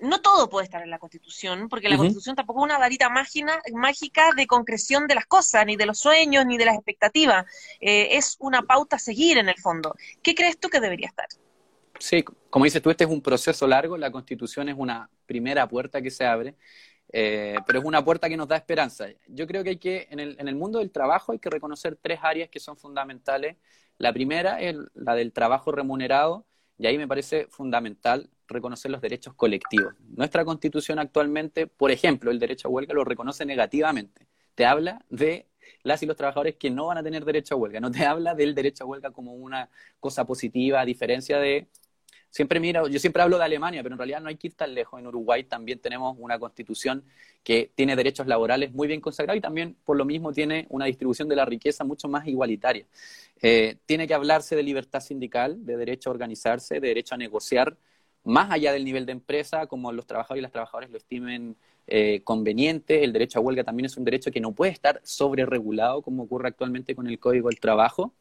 no 0.00 0.20
todo 0.20 0.48
puede 0.48 0.64
estar 0.64 0.82
en 0.82 0.90
la 0.90 0.98
Constitución, 0.98 1.68
porque 1.68 1.88
la 1.88 1.96
Constitución 1.96 2.36
tampoco 2.36 2.60
es 2.60 2.64
una 2.64 2.78
varita 2.78 3.08
mágica 3.08 4.30
de 4.36 4.46
concreción 4.46 5.06
de 5.06 5.14
las 5.14 5.26
cosas, 5.26 5.64
ni 5.66 5.76
de 5.76 5.86
los 5.86 5.98
sueños, 5.98 6.46
ni 6.46 6.56
de 6.56 6.64
las 6.64 6.74
expectativas. 6.74 7.46
Eh, 7.80 8.16
es 8.16 8.36
una 8.40 8.62
pauta 8.62 8.96
a 8.96 8.98
seguir 8.98 9.38
en 9.38 9.48
el 9.48 9.58
fondo. 9.58 9.94
¿Qué 10.22 10.34
crees 10.34 10.58
tú 10.58 10.68
que 10.68 10.80
debería 10.80 11.08
estar? 11.08 11.26
Sí, 11.98 12.24
como 12.50 12.64
dices 12.64 12.80
tú, 12.80 12.90
este 12.90 13.04
es 13.04 13.10
un 13.10 13.20
proceso 13.20 13.66
largo, 13.66 13.96
la 13.96 14.10
Constitución 14.10 14.68
es 14.68 14.76
una 14.78 15.10
primera 15.26 15.68
puerta 15.68 16.00
que 16.00 16.10
se 16.10 16.24
abre, 16.24 16.54
eh, 17.12 17.56
pero 17.66 17.80
es 17.80 17.84
una 17.84 18.04
puerta 18.04 18.28
que 18.28 18.36
nos 18.36 18.48
da 18.48 18.56
esperanza. 18.56 19.06
Yo 19.26 19.46
creo 19.46 19.64
que 19.64 19.70
hay 19.70 19.78
que, 19.78 20.06
en 20.10 20.20
el, 20.20 20.36
en 20.38 20.46
el 20.46 20.54
mundo 20.54 20.78
del 20.78 20.90
trabajo 20.90 21.32
hay 21.32 21.38
que 21.38 21.50
reconocer 21.50 21.98
tres 22.00 22.20
áreas 22.22 22.48
que 22.48 22.60
son 22.60 22.76
fundamentales. 22.76 23.56
La 23.98 24.12
primera 24.12 24.60
es 24.60 24.76
la 24.94 25.14
del 25.14 25.32
trabajo 25.32 25.72
remunerado, 25.72 26.46
y 26.78 26.86
ahí 26.86 26.96
me 26.96 27.08
parece 27.08 27.48
fundamental 27.50 28.30
reconocer 28.48 28.90
los 28.90 29.00
derechos 29.00 29.34
colectivos. 29.34 29.94
Nuestra 30.16 30.44
constitución 30.44 30.98
actualmente, 30.98 31.66
por 31.66 31.90
ejemplo, 31.90 32.30
el 32.30 32.38
derecho 32.38 32.68
a 32.68 32.70
huelga 32.70 32.94
lo 32.94 33.04
reconoce 33.04 33.44
negativamente. 33.44 34.26
Te 34.54 34.66
habla 34.66 35.04
de 35.10 35.46
las 35.82 36.02
y 36.02 36.06
los 36.06 36.16
trabajadores 36.16 36.56
que 36.56 36.70
no 36.70 36.86
van 36.86 36.98
a 36.98 37.02
tener 37.02 37.24
derecho 37.24 37.54
a 37.54 37.58
huelga, 37.58 37.80
no 37.80 37.90
te 37.90 38.04
habla 38.04 38.34
del 38.34 38.54
derecho 38.54 38.84
a 38.84 38.86
huelga 38.86 39.10
como 39.10 39.34
una 39.34 39.68
cosa 40.00 40.24
positiva, 40.26 40.80
a 40.80 40.84
diferencia 40.84 41.38
de 41.38 41.68
siempre 42.30 42.60
mira, 42.60 42.86
yo 42.88 42.98
siempre 42.98 43.22
hablo 43.22 43.38
de 43.38 43.44
Alemania, 43.44 43.82
pero 43.82 43.94
en 43.94 43.98
realidad 43.98 44.20
no 44.20 44.28
hay 44.28 44.36
que 44.36 44.48
ir 44.48 44.54
tan 44.54 44.74
lejos. 44.74 45.00
En 45.00 45.06
Uruguay 45.06 45.44
también 45.44 45.78
tenemos 45.78 46.16
una 46.18 46.38
constitución 46.38 47.04
que 47.42 47.70
tiene 47.74 47.96
derechos 47.96 48.26
laborales 48.26 48.72
muy 48.72 48.86
bien 48.86 49.00
consagrados 49.00 49.38
y 49.38 49.40
también 49.40 49.76
por 49.84 49.96
lo 49.96 50.04
mismo 50.04 50.32
tiene 50.32 50.66
una 50.70 50.84
distribución 50.84 51.28
de 51.28 51.36
la 51.36 51.44
riqueza 51.44 51.84
mucho 51.84 52.08
más 52.08 52.26
igualitaria. 52.26 52.86
Eh, 53.40 53.76
tiene 53.86 54.06
que 54.06 54.14
hablarse 54.14 54.56
de 54.56 54.62
libertad 54.62 55.00
sindical, 55.00 55.64
de 55.64 55.76
derecho 55.76 56.10
a 56.10 56.12
organizarse, 56.12 56.80
de 56.80 56.88
derecho 56.88 57.14
a 57.14 57.18
negociar 57.18 57.76
más 58.28 58.50
allá 58.50 58.72
del 58.72 58.84
nivel 58.84 59.06
de 59.06 59.12
empresa, 59.12 59.66
como 59.66 59.90
los 59.90 60.06
trabajadores 60.06 60.40
y 60.40 60.42
las 60.42 60.52
trabajadoras 60.52 60.90
lo 60.90 60.98
estimen 60.98 61.56
eh, 61.86 62.20
conveniente. 62.22 63.02
El 63.02 63.14
derecho 63.14 63.38
a 63.38 63.42
huelga 63.42 63.64
también 63.64 63.86
es 63.86 63.96
un 63.96 64.04
derecho 64.04 64.30
que 64.30 64.40
no 64.40 64.52
puede 64.52 64.70
estar 64.70 65.00
sobre 65.02 65.46
regulado, 65.46 66.02
como 66.02 66.24
ocurre 66.24 66.48
actualmente 66.48 66.94
con 66.94 67.06
el 67.06 67.18
Código 67.18 67.48
del 67.48 67.58
Trabajo. 67.58 68.12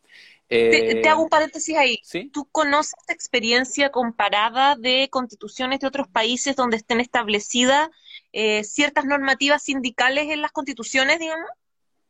te, 0.47 1.09
hago 1.09 1.23
un 1.23 1.29
paréntesis 1.29 1.75
ahí. 1.75 2.01
¿Tú 2.31 2.47
conoces 2.51 2.95
experiencia 3.09 3.89
comparada 3.91 4.77
de 4.77 5.09
constituciones 5.11 5.81
de 5.81 5.87
otros 5.87 6.07
países 6.07 6.55
donde 6.55 6.77
estén 6.77 7.01
establecidas 7.01 7.89
eh, 8.31 8.63
ciertas 8.63 9.03
normativas 9.03 9.63
sindicales 9.63 10.29
en 10.29 10.41
las 10.41 10.53
constituciones, 10.53 11.19
digamos? 11.19 11.49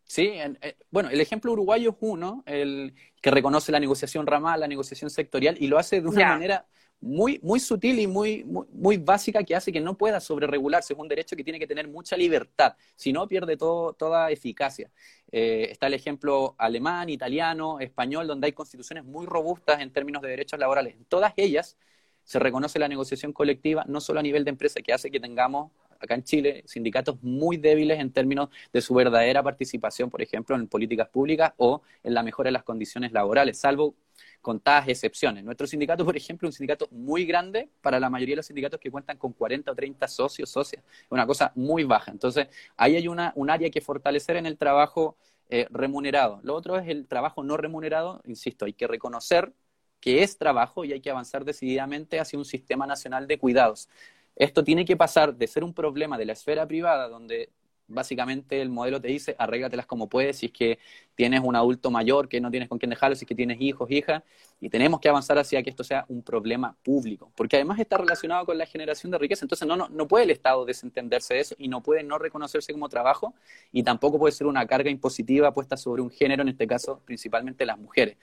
Sí, 0.03 0.29
eh, 0.35 0.77
bueno, 0.91 1.09
el 1.09 1.19
ejemplo 1.19 1.51
uruguayo 1.51 1.89
es 1.89 1.97
uno, 1.99 2.43
el 2.45 2.93
que 3.21 3.31
reconoce 3.31 3.71
la 3.71 3.79
negociación 3.79 4.27
ramal, 4.27 4.59
la 4.59 4.67
negociación 4.67 5.09
sectorial, 5.09 5.57
y 5.59 5.65
lo 5.65 5.79
hace 5.79 5.99
de 6.01 6.07
una 6.07 6.27
manera 6.27 6.67
muy, 6.99 7.39
muy 7.43 7.59
sutil 7.59 7.99
y 7.99 8.07
muy, 8.07 8.43
muy, 8.43 8.97
básica 8.97 9.43
que 9.43 9.55
hace 9.55 9.71
que 9.71 9.79
no 9.79 9.97
pueda 9.97 10.19
sobreregularse. 10.19 10.93
Es 10.93 10.99
un 10.99 11.07
derecho 11.07 11.35
que 11.35 11.43
tiene 11.43 11.59
que 11.59 11.67
tener 11.67 11.87
mucha 11.87 12.17
libertad, 12.17 12.75
si 12.95 13.13
no 13.13 13.27
pierde 13.27 13.57
todo, 13.57 13.93
toda 13.93 14.31
eficacia. 14.31 14.91
Eh, 15.31 15.67
está 15.71 15.87
el 15.87 15.93
ejemplo 15.93 16.55
alemán, 16.57 17.09
italiano, 17.09 17.79
español, 17.79 18.27
donde 18.27 18.47
hay 18.47 18.53
constituciones 18.53 19.03
muy 19.05 19.25
robustas 19.25 19.81
en 19.81 19.91
términos 19.91 20.21
de 20.21 20.29
derechos 20.29 20.59
laborales. 20.59 20.95
En 20.95 21.05
todas 21.05 21.33
ellas 21.37 21.77
se 22.23 22.39
reconoce 22.39 22.79
la 22.79 22.87
negociación 22.87 23.31
colectiva, 23.31 23.85
no 23.87 24.01
solo 24.01 24.19
a 24.19 24.23
nivel 24.23 24.43
de 24.43 24.49
empresa, 24.49 24.81
que 24.81 24.93
hace 24.93 25.11
que 25.11 25.19
tengamos 25.19 25.71
acá 25.99 26.15
en 26.15 26.23
Chile, 26.23 26.63
sindicatos 26.65 27.17
muy 27.21 27.57
débiles 27.57 27.99
en 27.99 28.11
términos 28.11 28.49
de 28.71 28.81
su 28.81 28.93
verdadera 28.93 29.41
participación, 29.43 30.09
por 30.09 30.21
ejemplo, 30.21 30.55
en 30.55 30.67
políticas 30.67 31.09
públicas 31.09 31.53
o 31.57 31.81
en 32.03 32.13
la 32.13 32.23
mejora 32.23 32.49
de 32.49 32.51
las 32.51 32.63
condiciones 32.63 33.11
laborales, 33.11 33.57
salvo 33.57 33.95
contadas 34.41 34.87
excepciones. 34.87 35.43
Nuestro 35.43 35.67
sindicato, 35.67 36.05
por 36.05 36.15
ejemplo, 36.15 36.47
es 36.47 36.53
un 36.53 36.57
sindicato 36.57 36.87
muy 36.91 37.25
grande 37.25 37.69
para 37.81 37.99
la 37.99 38.09
mayoría 38.09 38.33
de 38.33 38.37
los 38.37 38.45
sindicatos 38.45 38.79
que 38.79 38.91
cuentan 38.91 39.17
con 39.17 39.33
40 39.33 39.71
o 39.71 39.75
30 39.75 40.07
socios, 40.07 40.49
socias. 40.49 40.83
Es 40.85 41.11
una 41.11 41.25
cosa 41.25 41.51
muy 41.55 41.83
baja. 41.83 42.11
Entonces, 42.11 42.47
ahí 42.75 42.95
hay 42.95 43.07
una, 43.07 43.33
un 43.35 43.49
área 43.49 43.69
que 43.69 43.81
fortalecer 43.81 44.37
en 44.37 44.45
el 44.45 44.57
trabajo 44.57 45.17
eh, 45.49 45.67
remunerado. 45.69 46.39
Lo 46.43 46.55
otro 46.55 46.77
es 46.77 46.87
el 46.87 47.07
trabajo 47.07 47.43
no 47.43 47.57
remunerado. 47.57 48.21
Insisto, 48.25 48.65
hay 48.65 48.73
que 48.73 48.87
reconocer 48.87 49.53
que 49.99 50.23
es 50.23 50.37
trabajo 50.37 50.85
y 50.85 50.93
hay 50.93 51.01
que 51.01 51.09
avanzar 51.09 51.45
decididamente 51.45 52.19
hacia 52.19 52.37
un 52.37 52.45
sistema 52.45 52.85
nacional 52.85 53.27
de 53.27 53.37
cuidados. 53.37 53.89
Esto 54.35 54.63
tiene 54.63 54.85
que 54.85 54.95
pasar 54.95 55.35
de 55.35 55.47
ser 55.47 55.63
un 55.63 55.73
problema 55.73 56.17
de 56.17 56.25
la 56.25 56.33
esfera 56.33 56.67
privada, 56.67 57.09
donde 57.09 57.49
básicamente 57.87 58.61
el 58.61 58.69
modelo 58.69 59.01
te 59.01 59.07
dice 59.07 59.35
arréglatelas 59.37 59.85
como 59.85 60.07
puedes, 60.07 60.37
si 60.37 60.47
es 60.47 60.51
que 60.51 60.79
tienes 61.15 61.41
un 61.43 61.55
adulto 61.55 61.89
mayor 61.89 62.27
que 62.27 62.41
no 62.41 62.51
tienes 62.51 62.69
con 62.69 62.77
quién 62.77 62.89
dejarlo, 62.89 63.15
si 63.15 63.25
es 63.25 63.27
que 63.27 63.35
tienes 63.35 63.59
hijos, 63.61 63.89
hijas, 63.89 64.23
y 64.59 64.69
tenemos 64.69 64.99
que 64.99 65.09
avanzar 65.09 65.37
hacia 65.37 65.63
que 65.63 65.69
esto 65.69 65.83
sea 65.83 66.05
un 66.07 66.21
problema 66.21 66.75
público, 66.83 67.31
porque 67.35 67.55
además 67.55 67.79
está 67.79 67.97
relacionado 67.97 68.45
con 68.45 68.57
la 68.57 68.65
generación 68.65 69.11
de 69.11 69.17
riqueza, 69.17 69.45
entonces 69.45 69.67
no, 69.67 69.75
no, 69.75 69.89
no 69.89 70.07
puede 70.07 70.25
el 70.25 70.31
Estado 70.31 70.65
desentenderse 70.65 71.33
de 71.35 71.39
eso 71.41 71.55
y 71.57 71.67
no 71.67 71.81
puede 71.81 72.03
no 72.03 72.17
reconocerse 72.17 72.73
como 72.73 72.89
trabajo 72.89 73.33
y 73.71 73.83
tampoco 73.83 74.19
puede 74.19 74.31
ser 74.31 74.47
una 74.47 74.65
carga 74.65 74.89
impositiva 74.89 75.53
puesta 75.53 75.77
sobre 75.77 76.01
un 76.01 76.09
género, 76.09 76.41
en 76.41 76.49
este 76.49 76.67
caso 76.67 77.01
principalmente 77.05 77.65
las 77.65 77.77
mujeres. 77.77 78.17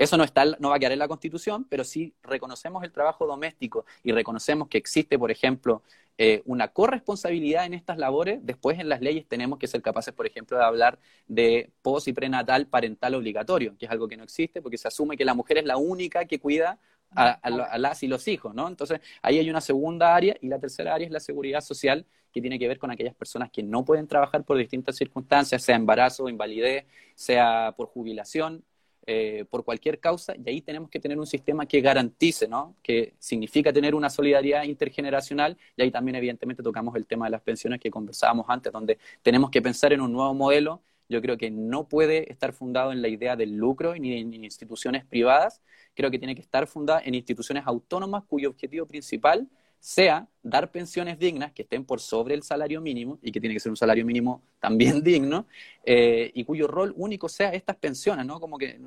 Eso 0.00 0.16
no, 0.16 0.24
está, 0.24 0.46
no 0.60 0.70
va 0.70 0.76
a 0.76 0.78
quedar 0.78 0.92
en 0.92 0.98
la 0.98 1.08
Constitución, 1.08 1.66
pero 1.68 1.84
sí 1.84 2.14
reconocemos 2.22 2.82
el 2.84 2.90
trabajo 2.90 3.26
doméstico 3.26 3.84
y 4.02 4.12
reconocemos 4.12 4.66
que 4.68 4.78
existe, 4.78 5.18
por 5.18 5.30
ejemplo, 5.30 5.82
eh, 6.16 6.40
una 6.46 6.68
corresponsabilidad 6.68 7.66
en 7.66 7.74
estas 7.74 7.98
labores, 7.98 8.40
después 8.42 8.78
en 8.78 8.88
las 8.88 9.02
leyes 9.02 9.26
tenemos 9.28 9.58
que 9.58 9.66
ser 9.66 9.82
capaces, 9.82 10.14
por 10.14 10.26
ejemplo, 10.26 10.56
de 10.56 10.64
hablar 10.64 10.98
de 11.28 11.70
pos 11.82 12.08
y 12.08 12.14
prenatal 12.14 12.66
parental 12.66 13.14
obligatorio, 13.14 13.76
que 13.76 13.84
es 13.84 13.92
algo 13.92 14.08
que 14.08 14.16
no 14.16 14.24
existe 14.24 14.62
porque 14.62 14.78
se 14.78 14.88
asume 14.88 15.18
que 15.18 15.26
la 15.26 15.34
mujer 15.34 15.58
es 15.58 15.66
la 15.66 15.76
única 15.76 16.24
que 16.24 16.38
cuida 16.40 16.78
a, 17.14 17.78
las 17.78 18.02
y 18.02 18.08
los 18.08 18.26
hijos, 18.26 18.54
¿no? 18.54 18.68
Entonces, 18.68 19.00
ahí 19.20 19.38
hay 19.38 19.50
una 19.50 19.60
segunda 19.60 20.14
área 20.14 20.34
y 20.40 20.48
la 20.48 20.58
tercera 20.58 20.94
área 20.94 21.04
es 21.04 21.12
la 21.12 21.20
seguridad 21.20 21.60
social, 21.60 22.06
que 22.32 22.40
tiene 22.40 22.58
que 22.58 22.68
ver 22.68 22.78
con 22.78 22.90
aquellas 22.90 23.14
personas 23.14 23.50
que 23.50 23.62
no 23.62 23.84
pueden 23.84 24.06
trabajar 24.06 24.44
por 24.44 24.56
distintas 24.56 24.96
circunstancias, 24.96 25.62
sea 25.62 25.76
embarazo, 25.76 26.26
invalidez, 26.30 26.86
sea 27.14 27.74
por 27.76 27.88
jubilación, 27.88 28.64
eh, 29.06 29.44
por 29.50 29.64
cualquier 29.64 29.98
causa, 29.98 30.34
y 30.36 30.48
ahí 30.48 30.60
tenemos 30.60 30.90
que 30.90 31.00
tener 31.00 31.18
un 31.18 31.26
sistema 31.26 31.66
que 31.66 31.80
garantice, 31.80 32.46
¿no? 32.46 32.76
Que 32.82 33.14
significa 33.18 33.72
tener 33.72 33.94
una 33.94 34.10
solidaridad 34.10 34.64
intergeneracional, 34.64 35.56
y 35.76 35.82
ahí 35.82 35.90
también 35.90 36.16
evidentemente 36.16 36.62
tocamos 36.62 36.94
el 36.96 37.06
tema 37.06 37.26
de 37.26 37.32
las 37.32 37.40
pensiones 37.40 37.80
que 37.80 37.90
conversábamos 37.90 38.46
antes, 38.48 38.72
donde 38.72 38.98
tenemos 39.22 39.50
que 39.50 39.62
pensar 39.62 39.92
en 39.92 40.00
un 40.00 40.12
nuevo 40.12 40.34
modelo, 40.34 40.82
yo 41.08 41.20
creo 41.20 41.36
que 41.36 41.50
no 41.50 41.88
puede 41.88 42.30
estar 42.30 42.52
fundado 42.52 42.92
en 42.92 43.02
la 43.02 43.08
idea 43.08 43.34
del 43.34 43.56
lucro 43.56 43.96
ni 43.96 44.20
en 44.20 44.32
instituciones 44.44 45.04
privadas, 45.04 45.60
creo 45.94 46.10
que 46.10 46.18
tiene 46.18 46.36
que 46.36 46.40
estar 46.40 46.66
fundada 46.68 47.02
en 47.04 47.14
instituciones 47.14 47.64
autónomas 47.66 48.22
cuyo 48.24 48.50
objetivo 48.50 48.86
principal 48.86 49.48
sea 49.80 50.28
dar 50.42 50.70
pensiones 50.70 51.18
dignas 51.18 51.52
que 51.52 51.62
estén 51.62 51.84
por 51.84 52.00
sobre 52.00 52.34
el 52.34 52.42
salario 52.42 52.80
mínimo 52.80 53.18
y 53.22 53.32
que 53.32 53.40
tiene 53.40 53.54
que 53.54 53.60
ser 53.60 53.70
un 53.70 53.76
salario 53.76 54.04
mínimo 54.04 54.42
también 54.60 55.02
digno 55.04 55.46
eh, 55.84 56.30
y 56.34 56.44
cuyo 56.44 56.68
rol 56.68 56.92
único 56.96 57.28
sea 57.28 57.52
estas 57.52 57.76
pensiones, 57.76 58.26
¿no? 58.26 58.38
Como 58.38 58.58
que 58.58 58.78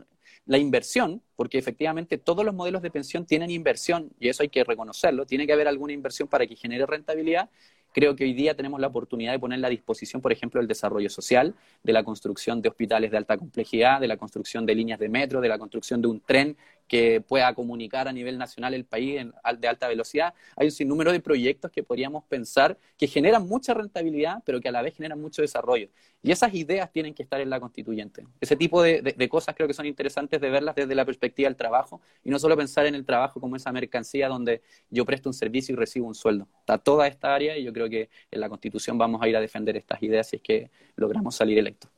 la 0.45 0.57
inversión, 0.57 1.21
porque 1.35 1.57
efectivamente 1.57 2.17
todos 2.17 2.45
los 2.45 2.53
modelos 2.53 2.81
de 2.81 2.91
pensión 2.91 3.25
tienen 3.25 3.49
inversión 3.49 4.11
y 4.19 4.29
eso 4.29 4.43
hay 4.43 4.49
que 4.49 4.63
reconocerlo, 4.63 5.25
tiene 5.25 5.47
que 5.47 5.53
haber 5.53 5.67
alguna 5.67 5.93
inversión 5.93 6.27
para 6.27 6.45
que 6.45 6.55
genere 6.55 6.85
rentabilidad. 6.85 7.49
Creo 7.93 8.15
que 8.15 8.23
hoy 8.23 8.33
día 8.33 8.55
tenemos 8.55 8.79
la 8.79 8.87
oportunidad 8.87 9.33
de 9.33 9.39
poner 9.39 9.63
a 9.63 9.69
disposición, 9.69 10.21
por 10.21 10.31
ejemplo, 10.31 10.59
el 10.59 10.67
desarrollo 10.67 11.09
social, 11.09 11.55
de 11.83 11.93
la 11.93 12.03
construcción 12.03 12.61
de 12.61 12.69
hospitales 12.69 13.11
de 13.11 13.17
alta 13.17 13.37
complejidad, 13.37 14.01
de 14.01 14.07
la 14.07 14.17
construcción 14.17 14.65
de 14.65 14.73
líneas 14.73 14.99
de 14.99 15.09
metro, 15.09 15.41
de 15.41 15.47
la 15.47 15.59
construcción 15.59 16.01
de 16.01 16.07
un 16.07 16.19
tren 16.19 16.57
que 16.87 17.21
pueda 17.21 17.53
comunicar 17.53 18.07
a 18.07 18.13
nivel 18.13 18.37
nacional 18.37 18.73
el 18.73 18.85
país 18.85 19.25
de 19.57 19.67
alta 19.67 19.87
velocidad. 19.87 20.33
Hay 20.55 20.67
un 20.67 20.71
sinnúmero 20.71 21.11
de 21.11 21.19
proyectos 21.19 21.71
que 21.71 21.83
podríamos 21.83 22.23
pensar 22.25 22.77
que 22.97 23.07
generan 23.07 23.47
mucha 23.47 23.73
rentabilidad, 23.73 24.43
pero 24.45 24.59
que 24.61 24.69
a 24.69 24.71
la 24.71 24.81
vez 24.81 24.95
generan 24.95 25.19
mucho 25.19 25.41
desarrollo. 25.41 25.89
Y 26.21 26.31
esas 26.31 26.53
ideas 26.53 26.91
tienen 26.91 27.13
que 27.13 27.23
estar 27.23 27.41
en 27.41 27.49
la 27.49 27.59
constituyente. 27.59 28.25
Ese 28.39 28.55
tipo 28.55 28.81
de, 28.81 29.29
cosas 29.29 29.55
creo 29.55 29.67
que 29.67 29.73
son 29.73 29.85
interesantes 29.85 30.39
de 30.39 30.49
verlas 30.49 30.75
desde 30.75 30.95
la 30.95 31.03
perspectiva 31.03 31.49
del 31.49 31.57
trabajo 31.57 32.01
y 32.23 32.29
no 32.29 32.39
solo 32.39 32.55
pensar 32.55 32.85
en 32.85 32.95
el 32.95 33.05
trabajo 33.05 33.41
como 33.41 33.55
esa 33.55 33.71
mercancía 33.71 34.27
donde 34.27 34.61
yo 34.89 35.05
presto 35.05 35.29
un 35.29 35.33
servicio 35.33 35.73
y 35.73 35.75
recibo 35.75 36.07
un 36.07 36.15
sueldo. 36.15 36.47
Está 36.59 36.77
toda 36.77 37.07
esta 37.07 37.35
área 37.35 37.57
y 37.57 37.63
yo 37.63 37.73
creo 37.73 37.89
que 37.89 38.09
en 38.31 38.39
la 38.39 38.49
constitución 38.49 38.97
vamos 38.97 39.21
a 39.21 39.27
ir 39.27 39.35
a 39.35 39.41
defender 39.41 39.75
estas 39.75 40.01
ideas 40.01 40.29
si 40.29 40.37
es 40.37 40.41
que 40.41 40.69
logramos 40.95 41.35
salir 41.35 41.57
electos. 41.57 41.91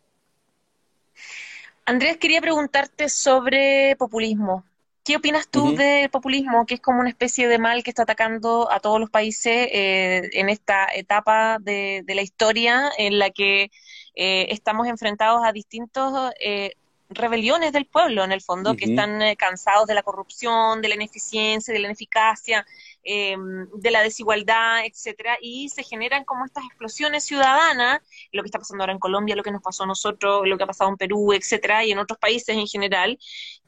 Andrés, 1.85 2.17
quería 2.17 2.41
preguntarte 2.41 3.09
sobre 3.09 3.95
populismo. 3.97 4.65
¿Qué 5.05 5.15
opinas 5.15 5.47
tú 5.47 5.75
del 5.75 6.09
populismo, 6.09 6.65
que 6.65 6.73
es 6.73 6.81
como 6.81 6.99
una 6.99 7.09
especie 7.09 7.47
de 7.47 7.59
mal 7.59 7.83
que 7.83 7.91
está 7.91 8.01
atacando 8.01 8.71
a 8.71 8.79
todos 8.79 8.99
los 8.99 9.11
países 9.11 9.69
eh, 9.71 10.31
en 10.33 10.49
esta 10.49 10.87
etapa 10.95 11.59
de, 11.61 12.03
la 12.07 12.23
historia 12.23 12.89
en 12.97 13.19
la 13.19 13.29
que 13.29 13.69
eh, 14.15 14.47
estamos 14.49 14.87
enfrentados 14.87 15.41
a 15.45 15.51
distintos 15.51 16.31
eh, 16.39 16.71
rebeliones 17.09 17.71
del 17.71 17.85
pueblo, 17.85 18.23
en 18.23 18.31
el 18.31 18.41
fondo, 18.41 18.75
que 18.75 18.85
están 18.85 19.21
cansados 19.37 19.85
de 19.85 19.93
la 19.93 20.01
corrupción, 20.01 20.81
de 20.81 20.87
la 20.87 20.95
ineficiencia, 20.95 21.71
de 21.71 21.81
la 21.81 21.89
ineficacia, 21.89 22.65
em, 23.03 23.69
de 23.75 23.91
la 23.91 24.01
desigualdad, 24.01 24.85
etcétera, 24.85 25.37
y 25.39 25.69
se 25.69 25.83
generan 25.83 26.25
como 26.25 26.45
estas 26.45 26.65
explosiones 26.65 27.23
ciudadanas, 27.23 28.01
lo 28.31 28.41
que 28.41 28.47
está 28.47 28.57
pasando 28.57 28.81
ahora 28.81 28.93
en 28.93 28.99
Colombia, 28.99 29.35
lo 29.35 29.43
que 29.43 29.51
nos 29.51 29.61
pasó 29.61 29.83
a 29.83 29.87
nosotros, 29.87 30.47
lo 30.47 30.57
que 30.57 30.63
ha 30.63 30.67
pasado 30.67 30.89
en 30.89 30.97
Perú, 30.97 31.31
etcétera, 31.31 31.85
y 31.85 31.91
en 31.91 31.99
otros 31.99 32.17
países 32.17 32.57
en 32.57 32.65
general, 32.65 33.19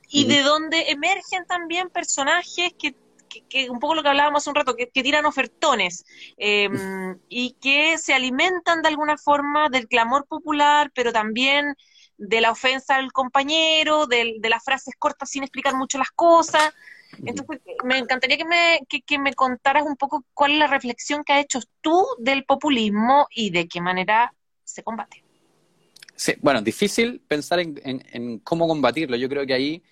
y 0.09 0.25
de 0.25 0.41
donde 0.41 0.89
emergen 0.89 1.45
también 1.45 1.89
personajes 1.89 2.73
que, 2.79 2.95
que, 3.49 3.69
un 3.69 3.79
poco 3.79 3.95
lo 3.95 4.03
que 4.03 4.09
hablábamos 4.09 4.43
hace 4.43 4.49
un 4.49 4.55
rato, 4.55 4.75
que, 4.75 4.87
tiran 4.87 5.25
ofertones 5.25 6.05
em, 6.37 7.19
y 7.29 7.53
que 7.61 7.97
se 7.97 8.13
alimentan 8.13 8.81
de 8.81 8.87
alguna 8.87 9.17
forma 9.17 9.69
del 9.69 9.87
clamor 9.87 10.25
popular, 10.27 10.91
pero 10.95 11.11
también 11.11 11.75
de 12.17 12.41
la 12.41 12.51
ofensa 12.51 12.95
al 12.95 13.11
compañero, 13.11 14.07
de, 14.07 14.39
las 14.41 14.63
frases 14.63 14.95
cortas 14.97 15.29
sin 15.29 15.43
explicar 15.43 15.75
mucho 15.75 15.97
las 15.97 16.11
cosas. 16.11 16.73
Entonces, 17.25 17.61
me 17.83 17.97
encantaría 17.97 18.37
que 18.37 18.45
me, 18.45 18.79
que, 18.87 19.19
me 19.19 19.33
contaras 19.33 19.83
un 19.83 19.95
poco 19.95 20.25
cuál 20.33 20.53
es 20.53 20.59
la 20.59 20.67
reflexión 20.67 21.23
que 21.23 21.33
has 21.33 21.43
hecho 21.43 21.59
tú 21.81 22.05
del 22.19 22.43
populismo 22.45 23.27
y 23.31 23.51
de 23.51 23.67
qué 23.67 23.81
manera 23.81 24.33
se 24.63 24.83
combate. 24.83 25.26
Sí, 26.17 26.34
bueno, 26.41 26.63
difícil 26.63 27.21
pensar 27.27 27.60
en, 27.60 28.39
cómo 28.39 28.67
combatirlo. 28.67 29.15
Yo 29.17 29.30
creo 29.30 29.45
que 29.45 29.53
ahí 29.53 29.84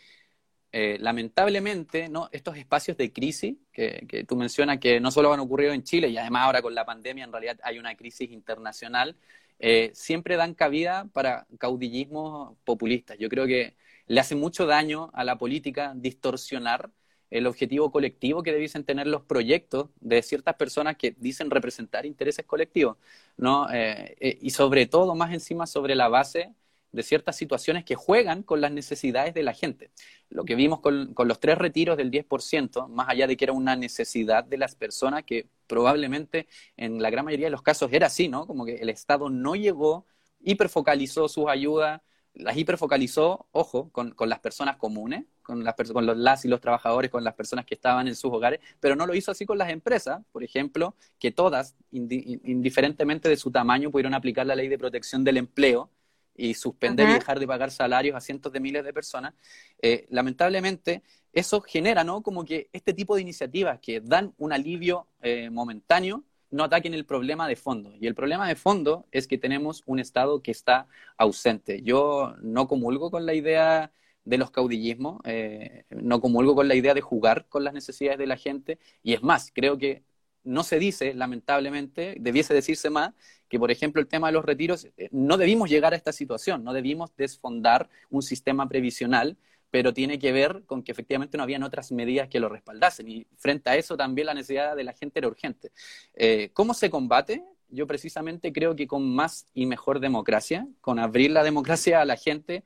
eh, 0.72 0.98
lamentablemente, 1.00 2.10
¿no? 2.10 2.30
estos 2.32 2.58
espacios 2.58 2.98
de 2.98 3.14
crisis 3.14 3.56
que, 3.72 4.26
tú 4.28 4.36
mencionas 4.36 4.80
que 4.80 5.00
no 5.00 5.12
solo 5.12 5.32
han 5.32 5.40
ocurrido 5.40 5.72
en 5.72 5.84
Chile 5.84 6.10
y 6.10 6.18
además 6.18 6.46
ahora 6.46 6.64
con 6.64 6.74
la 6.74 6.84
pandemia 6.84 7.26
en 7.26 7.32
realidad 7.32 7.60
hay 7.64 7.78
una 7.78 7.96
crisis 7.96 8.32
internacional, 8.32 9.16
eh, 9.60 9.92
siempre 9.94 10.36
dan 10.36 10.56
cabida 10.56 11.06
para 11.14 11.46
caudillismos 11.60 12.58
populistas. 12.66 13.18
Yo 13.20 13.30
creo 13.30 13.46
que 13.46 13.76
le 14.08 14.20
hace 14.20 14.36
mucho 14.36 14.66
daño 14.66 15.12
a 15.14 15.24
la 15.24 15.38
política 15.38 15.94
distorsionar 15.96 16.90
el 17.30 17.48
objetivo 17.48 17.92
colectivo 17.92 18.44
que 18.44 18.52
debiesen 18.54 18.84
tener 18.84 19.08
los 19.08 19.24
proyectos 19.24 19.90
de 20.00 20.22
ciertas 20.22 20.56
personas 20.56 20.98
que 20.98 21.16
dicen 21.18 21.50
representar 21.50 22.06
intereses 22.06 22.46
colectivos, 22.46 22.98
¿no? 23.38 23.68
Eh, 23.72 24.38
y 24.42 24.52
sobre 24.52 24.86
todo, 24.86 25.16
más 25.16 25.34
encima, 25.34 25.68
sobre 25.68 25.96
la 25.96 26.08
base 26.08 26.54
de 26.96 27.04
ciertas 27.04 27.36
situaciones 27.36 27.84
que 27.84 27.96
juegan 27.96 28.42
con 28.42 28.62
las 28.62 28.72
necesidades 28.72 29.34
de 29.34 29.44
la 29.44 29.54
gente. 29.54 29.92
Lo 30.30 30.46
que 30.46 30.56
vimos 30.56 30.80
con, 30.80 31.14
los 31.14 31.40
tres 31.40 31.58
retiros 31.58 31.98
del 31.98 32.10
10%, 32.10 32.88
más 32.88 33.10
allá 33.10 33.28
de 33.28 33.38
que 33.38 33.46
era 33.46 33.54
una 33.54 33.76
necesidad 33.76 34.44
de 34.44 34.58
las 34.58 34.76
personas, 34.76 35.24
que 35.24 35.48
probablemente 35.68 36.48
en 36.78 37.02
la 37.02 37.10
gran 37.10 37.26
mayoría 37.26 37.48
de 37.48 37.52
los 37.52 37.62
casos 37.62 37.92
era 37.92 38.08
así, 38.08 38.30
¿no? 38.30 38.48
Como 38.48 38.66
que 38.66 38.76
el 38.76 38.90
Estado 38.90 39.30
no 39.30 39.56
llegó, 39.56 40.06
hiperfocalizó 40.42 41.28
sus 41.28 41.48
ayudas, 41.48 42.02
las 42.34 42.58
hiperfocalizó, 42.58 43.48
ojo, 43.52 43.90
con, 43.92 44.16
las 44.20 44.40
personas 44.40 44.78
comunes, 44.78 45.26
con, 45.46 45.64
las, 45.64 45.76
con 45.76 46.06
los 46.06 46.18
las 46.18 46.44
y 46.44 46.48
los 46.50 46.60
trabajadores, 46.60 47.10
con 47.12 47.24
las 47.24 47.36
personas 47.36 47.66
que 47.66 47.76
estaban 47.76 48.08
en 48.08 48.16
sus 48.16 48.32
hogares, 48.34 48.60
pero 48.80 48.96
no 48.96 49.06
lo 49.06 49.16
hizo 49.16 49.32
así 49.32 49.46
con 49.46 49.58
las 49.58 49.70
empresas, 49.70 50.22
por 50.32 50.44
ejemplo, 50.44 50.96
que 51.20 51.32
todas, 51.32 51.76
indiferentemente 51.92 53.30
de 53.30 53.38
su 53.38 53.52
tamaño, 53.52 53.92
pudieron 53.92 54.14
aplicar 54.14 54.46
la 54.46 54.56
ley 54.56 54.68
de 54.68 54.78
protección 54.78 55.24
del 55.24 55.38
empleo, 55.38 55.90
y 56.38 56.54
suspender 56.54 57.10
y 57.10 57.14
dejar 57.14 57.40
de 57.40 57.48
pagar 57.48 57.72
salarios 57.72 58.16
a 58.16 58.20
cientos 58.20 58.52
de 58.52 58.60
miles 58.60 58.84
de 58.84 58.94
personas, 58.94 59.34
eh, 59.82 60.06
lamentablemente 60.10 61.02
eso 61.32 61.62
genera, 61.62 62.04
¿no? 62.04 62.22
Como 62.22 62.46
que 62.46 62.70
este 62.74 62.94
tipo 62.94 63.16
de 63.16 63.22
iniciativas 63.22 63.80
que 63.80 64.02
dan 64.02 64.34
un 64.38 64.54
alivio 64.54 65.08
eh, 65.22 65.50
momentáneo 65.50 66.24
no 66.52 66.64
ataquen 66.64 66.94
el 66.94 67.06
problema 67.06 67.48
de 67.48 67.56
fondo. 67.56 67.94
Y 68.00 68.08
el 68.08 68.16
problema 68.16 68.48
de 68.48 68.56
fondo 68.56 69.06
es 69.12 69.28
que 69.28 69.38
tenemos 69.38 69.84
un 69.86 70.00
Estado 70.00 70.42
que 70.42 70.52
está 70.52 70.88
ausente. 71.18 71.82
Yo 71.82 72.36
no 72.42 72.68
comulgo 72.68 73.12
con 73.12 73.26
la 73.26 73.34
idea 73.34 73.92
de 74.26 74.38
los 74.38 74.52
caudillismos, 74.52 75.22
eh, 75.24 75.86
no 75.90 76.20
comulgo 76.20 76.56
con 76.56 76.68
la 76.68 76.76
idea 76.76 76.94
de 76.94 77.02
jugar 77.02 77.48
con 77.48 77.64
las 77.64 77.74
necesidades 77.74 78.20
de 78.20 78.28
la 78.28 78.38
gente, 78.38 78.80
y 79.04 79.14
es 79.14 79.24
más, 79.24 79.52
creo 79.54 79.78
que 79.78 80.04
no 80.44 80.64
se 80.64 80.78
dice, 80.80 81.14
lamentablemente, 81.14 82.16
debiese 82.20 82.54
decirse 82.54 82.90
más, 82.90 83.14
que 83.50 83.60
por 83.60 83.72
ejemplo 83.72 84.02
el 84.02 84.08
tema 84.08 84.28
de 84.28 84.34
los 84.34 84.46
retiros, 84.46 84.86
eh, 84.98 85.10
no 85.12 85.38
debimos 85.38 85.70
llegar 85.70 85.94
a 85.94 85.96
esta 85.96 86.12
situación, 86.12 86.64
no 86.64 86.74
debimos 86.74 87.16
desfondar 87.16 87.90
un 88.10 88.22
sistema 88.22 88.68
previsional, 88.68 89.38
pero 89.72 89.94
tiene 89.94 90.20
que 90.20 90.32
ver 90.32 90.64
con 90.66 90.84
que 90.84 90.92
efectivamente 90.92 91.38
no 91.38 91.44
habían 91.44 91.64
otras 91.64 91.92
medidas 91.92 92.30
que 92.30 92.40
lo 92.40 92.48
respaldasen. 92.48 93.10
Y 93.10 93.28
frente 93.38 93.70
a 93.70 93.76
eso 93.76 93.98
también 93.98 94.28
la 94.28 94.34
necesidad 94.34 94.76
de 94.76 94.84
la 94.86 94.94
gente 94.94 95.20
era 95.20 95.28
urgente. 95.28 95.72
Eh, 96.14 96.50
¿Cómo 96.54 96.74
se 96.74 96.90
combate? 96.90 97.44
Yo 97.68 97.86
precisamente 97.86 98.54
creo 98.54 98.76
que 98.76 98.88
con 98.88 99.14
más 99.14 99.48
y 99.54 99.66
mejor 99.66 100.00
democracia, 100.00 100.68
con 100.80 100.98
abrir 100.98 101.32
la 101.32 101.44
democracia 101.44 102.00
a 102.00 102.06
la 102.06 102.16
gente, 102.16 102.64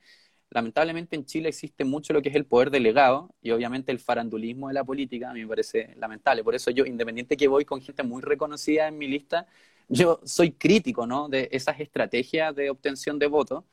lamentablemente 0.51 1.15
en 1.15 1.25
Chile 1.25 1.49
existe 1.49 1.83
mucho 1.85 2.13
lo 2.13 2.21
que 2.21 2.29
es 2.29 2.35
el 2.35 2.45
poder 2.45 2.71
delegado 2.71 3.29
y 3.41 3.51
obviamente 3.51 3.91
el 3.91 3.99
farandulismo 3.99 4.67
de 4.67 4.73
la 4.73 4.83
política 4.83 5.29
a 5.29 5.33
mí 5.33 5.41
me 5.41 5.47
parece 5.47 5.95
lamentable. 5.97 6.43
Por 6.43 6.55
eso 6.55 6.71
yo, 6.71 6.85
independiente 6.85 7.38
que 7.38 7.47
voy 7.47 7.65
con 7.65 7.81
gente 7.81 8.03
muy 8.03 8.21
reconocida 8.21 8.88
en 8.88 8.97
mi 8.97 9.07
lista, 9.07 9.45
yo 9.88 10.19
soy 10.23 10.51
crítico 10.51 11.05
¿no? 11.05 11.29
de 11.29 11.49
esas 11.51 11.79
estrategias 11.79 12.55
de 12.55 12.69
obtención 12.69 13.19
de 13.19 13.27
votos. 13.27 13.63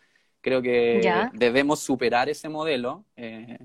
Creo 0.40 0.62
que 0.62 1.00
debemos 1.32 1.80
superar 1.80 2.28
ese 2.28 2.48
modelo. 2.48 3.04
Eh, 3.16 3.58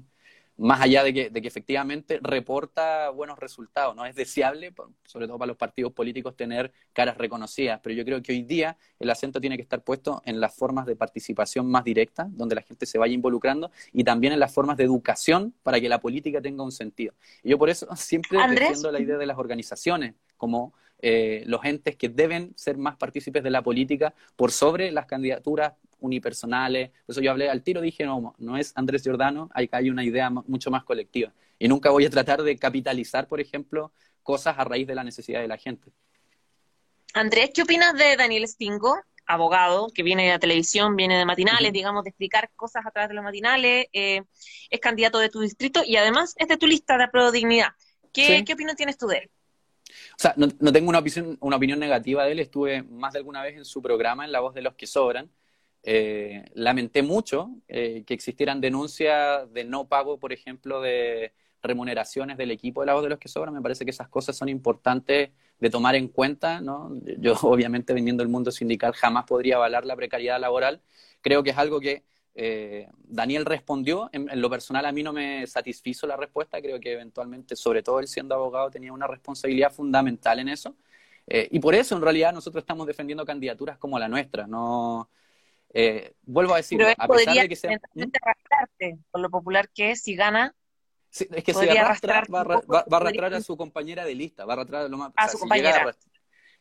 más 0.58 0.82
allá 0.82 1.04
de 1.04 1.14
que, 1.14 1.30
de 1.30 1.42
que, 1.42 1.48
efectivamente 1.48 2.20
reporta 2.22 3.10
buenos 3.10 3.40
resultados. 3.40 3.96
No 3.96 4.06
es 4.06 4.16
deseable, 4.16 4.74
sobre 5.06 5.28
todo 5.28 5.38
para 5.40 5.48
los 5.48 5.58
partidos 5.58 5.94
políticos, 5.94 6.36
tener 6.36 6.72
caras 6.94 7.18
reconocidas, 7.18 7.80
pero 7.82 7.96
yo 7.96 8.06
creo 8.06 8.22
que 8.22 8.32
hoy 8.32 8.44
día 8.44 8.78
el 9.00 9.10
acento 9.10 9.42
tiene 9.42 9.56
que 9.56 9.64
estar 9.64 9.84
puesto 9.84 10.22
en 10.26 10.40
las 10.40 10.56
formas 10.56 10.86
de 10.86 10.96
participación 10.96 11.70
más 11.70 11.84
directa, 11.84 12.28
donde 12.30 12.56
la 12.56 12.62
gente 12.62 12.86
se 12.86 12.98
vaya 12.98 13.14
involucrando, 13.14 13.72
y 13.92 14.04
también 14.04 14.34
en 14.34 14.40
las 14.40 14.54
formas 14.54 14.78
de 14.78 14.84
educación 14.84 15.54
para 15.64 15.80
que 15.80 15.90
la 15.90 16.00
política 16.00 16.42
tenga 16.42 16.64
un 16.64 16.72
sentido. 16.72 17.14
Y 17.44 17.50
yo 17.50 17.58
por 17.58 17.70
eso 17.70 17.88
siempre 17.96 18.40
defiendo 18.48 18.92
la 18.92 19.00
idea 19.00 19.18
de 19.18 19.26
las 19.26 19.38
organizaciones 19.38 20.14
como 20.38 20.74
eh, 21.04 21.44
los 21.48 21.66
entes 21.66 21.96
que 21.96 22.10
deben 22.10 22.54
ser 22.56 22.78
más 22.78 22.96
partícipes 22.96 23.44
de 23.44 23.50
la 23.50 23.64
política 23.64 24.14
por 24.36 24.52
sobre 24.52 24.92
las 24.92 25.08
candidaturas 25.08 25.74
unipersonales. 26.02 26.90
Por 27.06 27.14
eso 27.14 27.22
yo 27.22 27.32
hablé 27.32 27.50
al 27.50 27.64
tiro, 27.64 27.82
dije, 27.82 28.06
no, 28.06 28.36
no 28.38 28.58
es 28.58 28.74
Andrés 28.76 29.04
Giordano, 29.04 29.50
hay, 29.54 29.70
hay 29.72 29.90
una 29.90 30.04
idea 30.04 30.30
mucho 30.30 30.70
más 30.70 30.84
colectiva. 30.84 31.34
Y 31.58 31.68
nunca 31.68 31.90
voy 31.92 32.06
a 32.06 32.10
tratar 32.10 32.42
de 32.44 32.58
capitalizar, 32.58 33.28
por 33.28 33.40
ejemplo, 33.40 33.94
cosas 34.24 34.56
a 34.58 34.64
raíz 34.64 34.88
de 34.88 34.96
la 34.96 35.04
necesidad 35.04 35.42
de 35.42 35.48
la 35.48 35.58
gente. 35.58 35.92
Andrés, 37.14 37.52
¿qué 37.54 37.64
opinas 37.64 37.94
de 37.94 38.16
Daniel 38.16 38.48
Stingo, 38.48 38.96
abogado, 39.26 39.88
que 39.94 40.04
viene 40.04 40.26
de 40.26 40.30
la 40.30 40.40
televisión, 40.40 40.96
viene 40.96 41.18
de 41.18 41.26
matinales, 41.26 41.72
digamos, 41.74 42.04
de 42.04 42.10
explicar 42.10 42.50
cosas 42.56 42.86
a 42.86 42.92
través 42.92 43.10
de 43.10 43.16
los 43.16 43.24
matinales, 43.24 43.88
eh, 43.94 44.24
es 44.70 44.80
candidato 44.80 45.20
de 45.20 45.30
tu 45.30 45.42
distrito 45.42 45.82
y 45.86 45.96
además 45.96 46.34
es 46.38 46.48
de 46.48 46.58
tu 46.58 46.68
lista 46.68 46.98
de 46.98 47.08
Pro 47.08 47.32
Dignidad. 47.32 47.70
¿Qué, 48.14 48.44
¿Qué 48.46 48.54
opinión 48.54 48.76
tienes 48.76 48.98
tú 48.98 49.08
de 49.08 49.18
él? 49.20 49.32
O 49.90 50.20
sea, 50.22 50.34
no, 50.38 50.48
no 50.60 50.72
tengo 50.72 50.90
una 50.90 51.00
opinión, 51.00 51.38
una 51.42 51.56
opinión 51.58 51.80
negativa 51.80 52.26
de 52.26 52.32
él, 52.32 52.40
estuve 52.40 52.84
más 52.84 53.14
de 53.14 53.20
alguna 53.20 53.42
vez 53.42 53.58
en 53.58 53.66
su 53.66 53.82
programa, 53.82 54.26
en 54.26 54.32
La 54.32 54.40
Voz 54.40 54.54
de 54.54 54.62
los 54.62 54.76
que 54.76 54.88
Sobran, 54.88 55.30
eh, 55.84 56.46
lamenté 56.54 57.02
mucho 57.02 57.50
eh, 57.68 58.04
que 58.06 58.14
existieran 58.14 58.62
denuncias 58.62 59.52
de 59.52 59.64
no 59.64 59.88
pago, 59.88 60.20
por 60.20 60.32
ejemplo, 60.32 60.80
de 60.82 61.34
remuneraciones 61.64 62.38
del 62.38 62.52
equipo 62.52 62.82
de 62.82 62.88
la 62.88 62.94
voz 62.94 63.04
de 63.04 63.10
los 63.10 63.20
que 63.20 63.28
sobran. 63.28 63.54
Me 63.54 63.62
parece 63.62 63.86
que 63.86 63.92
esas 63.92 64.08
cosas 64.10 64.36
son 64.38 64.50
importantes 64.50 65.32
de 65.60 65.70
tomar 65.70 65.96
en 65.96 66.08
cuenta. 66.08 66.62
¿no? 66.62 66.92
Yo, 67.20 67.34
obviamente, 67.44 67.94
viniendo 67.94 68.24
del 68.24 68.32
mundo 68.32 68.52
sindical, 68.52 68.94
jamás 68.94 69.26
podría 69.26 69.56
avalar 69.56 69.86
la 69.86 69.96
precariedad 69.96 70.40
laboral. 70.40 70.82
Creo 71.22 71.44
que 71.44 71.52
es 71.52 71.58
algo 71.58 71.80
que 71.80 72.04
eh, 72.36 72.88
Daniel 73.04 73.46
respondió. 73.46 74.10
En, 74.14 74.30
lo 74.40 74.50
personal, 74.50 74.86
a 74.86 74.92
mí 74.92 75.04
no 75.04 75.14
me 75.14 75.48
satisfizo 75.48 76.06
la 76.06 76.18
respuesta. 76.18 76.62
Creo 76.62 76.80
que 76.80 76.94
eventualmente, 76.94 77.56
sobre 77.56 77.82
todo 77.84 78.00
él 78.00 78.08
siendo 78.08 78.36
abogado, 78.36 78.70
tenía 78.70 78.94
una 78.94 79.08
responsabilidad 79.08 79.72
fundamental 79.72 80.40
en 80.40 80.50
eso. 80.50 80.76
y 81.28 81.60
por 81.60 81.76
eso, 81.76 81.96
en 81.96 82.02
realidad, 82.02 82.34
nosotros 82.34 82.62
estamos 82.64 82.88
defendiendo 82.88 83.26
candidaturas 83.26 83.78
como 83.78 83.98
la 84.00 84.08
nuestra. 84.08 84.48
No 84.48 85.10
eh, 85.74 86.14
vuelvo 86.24 86.54
a 86.54 86.58
decir, 86.58 86.82
a 86.84 87.08
pesar 87.08 87.36
de 87.36 87.50
que 87.50 87.56
sea... 87.56 87.80
arrastrarte, 88.22 89.00
por 89.10 89.22
lo 89.22 89.30
popular 89.30 89.70
que 89.70 89.92
es, 89.92 90.02
si 90.02 90.16
gana... 90.16 90.56
es 91.12 91.44
que 91.44 91.54
si 91.54 91.70
arrastra, 91.70 92.24
va, 92.34 92.42
a 92.42 92.98
arrastrar 92.98 93.34
a 93.34 93.42
su 93.42 93.56
compañera 93.56 94.06
de 94.06 94.16
lista, 94.16 94.46
va 94.46 94.54
a 94.54 94.56
arrastrar 94.56 94.90
lo 94.90 94.98
más... 94.98 95.12
A 95.16 95.28
su 95.30 95.40
compañera. 95.40 95.96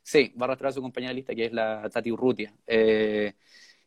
sí, 0.02 0.32
va 0.40 0.42
a 0.42 0.44
arrastrar 0.46 0.70
a 0.70 0.72
su 0.72 0.82
compañera 0.82 1.10
de 1.10 1.14
lista, 1.14 1.34
que 1.34 1.46
es 1.46 1.52
la 1.52 1.88
Tati 1.90 2.10
Urrutia. 2.10 2.54
Eh, 2.66 3.34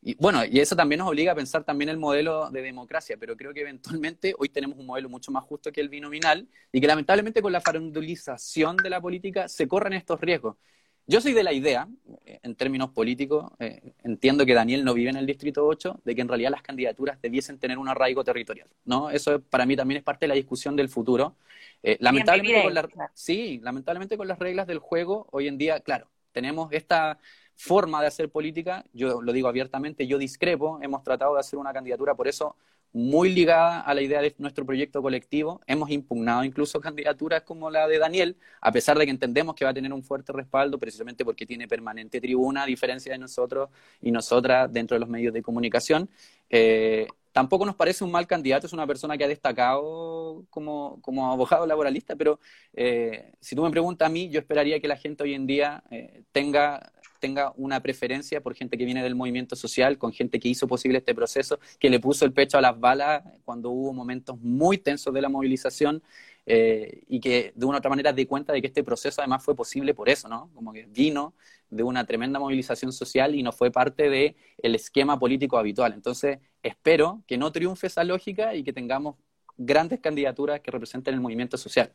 y 0.05 0.15
bueno, 0.15 0.43
y 0.43 0.59
eso 0.59 0.75
también 0.75 0.99
nos 0.99 1.07
obliga 1.07 1.31
a 1.31 1.35
pensar 1.35 1.63
también 1.63 1.87
el 1.89 1.97
modelo 1.97 2.49
de 2.51 2.61
democracia, 2.61 3.15
pero 3.17 3.37
creo 3.37 3.53
que 3.53 3.61
eventualmente 3.61 4.35
hoy 4.37 4.49
tenemos 4.49 4.77
un 4.77 4.85
modelo 4.85 5.07
mucho 5.07 5.31
más 5.31 5.45
justo 5.45 5.71
que 5.71 5.79
el 5.79 5.87
binominal 5.87 6.49
y 6.73 6.81
que 6.81 6.87
lamentablemente 6.87 7.41
con 7.41 7.53
la 7.53 7.61
farandulización 7.61 8.75
de 8.75 8.89
la 8.89 8.99
política 8.99 9.47
se 9.47 9.65
corren 9.65 9.93
estos 9.93 10.19
riesgos. 10.19 10.57
Yo 11.05 11.19
soy 11.19 11.33
de 11.33 11.43
la 11.43 11.51
idea, 11.51 11.87
eh, 12.25 12.39
en 12.43 12.55
términos 12.55 12.91
políticos, 12.91 13.51
eh, 13.59 13.93
entiendo 14.03 14.45
que 14.45 14.53
Daniel 14.53 14.85
no 14.85 14.93
vive 14.93 15.09
en 15.09 15.17
el 15.17 15.25
Distrito 15.25 15.65
8, 15.65 15.99
de 16.03 16.15
que 16.15 16.21
en 16.21 16.29
realidad 16.29 16.51
las 16.51 16.61
candidaturas 16.61 17.21
debiesen 17.21 17.59
tener 17.59 17.77
un 17.77 17.89
arraigo 17.89 18.23
territorial. 18.23 18.69
¿no? 18.85 19.09
Eso 19.09 19.41
para 19.41 19.65
mí 19.65 19.75
también 19.75 19.97
es 19.97 20.03
parte 20.03 20.23
de 20.23 20.29
la 20.29 20.35
discusión 20.35 20.77
del 20.77 20.87
futuro. 20.87 21.35
Eh, 21.81 21.97
lamentablemente, 21.99 22.81
con 22.93 23.07
sí, 23.13 23.59
lamentablemente 23.61 24.15
con 24.15 24.29
las 24.29 24.39
reglas 24.39 24.65
del 24.65 24.79
juego, 24.79 25.27
hoy 25.31 25.49
en 25.49 25.57
día, 25.57 25.81
claro, 25.81 26.09
tenemos 26.31 26.71
esta 26.71 27.19
forma 27.55 28.01
de 28.01 28.07
hacer 28.07 28.29
política, 28.29 28.85
yo 28.93 29.21
lo 29.21 29.33
digo 29.33 29.49
abiertamente, 29.49 30.07
yo 30.07 30.17
discrepo, 30.17 30.79
hemos 30.81 31.03
tratado 31.03 31.33
de 31.33 31.41
hacer 31.41 31.59
una 31.59 31.73
candidatura, 31.73 32.15
por 32.15 32.29
eso 32.29 32.55
muy 32.93 33.33
ligada 33.33 33.81
a 33.81 33.93
la 33.95 34.01
idea 34.03 34.21
de 34.21 34.35
nuestro 34.37 34.65
proyecto 34.65 35.01
colectivo. 35.01 35.61
Hemos 35.65 35.89
impugnado 35.89 36.43
incluso 36.43 36.79
candidaturas 36.79 37.41
como 37.41 37.71
la 37.71 37.87
de 37.87 37.97
Daniel, 37.97 38.37
a 38.61 38.71
pesar 38.71 38.97
de 38.97 39.05
que 39.05 39.11
entendemos 39.11 39.55
que 39.55 39.65
va 39.65 39.71
a 39.71 39.73
tener 39.73 39.91
un 39.91 40.03
fuerte 40.03 40.31
respaldo, 40.31 40.77
precisamente 40.77 41.25
porque 41.25 41.45
tiene 41.45 41.67
permanente 41.67 42.21
tribuna, 42.21 42.63
a 42.63 42.65
diferencia 42.67 43.11
de 43.11 43.17
nosotros 43.17 43.69
y 43.99 44.11
nosotras 44.11 44.71
dentro 44.71 44.95
de 44.95 44.99
los 44.99 45.09
medios 45.09 45.33
de 45.33 45.41
comunicación. 45.41 46.07
Eh, 46.49 47.07
tampoco 47.31 47.65
nos 47.65 47.75
parece 47.75 48.03
un 48.03 48.11
mal 48.11 48.27
candidato, 48.27 48.67
es 48.67 48.73
una 48.73 48.85
persona 48.85 49.17
que 49.17 49.23
ha 49.23 49.27
destacado 49.27 50.45
como, 50.51 51.01
como 51.01 51.31
abogado 51.31 51.65
laboralista, 51.65 52.15
pero 52.15 52.39
eh, 52.73 53.33
si 53.39 53.55
tú 53.55 53.63
me 53.63 53.71
preguntas 53.71 54.05
a 54.05 54.09
mí, 54.09 54.29
yo 54.29 54.39
esperaría 54.39 54.79
que 54.79 54.87
la 54.87 54.97
gente 54.97 55.23
hoy 55.23 55.33
en 55.33 55.47
día 55.47 55.83
eh, 55.89 56.21
tenga 56.31 56.91
tenga 57.23 57.53
una 57.55 57.79
preferencia 57.79 58.41
por 58.41 58.53
gente 58.53 58.77
que 58.77 58.83
viene 58.83 59.01
del 59.01 59.15
movimiento 59.15 59.55
social, 59.55 59.97
con 59.97 60.11
gente 60.11 60.41
que 60.41 60.49
hizo 60.49 60.67
posible 60.67 60.97
este 60.97 61.15
proceso, 61.15 61.57
que 61.79 61.89
le 61.89 62.01
puso 62.01 62.25
el 62.25 62.33
pecho 62.33 62.57
a 62.57 62.61
las 62.61 62.77
balas 62.77 63.23
cuando 63.45 63.69
hubo 63.69 63.93
momentos 63.93 64.37
muy 64.41 64.77
tensos 64.77 65.13
de 65.13 65.21
la 65.21 65.29
movilización 65.29 66.03
eh, 66.45 67.03
y 67.07 67.21
que 67.21 67.53
de 67.55 67.65
una 67.65 67.77
u 67.77 67.79
otra 67.79 67.89
manera 67.89 68.11
di 68.11 68.25
cuenta 68.25 68.51
de 68.51 68.59
que 68.59 68.67
este 68.67 68.83
proceso 68.83 69.21
además 69.21 69.41
fue 69.41 69.55
posible 69.55 69.93
por 69.93 70.09
eso, 70.09 70.27
¿no? 70.27 70.49
Como 70.53 70.73
que 70.73 70.85
vino 70.85 71.33
de 71.69 71.83
una 71.83 72.05
tremenda 72.05 72.39
movilización 72.39 72.91
social 72.91 73.35
y 73.35 73.41
no 73.41 73.53
fue 73.53 73.71
parte 73.71 74.09
del 74.09 74.35
el 74.61 74.75
esquema 74.75 75.17
político 75.17 75.57
habitual. 75.57 75.93
Entonces, 75.93 76.39
espero 76.61 77.23
que 77.25 77.37
no 77.37 77.53
triunfe 77.53 77.87
esa 77.87 78.03
lógica 78.03 78.53
y 78.53 78.65
que 78.65 78.73
tengamos 78.73 79.15
grandes 79.55 80.01
candidaturas 80.01 80.59
que 80.59 80.71
representen 80.71 81.13
el 81.13 81.21
movimiento 81.21 81.55
social. 81.57 81.93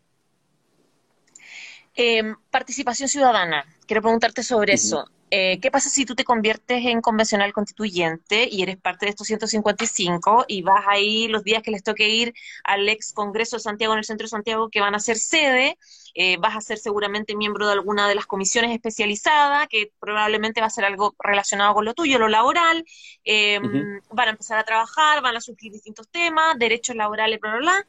Em, 1.94 2.34
participación 2.50 3.10
ciudadana. 3.10 3.66
Quiero 3.86 4.00
preguntarte 4.00 4.42
sobre 4.42 4.72
eso. 4.72 5.04
Eh, 5.30 5.58
¿Qué 5.60 5.70
pasa 5.70 5.90
si 5.90 6.06
tú 6.06 6.14
te 6.14 6.24
conviertes 6.24 6.84
en 6.86 7.02
convencional 7.02 7.52
constituyente 7.52 8.48
y 8.50 8.62
eres 8.62 8.78
parte 8.78 9.06
de 9.06 9.10
estos 9.10 9.26
155 9.26 10.46
y 10.48 10.62
vas 10.62 10.84
ahí 10.86 11.28
los 11.28 11.44
días 11.44 11.62
que 11.62 11.70
les 11.70 11.82
toque 11.82 12.08
ir 12.08 12.34
al 12.64 12.88
ex 12.88 13.12
Congreso 13.12 13.56
de 13.56 13.60
Santiago 13.60 13.92
en 13.92 13.98
el 13.98 14.04
centro 14.04 14.24
de 14.24 14.30
Santiago 14.30 14.70
que 14.70 14.80
van 14.80 14.94
a 14.94 15.00
ser 15.00 15.18
sede? 15.18 15.76
Eh, 16.14 16.38
vas 16.38 16.56
a 16.56 16.60
ser 16.60 16.78
seguramente 16.78 17.36
miembro 17.36 17.66
de 17.66 17.74
alguna 17.74 18.08
de 18.08 18.14
las 18.14 18.26
comisiones 18.26 18.72
especializadas, 18.72 19.68
que 19.68 19.92
probablemente 20.00 20.60
va 20.60 20.66
a 20.68 20.70
ser 20.70 20.84
algo 20.84 21.14
relacionado 21.18 21.74
con 21.74 21.84
lo 21.84 21.94
tuyo, 21.94 22.18
lo 22.18 22.28
laboral. 22.28 22.84
Em, 23.24 24.00
van 24.10 24.28
a 24.28 24.30
empezar 24.30 24.58
a 24.58 24.64
trabajar, 24.64 25.22
van 25.22 25.36
a 25.36 25.40
surgir 25.40 25.70
distintos 25.72 26.08
temas, 26.08 26.58
derechos 26.58 26.96
laborales, 26.96 27.38
bla, 27.40 27.50
bla, 27.52 27.60
bla. 27.60 27.86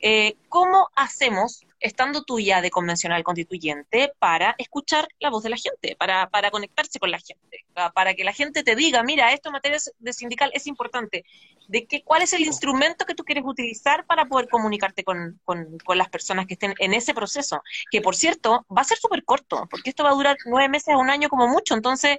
Eh, 0.00 0.36
¿Cómo 0.48 0.88
hacemos 0.96 1.64
estando 1.80 2.22
tú 2.22 2.38
ya 2.38 2.60
de 2.60 2.70
convencional 2.70 3.24
constituyente, 3.24 4.12
para 4.18 4.54
escuchar 4.58 5.08
la 5.18 5.30
voz 5.30 5.42
de 5.42 5.50
la 5.50 5.56
gente, 5.56 5.96
para, 5.96 6.28
para 6.28 6.50
conectarse 6.50 6.98
con 6.98 7.10
la 7.10 7.18
gente, 7.18 7.64
para 7.94 8.14
que 8.14 8.22
la 8.22 8.32
gente 8.32 8.62
te 8.62 8.76
diga, 8.76 9.02
mira, 9.02 9.32
esto 9.32 9.48
en 9.48 9.54
materia 9.54 9.78
de 9.98 10.12
sindical 10.12 10.50
es 10.54 10.66
importante, 10.66 11.24
de 11.68 11.86
qué, 11.86 12.02
cuál 12.02 12.22
es 12.22 12.32
el 12.34 12.42
instrumento 12.42 13.06
que 13.06 13.14
tú 13.14 13.24
quieres 13.24 13.44
utilizar 13.46 14.04
para 14.06 14.26
poder 14.26 14.48
comunicarte 14.48 15.02
con, 15.04 15.40
con, 15.44 15.78
las 15.94 16.08
personas 16.08 16.46
que 16.46 16.54
estén 16.54 16.74
en 16.78 16.94
ese 16.94 17.14
proceso, 17.14 17.62
que 17.90 18.00
por 18.00 18.14
cierto 18.14 18.64
va 18.74 18.82
a 18.82 18.84
ser 18.84 18.98
súper 18.98 19.24
corto, 19.24 19.66
porque 19.70 19.90
esto 19.90 20.04
va 20.04 20.10
a 20.10 20.14
durar 20.14 20.36
nueve 20.46 20.68
meses 20.68 20.94
a 20.94 20.98
un 20.98 21.10
año 21.10 21.28
como 21.28 21.48
mucho, 21.48 21.74
entonces... 21.74 22.18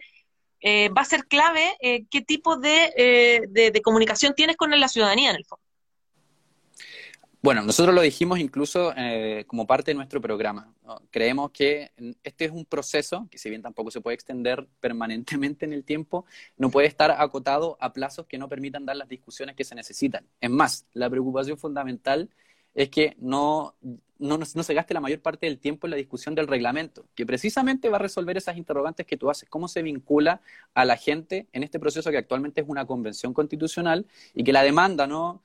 Eh, 0.64 0.90
va 0.90 1.02
a 1.02 1.06
ser 1.06 1.26
clave 1.26 1.76
eh, 1.82 2.06
qué 2.12 2.22
tipo 2.22 2.56
de, 2.56 2.94
eh, 2.96 3.42
de 3.50 3.82
comunicación 3.82 4.36
tienes 4.36 4.58
con 4.58 4.70
la 4.80 4.88
ciudadanía 4.90 5.32
en 5.32 5.38
el 5.38 5.44
fondo. 5.44 5.64
Bueno, 7.44 7.64
nosotros 7.64 7.96
lo 7.96 8.02
dijimos 8.02 8.38
incluso 8.38 8.94
eh, 8.96 9.46
como 9.48 9.66
parte 9.66 9.92
de 9.92 9.96
nuestro 9.96 10.22
programa. 10.22 10.72
Creemos 11.10 11.50
que 11.50 11.92
este 12.24 12.46
es 12.46 12.52
un 12.52 12.66
proceso 12.66 13.28
que 13.32 13.40
si 13.40 13.50
bien 13.50 13.64
tampoco 13.64 13.90
se 13.90 14.00
puede 14.00 14.14
extender 14.14 14.68
permanentemente 14.80 15.66
en 15.66 15.74
el 15.74 15.84
tiempo, 15.84 16.26
no 16.58 16.70
puede 16.70 16.88
estar 16.88 17.10
acotado 17.10 17.78
a 17.82 17.94
plazos 17.94 18.28
que 18.28 18.38
no 18.38 18.48
permitan 18.48 18.86
dar 18.86 18.96
las 18.96 19.10
discusiones 19.10 19.56
que 19.56 19.64
se 19.64 19.74
necesitan. 19.74 20.24
Es 20.40 20.52
más, 20.52 20.86
la 20.94 21.10
preocupación 21.10 21.58
fundamental 21.58 22.30
es 22.76 22.90
que 22.90 23.16
no, 23.18 23.74
no, 24.20 24.38
no, 24.38 24.64
se 24.64 24.74
gaste 24.76 24.94
la 24.94 25.00
mayor 25.00 25.22
parte 25.22 25.48
del 25.48 25.58
tiempo 25.58 25.88
en 25.88 25.92
la 25.92 25.98
discusión 25.98 26.36
del 26.36 26.48
reglamento, 26.48 27.06
que 27.16 27.26
precisamente 27.26 27.90
va 27.90 27.98
a 27.98 28.02
resolver 28.02 28.38
esas 28.38 28.56
interrogantes 28.56 29.08
que 29.08 29.18
tú 29.18 29.32
haces, 29.32 29.50
cómo 29.50 29.68
se 29.68 29.82
vincula 29.82 30.42
a 30.76 30.86
la 30.86 30.96
gente 30.96 31.48
en 31.54 31.64
este 31.64 31.80
proceso 31.80 32.12
que 32.12 32.18
actualmente 32.18 32.62
es 32.62 32.70
una 32.70 32.86
convención 32.86 33.34
constitucional 33.34 34.06
y 34.36 34.44
que 34.44 34.54
la 34.54 34.62
demanda, 34.62 35.08
¿no? 35.08 35.42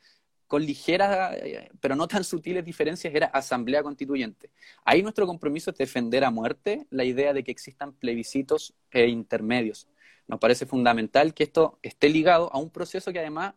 Con 0.47 0.65
ligeras, 0.65 1.37
eh, 1.43 1.71
pero 1.81 1.97
no 1.97 2.07
tan 2.09 2.25
sutiles 2.25 2.65
diferencias, 2.65 3.15
era 3.15 3.27
asamblea 3.27 3.83
constituyente. 3.83 4.51
Ahí 4.85 5.03
nuestro 5.03 5.27
compromiso 5.27 5.71
es 5.71 5.77
defender 5.77 6.25
a 6.25 6.31
muerte 6.31 6.87
la 6.91 7.05
idea 7.05 7.33
de 7.33 7.43
que 7.43 7.51
existan 7.51 7.93
plebiscitos 7.93 8.75
e 8.91 9.07
intermedios. 9.09 9.89
Nos 10.29 10.41
parece 10.41 10.67
fundamental 10.67 11.35
que 11.35 11.45
esto 11.45 11.79
esté 11.83 12.09
ligado 12.09 12.53
a 12.53 12.59
un 12.59 12.71
proceso 12.71 13.13
que 13.13 13.21
además 13.21 13.55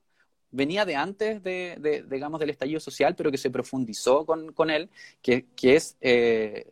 venía 0.51 0.85
de 0.85 0.95
antes 0.95 1.43
de, 1.43 2.05
digamos, 2.09 2.39
del 2.39 2.49
estallido 2.49 2.79
social, 2.79 3.15
pero 3.15 3.31
que 3.31 3.37
se 3.37 3.49
profundizó 3.49 4.25
con, 4.25 4.69
él, 4.69 4.89
que, 5.21 5.45
es, 5.61 5.97
eh, 6.01 6.65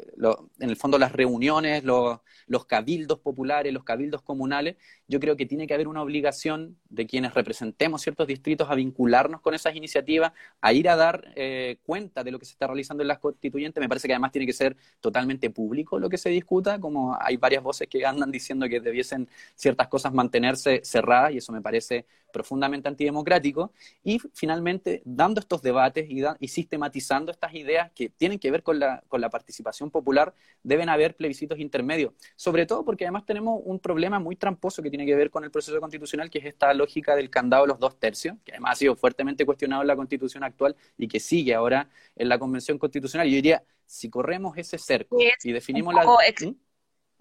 en 0.59 0.69
el 0.69 0.75
fondo, 0.75 0.97
las 0.97 1.11
reuniones, 1.11 1.84
los, 1.84 2.19
los 2.47 2.65
cabildos 2.65 3.19
populares, 3.19 3.73
los 3.73 3.84
cabildos 3.84 4.21
comunales, 4.21 4.78
yo 5.07 5.19
creo 5.19 5.36
que 5.36 5.45
tiene 5.45 5.67
que 5.67 5.73
haber 5.73 5.88
una 5.88 6.01
obligación 6.01 6.78
de 6.89 7.05
quienes 7.05 7.34
representemos 7.34 8.01
ciertos 8.01 8.28
distritos 8.28 8.69
a 8.69 8.75
vincularnos 8.75 9.41
con 9.41 9.53
esas 9.53 9.75
iniciativas, 9.75 10.32
a 10.61 10.73
ir 10.73 10.89
a 10.89 10.95
dar 10.95 11.32
eh, 11.36 11.78
cuenta 11.84 12.23
de 12.23 12.32
lo 12.32 12.39
que 12.39 12.45
se 12.45 12.53
está 12.53 12.67
realizando 12.67 13.03
en 13.03 13.09
las 13.09 13.19
constituyentes. 13.19 13.82
Me 13.82 13.89
parece 13.89 14.07
que 14.07 14.13
además 14.13 14.32
tiene 14.32 14.45
que 14.45 14.53
ser 14.53 14.75
totalmente 14.99 15.49
público 15.49 15.99
lo 15.99 16.09
que 16.09 16.17
se 16.17 16.30
discuta, 16.30 16.80
como 16.80 17.17
hay 17.19 17.38
varias 17.38 17.63
voces 17.63 17.88
que 17.88 18.05
andan 18.05 18.32
diciendo 18.32 18.67
que 18.67 18.80
debiesen 18.80 19.30
ciertas 19.55 19.88
cosas 19.88 20.13
mantenerse 20.13 20.82
cerradas 20.84 21.34
y 21.34 21.38
eso 21.38 21.51
me 21.51 21.61
parece 21.61 22.05
profundamente 22.32 22.88
antidemocrático. 22.88 23.66
Y 24.03 24.20
finalmente, 24.34 25.01
dando 25.05 25.39
estos 25.39 25.61
debates 25.61 26.09
y, 26.09 26.24
y 26.39 26.47
sistematizando 26.47 27.32
estas 27.32 27.53
ideas 27.53 27.91
que 27.93 28.09
tienen 28.09 28.39
que 28.39 28.51
ver 28.51 28.63
con 28.63 28.80
la, 28.80 29.03
con 29.07 29.22
la 29.22 29.30
participación 29.30 29.91
popular, 29.91 30.34
deben 30.63 30.89
haber 30.89 31.15
plebiscitos 31.15 31.59
intermedios. 31.59 32.13
Sobre 32.36 32.65
todo 32.65 32.84
porque 32.84 33.05
además 33.05 33.26
tenemos 33.26 33.61
un 33.63 33.80
problema 33.80 34.20
muy 34.20 34.36
tramposo 34.36 34.82
que 34.82 34.89
tiene 34.89 35.05
que 35.05 35.15
ver 35.15 35.30
con 35.30 35.43
el 35.43 35.51
proceso 35.51 35.80
constitucional, 35.80 36.30
que 36.30 36.39
es 36.39 36.45
esta 36.45 36.74
lógica 36.74 37.15
del 37.15 37.30
candado 37.30 37.63
de 37.63 37.70
los 37.70 37.80
dos 37.80 37.99
tercios, 37.99 38.36
que 38.43 38.51
además 38.51 38.74
ha 38.74 38.76
sido 38.76 38.95
fuertemente 38.95 39.45
cuestionado 39.45 39.82
en 39.82 39.88
la 39.88 39.95
constitución 39.95 40.43
actual 40.43 40.76
y 40.97 41.07
que 41.07 41.20
sigue 41.20 41.53
ahora 41.53 41.89
en 42.15 42.30
la 42.30 42.39
convención 42.39 42.78
constitucional. 42.78 43.28
Yo 43.28 43.36
diría, 43.36 43.63
si 43.86 44.09
corremos 44.09 44.57
ese 44.57 44.78
cerco 44.78 45.18
y 45.43 45.51
definimos 45.51 45.93
la... 45.93 46.03
¿Mm? 46.03 46.66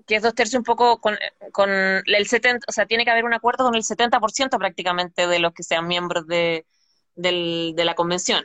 Que 0.06 0.16
es 0.16 0.22
dos 0.22 0.34
tercios 0.34 0.58
un 0.60 0.64
poco 0.64 1.00
con, 1.00 1.16
con, 1.52 1.70
el 1.70 2.26
70, 2.26 2.66
o 2.68 2.72
sea, 2.72 2.86
tiene 2.86 3.04
que 3.04 3.10
haber 3.10 3.24
un 3.24 3.34
acuerdo 3.34 3.64
con 3.64 3.74
el 3.74 3.82
70% 3.82 4.58
prácticamente 4.58 5.26
de 5.26 5.38
los 5.38 5.52
que 5.52 5.62
sean 5.62 5.86
miembros 5.86 6.26
de, 6.26 6.66
de 7.14 7.84
la 7.84 7.94
convención. 7.94 8.44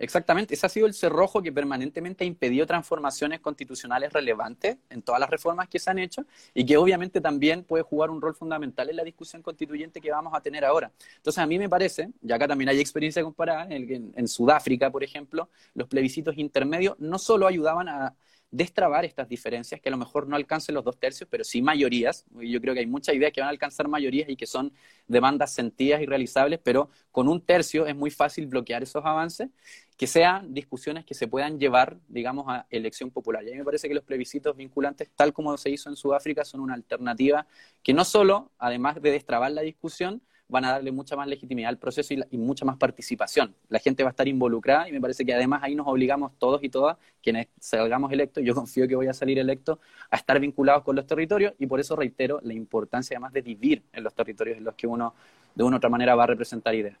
Exactamente, 0.00 0.54
ese 0.54 0.64
ha 0.64 0.70
sido 0.70 0.86
el 0.86 0.94
cerrojo 0.94 1.42
que 1.42 1.52
permanentemente 1.52 2.24
ha 2.24 2.26
impedido 2.26 2.66
transformaciones 2.66 3.40
constitucionales 3.40 4.10
relevantes 4.10 4.78
en 4.88 5.02
todas 5.02 5.20
las 5.20 5.28
reformas 5.28 5.68
que 5.68 5.78
se 5.78 5.90
han 5.90 5.98
hecho 5.98 6.24
y 6.54 6.64
que 6.64 6.78
obviamente 6.78 7.20
también 7.20 7.64
puede 7.64 7.82
jugar 7.82 8.08
un 8.08 8.22
rol 8.22 8.34
fundamental 8.34 8.88
en 8.88 8.96
la 8.96 9.04
discusión 9.04 9.42
constituyente 9.42 10.00
que 10.00 10.10
vamos 10.10 10.32
a 10.34 10.40
tener 10.40 10.64
ahora. 10.64 10.90
Entonces, 11.16 11.38
a 11.42 11.46
mí 11.46 11.58
me 11.58 11.68
parece, 11.68 12.08
y 12.22 12.32
acá 12.32 12.48
también 12.48 12.70
hay 12.70 12.80
experiencia 12.80 13.22
comparada, 13.22 13.66
en, 13.68 14.14
en 14.16 14.26
Sudáfrica, 14.26 14.90
por 14.90 15.04
ejemplo, 15.04 15.50
los 15.74 15.86
plebiscitos 15.86 16.38
intermedios 16.38 16.98
no 16.98 17.18
solo 17.18 17.46
ayudaban 17.46 17.90
a 17.90 18.14
destrabar 18.50 19.04
estas 19.04 19.28
diferencias 19.28 19.80
que 19.80 19.88
a 19.88 19.92
lo 19.92 19.98
mejor 19.98 20.26
no 20.26 20.34
alcancen 20.34 20.74
los 20.74 20.84
dos 20.84 20.98
tercios, 20.98 21.28
pero 21.30 21.44
sí 21.44 21.62
mayorías. 21.62 22.24
Yo 22.32 22.60
creo 22.60 22.74
que 22.74 22.80
hay 22.80 22.86
muchas 22.86 23.14
ideas 23.14 23.32
que 23.32 23.40
van 23.40 23.48
a 23.48 23.50
alcanzar 23.50 23.86
mayorías 23.88 24.28
y 24.28 24.36
que 24.36 24.46
son 24.46 24.72
demandas 25.06 25.52
sentidas 25.52 26.00
y 26.02 26.06
realizables, 26.06 26.60
pero 26.62 26.90
con 27.12 27.28
un 27.28 27.40
tercio 27.40 27.86
es 27.86 27.94
muy 27.94 28.10
fácil 28.10 28.46
bloquear 28.46 28.82
esos 28.82 29.04
avances, 29.04 29.50
que 29.96 30.06
sean 30.06 30.52
discusiones 30.52 31.04
que 31.04 31.14
se 31.14 31.28
puedan 31.28 31.60
llevar, 31.60 31.98
digamos, 32.08 32.46
a 32.48 32.66
elección 32.70 33.10
popular. 33.10 33.44
Y 33.44 33.48
a 33.48 33.52
mí 33.52 33.58
me 33.58 33.64
parece 33.64 33.88
que 33.88 33.94
los 33.94 34.04
plebiscitos 34.04 34.56
vinculantes, 34.56 35.10
tal 35.14 35.32
como 35.32 35.56
se 35.56 35.70
hizo 35.70 35.88
en 35.88 35.96
Sudáfrica, 35.96 36.44
son 36.44 36.60
una 36.60 36.74
alternativa 36.74 37.46
que 37.82 37.92
no 37.92 38.04
solo, 38.04 38.50
además 38.58 39.00
de 39.00 39.10
destrabar 39.12 39.52
la 39.52 39.62
discusión, 39.62 40.22
van 40.50 40.64
a 40.64 40.72
darle 40.72 40.92
mucha 40.92 41.16
más 41.16 41.26
legitimidad 41.28 41.68
al 41.68 41.78
proceso 41.78 42.14
y, 42.14 42.36
mucha 42.36 42.64
más 42.64 42.76
participación. 42.76 43.54
La 43.68 43.78
gente 43.78 44.02
va 44.02 44.10
a 44.10 44.12
estar 44.12 44.28
involucrada 44.28 44.88
y 44.88 44.92
me 44.92 45.00
parece 45.00 45.24
que 45.24 45.32
además 45.32 45.62
ahí 45.62 45.74
nos 45.74 45.86
obligamos 45.86 46.32
todos 46.38 46.62
y 46.62 46.68
todas, 46.68 46.96
quienes 47.22 47.48
salgamos 47.58 48.12
electos, 48.12 48.44
yo 48.44 48.54
confío 48.60 48.86
que 48.88 48.96
voy 48.96 49.06
a 49.06 49.14
salir 49.14 49.38
electo, 49.38 49.80
a 50.10 50.16
estar 50.16 50.38
vinculados 50.40 50.82
con 50.82 50.96
los 50.96 51.06
territorios 51.06 51.54
y 51.58 51.66
por 51.66 51.80
eso 51.80 51.96
reitero 51.96 52.40
la 52.42 52.54
importancia 52.54 53.16
además 53.16 53.32
de 53.32 53.42
vivir 53.42 53.82
en 53.92 54.04
los 54.04 54.14
territorios 54.14 54.58
en 54.58 54.64
los 54.64 54.74
que 54.74 54.86
uno 54.86 55.14
de 55.54 55.64
una 55.64 55.76
u 55.76 55.78
otra 55.78 55.90
manera 55.90 56.14
va 56.14 56.24
a 56.24 56.26
representar 56.26 56.74
ideas. 56.74 56.98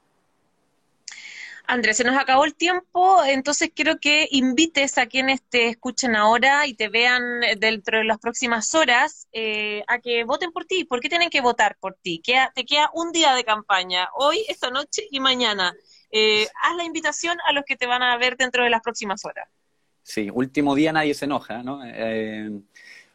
Andrés, 1.72 1.98
se 1.98 2.02
nos 2.02 2.18
acabó 2.18 2.44
el 2.44 2.56
tiempo, 2.56 3.22
entonces 3.24 3.70
quiero 3.72 4.00
que 4.00 4.26
invites 4.32 4.98
a 4.98 5.06
quienes 5.06 5.40
te 5.40 5.68
escuchen 5.68 6.16
ahora 6.16 6.66
y 6.66 6.74
te 6.74 6.88
vean 6.88 7.22
dentro 7.58 7.98
de 7.98 8.04
las 8.04 8.18
próximas 8.18 8.74
horas 8.74 9.28
eh, 9.30 9.84
a 9.86 10.00
que 10.00 10.24
voten 10.24 10.50
por 10.50 10.64
ti. 10.64 10.82
¿Por 10.82 10.98
qué 10.98 11.08
tienen 11.08 11.30
que 11.30 11.40
votar 11.40 11.76
por 11.78 11.94
ti? 11.94 12.20
te 12.56 12.64
queda 12.64 12.90
un 12.92 13.12
día 13.12 13.34
de 13.34 13.44
campaña, 13.44 14.08
hoy, 14.16 14.44
esta 14.48 14.70
noche 14.70 15.06
y 15.12 15.20
mañana. 15.20 15.72
Eh, 16.10 16.48
haz 16.60 16.76
la 16.76 16.82
invitación 16.82 17.38
a 17.46 17.52
los 17.52 17.62
que 17.64 17.76
te 17.76 17.86
van 17.86 18.02
a 18.02 18.16
ver 18.18 18.36
dentro 18.36 18.64
de 18.64 18.70
las 18.70 18.80
próximas 18.82 19.24
horas. 19.24 19.48
Sí, 20.02 20.28
último 20.28 20.74
día 20.74 20.92
nadie 20.92 21.14
se 21.14 21.26
enoja, 21.26 21.62
¿no? 21.62 21.82
Eh, 21.84 22.50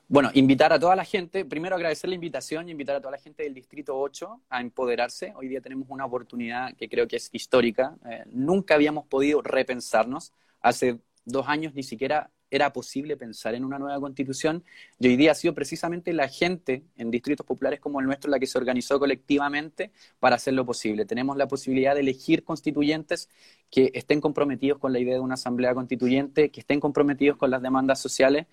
bueno, 0.08 0.30
invitar 0.34 0.72
a 0.72 0.80
toda 0.80 0.96
la 0.96 1.04
gente, 1.04 1.46
primero 1.46 1.76
agradecer 1.76 2.10
la 2.10 2.16
invitación 2.16 2.68
y 2.68 2.72
invitar 2.72 2.96
a 2.96 3.00
toda 3.00 3.12
la 3.12 3.18
gente 3.18 3.44
del 3.44 3.56
Distrito 3.56 3.98
8 3.98 4.42
a 4.50 4.62
empoderarse. 4.62 5.34
Hoy 5.36 5.48
día 5.48 5.62
tenemos 5.62 5.88
una 5.90 6.06
oportunidad 6.06 6.76
que 6.76 6.88
creo 6.88 7.08
que 7.08 7.16
es 7.16 7.30
histórica. 7.32 7.96
Eh, 8.06 8.24
nunca 8.32 8.76
habíamos 8.76 9.08
podido 9.08 9.42
repensarnos. 9.42 10.32
Hace 10.62 11.00
dos 11.26 11.48
años 11.48 11.74
ni 11.74 11.82
siquiera 11.82 12.30
era 12.52 12.72
posible 12.72 13.18
pensar 13.18 13.56
en 13.56 13.66
una 13.66 13.80
nueva 13.80 14.00
constitución 14.00 14.64
y 15.00 15.08
hoy 15.08 15.16
día 15.18 15.32
ha 15.32 15.36
sido 15.36 15.56
precisamente 15.56 16.14
la 16.14 16.28
gente 16.28 16.84
en 16.96 17.10
distritos 17.10 17.44
populares 17.44 17.80
como 17.80 18.00
el 18.00 18.06
nuestro 18.06 18.30
la 18.30 18.38
que 18.38 18.46
se 18.46 18.60
organizó 18.60 19.00
colectivamente 19.00 19.92
para 20.20 20.36
hacerlo 20.36 20.66
posible. 20.66 21.06
Tenemos 21.06 21.36
la 21.36 21.48
posibilidad 21.48 21.96
de 21.96 22.02
elegir 22.02 22.44
constituyentes 22.44 23.30
que 23.72 23.90
estén 23.96 24.22
comprometidos 24.22 24.78
con 24.78 24.94
la 24.94 25.00
idea 25.00 25.16
de 25.16 25.20
una 25.20 25.34
asamblea 25.34 25.74
constituyente, 25.74 26.52
que 26.52 26.60
estén 26.60 26.80
comprometidos 26.80 27.38
con 27.38 27.50
las 27.50 27.64
demandas 27.64 28.00
sociales 28.00 28.46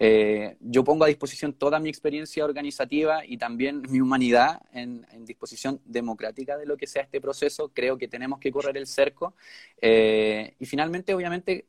eh, 0.00 0.56
yo 0.60 0.84
pongo 0.84 1.04
a 1.04 1.08
disposición 1.08 1.52
toda 1.52 1.80
mi 1.80 1.88
experiencia 1.88 2.44
organizativa 2.44 3.26
y 3.26 3.36
también 3.36 3.82
mi 3.90 4.00
humanidad 4.00 4.62
en, 4.72 5.04
disposición 5.24 5.80
democrática 5.84 6.56
de 6.56 6.64
lo 6.64 6.76
que 6.76 6.86
sea 6.86 7.02
este 7.02 7.20
proceso. 7.20 7.70
Creo 7.74 7.98
que 7.98 8.08
tenemos 8.08 8.38
que 8.38 8.52
correr 8.52 8.76
el 8.76 8.86
cerco. 8.86 9.34
Eh, 9.80 10.54
y 10.58 10.66
finalmente, 10.66 11.12
obviamente, 11.14 11.66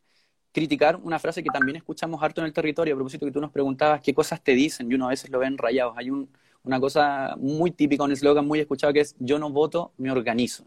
criticar 0.51 0.95
una 0.97 1.19
frase 1.19 1.43
que 1.43 1.49
también 1.49 1.77
escuchamos 1.77 2.21
harto 2.23 2.41
en 2.41 2.47
el 2.47 2.53
territorio, 2.53 2.93
a 2.93 2.97
propósito 2.97 3.25
que 3.25 3.31
tú 3.31 3.41
nos 3.41 3.51
preguntabas 3.51 4.01
qué 4.01 4.13
cosas 4.13 4.41
te 4.43 4.53
dicen 4.53 4.91
y 4.91 4.95
uno 4.95 5.07
a 5.07 5.09
veces 5.09 5.29
lo 5.31 5.39
ven 5.39 5.57
rayados. 5.57 5.95
Hay 5.97 6.09
una 6.09 6.79
cosa 6.79 7.35
muy 7.37 7.71
típica, 7.71 8.03
un 8.03 8.11
eslogan 8.11 8.45
muy 8.47 8.59
escuchado 8.59 8.93
que 8.93 9.01
es 9.01 9.15
yo 9.19 9.39
no 9.39 9.49
voto, 9.49 9.93
me 9.97 10.11
organizo. 10.11 10.57